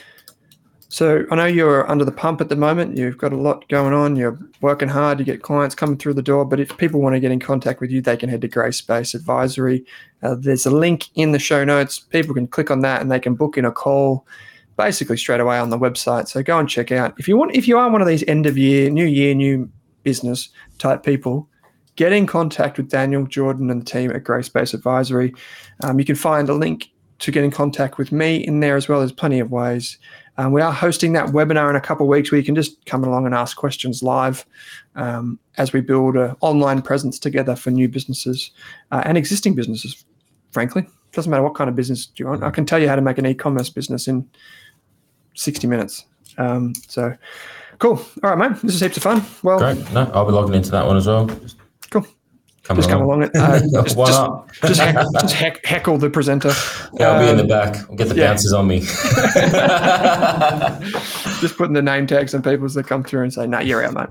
so 0.92 1.24
I 1.32 1.36
know 1.36 1.46
you're 1.46 1.90
under 1.90 2.04
the 2.04 2.12
pump 2.12 2.42
at 2.42 2.50
the 2.50 2.56
moment. 2.58 2.98
You've 2.98 3.18
got 3.18 3.32
a 3.32 3.38
lot 3.38 3.68
going 3.70 3.94
on. 3.94 4.18
You're 4.18 4.38
working 4.60 4.90
hard. 4.90 5.20
You 5.20 5.26
get 5.26 5.42
clients 5.42 5.74
coming 5.74 5.98
through 5.98 6.16
the 6.16 6.22
door. 6.22 6.44
But 6.44 6.60
if 6.60 6.78
people 6.78 7.00
want 7.00 7.16
to 7.16 7.20
get 7.22 7.32
in 7.32 7.40
contact 7.40 7.80
with 7.80 7.92
you, 7.92 8.02
they 8.02 8.18
can 8.18 8.28
head 8.28 8.42
to 8.42 8.50
Grey 8.50 8.72
Space 8.72 9.14
Advisory. 9.14 9.86
Uh, 10.22 10.36
there's 10.38 10.66
a 10.66 10.72
link 10.72 11.08
in 11.16 11.32
the 11.32 11.40
show 11.40 11.64
notes. 11.64 12.00
People 12.00 12.34
can 12.36 12.46
click 12.46 12.70
on 12.70 12.82
that 12.82 13.02
and 13.02 13.10
they 13.10 13.22
can 13.22 13.36
book 13.36 13.58
in 13.58 13.64
a 13.64 13.72
call 13.72 14.28
basically 14.76 15.16
straight 15.16 15.40
away 15.40 15.60
on 15.60 15.70
the 15.70 15.80
website. 15.80 16.28
So 16.28 16.44
go 16.44 16.60
and 16.60 16.68
check 16.68 16.92
out. 16.92 17.14
If 17.18 17.26
you 17.28 17.38
want, 17.38 17.56
if 17.56 17.70
you 17.70 17.78
are 17.78 17.90
one 17.90 18.02
of 18.02 18.08
these 18.08 18.24
end 18.28 18.46
of 18.46 18.58
year, 18.58 18.90
new 18.90 19.06
year, 19.06 19.34
new 19.34 19.70
business 20.04 20.50
type 20.78 21.04
people, 21.04 21.48
get 21.96 22.12
in 22.12 22.26
contact 22.26 22.78
with 22.78 22.90
Daniel 22.90 23.26
Jordan 23.26 23.70
and 23.70 23.82
the 23.82 23.86
team 23.86 24.12
at 24.12 24.24
Grey 24.24 24.42
Space 24.42 24.74
Advisory. 24.74 25.34
Um, 25.84 26.00
you 26.00 26.06
can 26.06 26.16
find 26.16 26.50
a 26.50 26.54
link 26.54 26.90
to 27.20 27.32
get 27.32 27.44
in 27.44 27.52
contact 27.52 27.98
with 27.98 28.12
me 28.12 28.38
in 28.38 28.60
there 28.60 28.76
as 28.76 28.88
well. 28.88 29.00
There's 29.00 29.12
plenty 29.12 29.40
of 29.40 29.52
ways. 29.52 29.98
Um, 30.38 30.54
we 30.54 30.62
are 30.62 30.72
hosting 30.72 31.14
that 31.14 31.28
webinar 31.28 31.70
in 31.70 31.76
a 31.76 31.82
couple 31.82 32.06
of 32.06 32.10
weeks 32.10 32.32
where 32.32 32.40
you 32.40 32.46
can 32.46 32.56
just 32.56 32.84
come 32.86 33.04
along 33.04 33.26
and 33.26 33.36
ask 33.36 33.58
questions 33.58 34.02
live 34.02 34.46
um, 34.96 35.38
as 35.58 35.72
we 35.72 35.82
build 35.82 36.16
an 36.16 36.36
online 36.42 36.82
presence 36.82 37.20
together 37.20 37.56
for 37.56 37.70
new 37.70 37.88
businesses 37.88 38.50
uh, 38.92 39.04
and 39.06 39.18
existing 39.18 39.54
businesses. 39.54 40.04
Frankly, 40.52 40.82
It 40.82 41.12
doesn't 41.12 41.30
matter 41.30 41.44
what 41.44 41.54
kind 41.54 41.70
of 41.70 41.76
business 41.76 42.10
you 42.16 42.26
want. 42.26 42.44
I 42.44 42.50
can 42.50 42.66
tell 42.66 42.80
you 42.80 42.88
how 42.88 42.96
to 42.96 43.02
make 43.02 43.20
an 43.20 43.26
e-commerce 43.26 43.70
business 43.70 44.08
in 44.08 44.28
60 45.36 45.68
minutes. 45.68 46.06
Um, 46.38 46.74
so 46.88 47.14
cool. 47.82 48.02
All 48.24 48.36
right, 48.36 48.52
mate. 48.52 48.62
This 48.62 48.76
is 48.76 48.82
heaps 48.82 48.98
of 48.98 49.04
fun. 49.04 49.24
Well, 49.44 49.60
Great. 49.60 49.78
No, 49.92 50.10
I'll 50.14 50.26
be 50.26 50.32
logging 50.32 50.54
into 50.56 50.72
that 50.72 50.86
one 50.86 50.96
as 50.98 51.08
well. 51.08 51.28
Cool. 51.90 52.06
Come 52.64 52.78
along. 52.78 52.78
just 52.78 52.90
come 52.90 53.02
along. 53.02 53.24
along. 53.24 53.32
And, 53.34 53.36
uh, 53.76 53.84
just, 53.84 53.98
Why 53.98 54.06
just, 54.06 54.22
not? 54.22 54.54
just, 54.66 54.80
heck, 54.80 54.96
just 55.22 55.34
heck, 55.34 55.66
heckle 55.66 55.98
the 55.98 56.10
presenter. 56.12 56.52
Yeah, 56.94 57.10
I'll 57.10 57.24
be 57.24 57.30
in 57.30 57.38
the 57.38 57.44
Um, 57.44 57.50
back. 57.50 57.76
I'll 57.90 57.96
get 57.96 58.08
the 58.10 58.16
yeah. 58.16 58.28
bouncers 58.28 58.54
on 58.54 58.68
me. 58.68 58.80
just 61.42 61.58
putting 61.58 61.74
the 61.74 61.82
name 61.82 62.06
tags 62.06 62.36
on 62.36 62.44
people 62.44 62.66
as 62.66 62.76
they 62.76 62.84
come 62.84 63.04
through 63.04 63.24
and 63.24 63.34
say, 63.34 63.48
"No, 63.48 63.60
you're 63.60 63.84
out, 63.84 63.94
mate." 63.96 64.10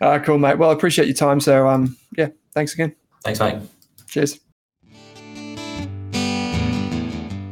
uh, 0.00 0.18
cool, 0.20 0.38
mate. 0.38 0.58
Well, 0.58 0.70
I 0.70 0.72
appreciate 0.72 1.08
your 1.08 1.16
time. 1.16 1.40
So, 1.40 1.68
um, 1.68 1.96
yeah, 2.16 2.28
thanks 2.54 2.72
again. 2.72 2.94
Thanks, 3.24 3.40
mate. 3.40 3.56
Cheers. 4.06 4.38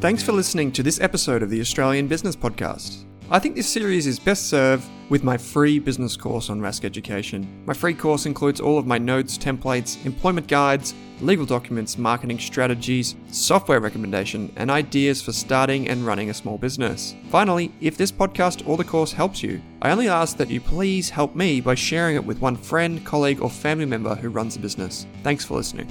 Thanks 0.00 0.22
for 0.22 0.30
listening 0.32 0.70
to 0.72 0.82
this 0.84 1.00
episode 1.00 1.42
of 1.42 1.50
the 1.50 1.60
Australian 1.60 2.06
Business 2.06 2.36
Podcast. 2.36 3.04
I 3.28 3.40
think 3.40 3.56
this 3.56 3.68
series 3.68 4.06
is 4.06 4.20
best 4.20 4.48
served 4.48 4.88
with 5.08 5.24
my 5.24 5.36
free 5.36 5.80
business 5.80 6.16
course 6.16 6.48
on 6.48 6.60
Rask 6.60 6.84
Education. 6.84 7.64
My 7.66 7.74
free 7.74 7.92
course 7.92 8.24
includes 8.24 8.60
all 8.60 8.78
of 8.78 8.86
my 8.86 8.98
notes, 8.98 9.36
templates, 9.36 10.04
employment 10.06 10.46
guides, 10.46 10.94
legal 11.20 11.44
documents, 11.44 11.98
marketing 11.98 12.38
strategies, 12.38 13.16
software 13.32 13.80
recommendation, 13.80 14.52
and 14.54 14.70
ideas 14.70 15.20
for 15.20 15.32
starting 15.32 15.88
and 15.88 16.06
running 16.06 16.30
a 16.30 16.34
small 16.34 16.56
business. 16.56 17.16
Finally, 17.28 17.72
if 17.80 17.96
this 17.96 18.12
podcast 18.12 18.66
or 18.68 18.76
the 18.76 18.84
course 18.84 19.12
helps 19.12 19.42
you, 19.42 19.60
I 19.82 19.90
only 19.90 20.08
ask 20.08 20.36
that 20.36 20.50
you 20.50 20.60
please 20.60 21.10
help 21.10 21.34
me 21.34 21.60
by 21.60 21.74
sharing 21.74 22.14
it 22.14 22.24
with 22.24 22.40
one 22.40 22.56
friend, 22.56 23.04
colleague, 23.04 23.42
or 23.42 23.50
family 23.50 23.86
member 23.86 24.14
who 24.14 24.28
runs 24.28 24.54
a 24.54 24.60
business. 24.60 25.04
Thanks 25.24 25.44
for 25.44 25.54
listening. 25.54 25.88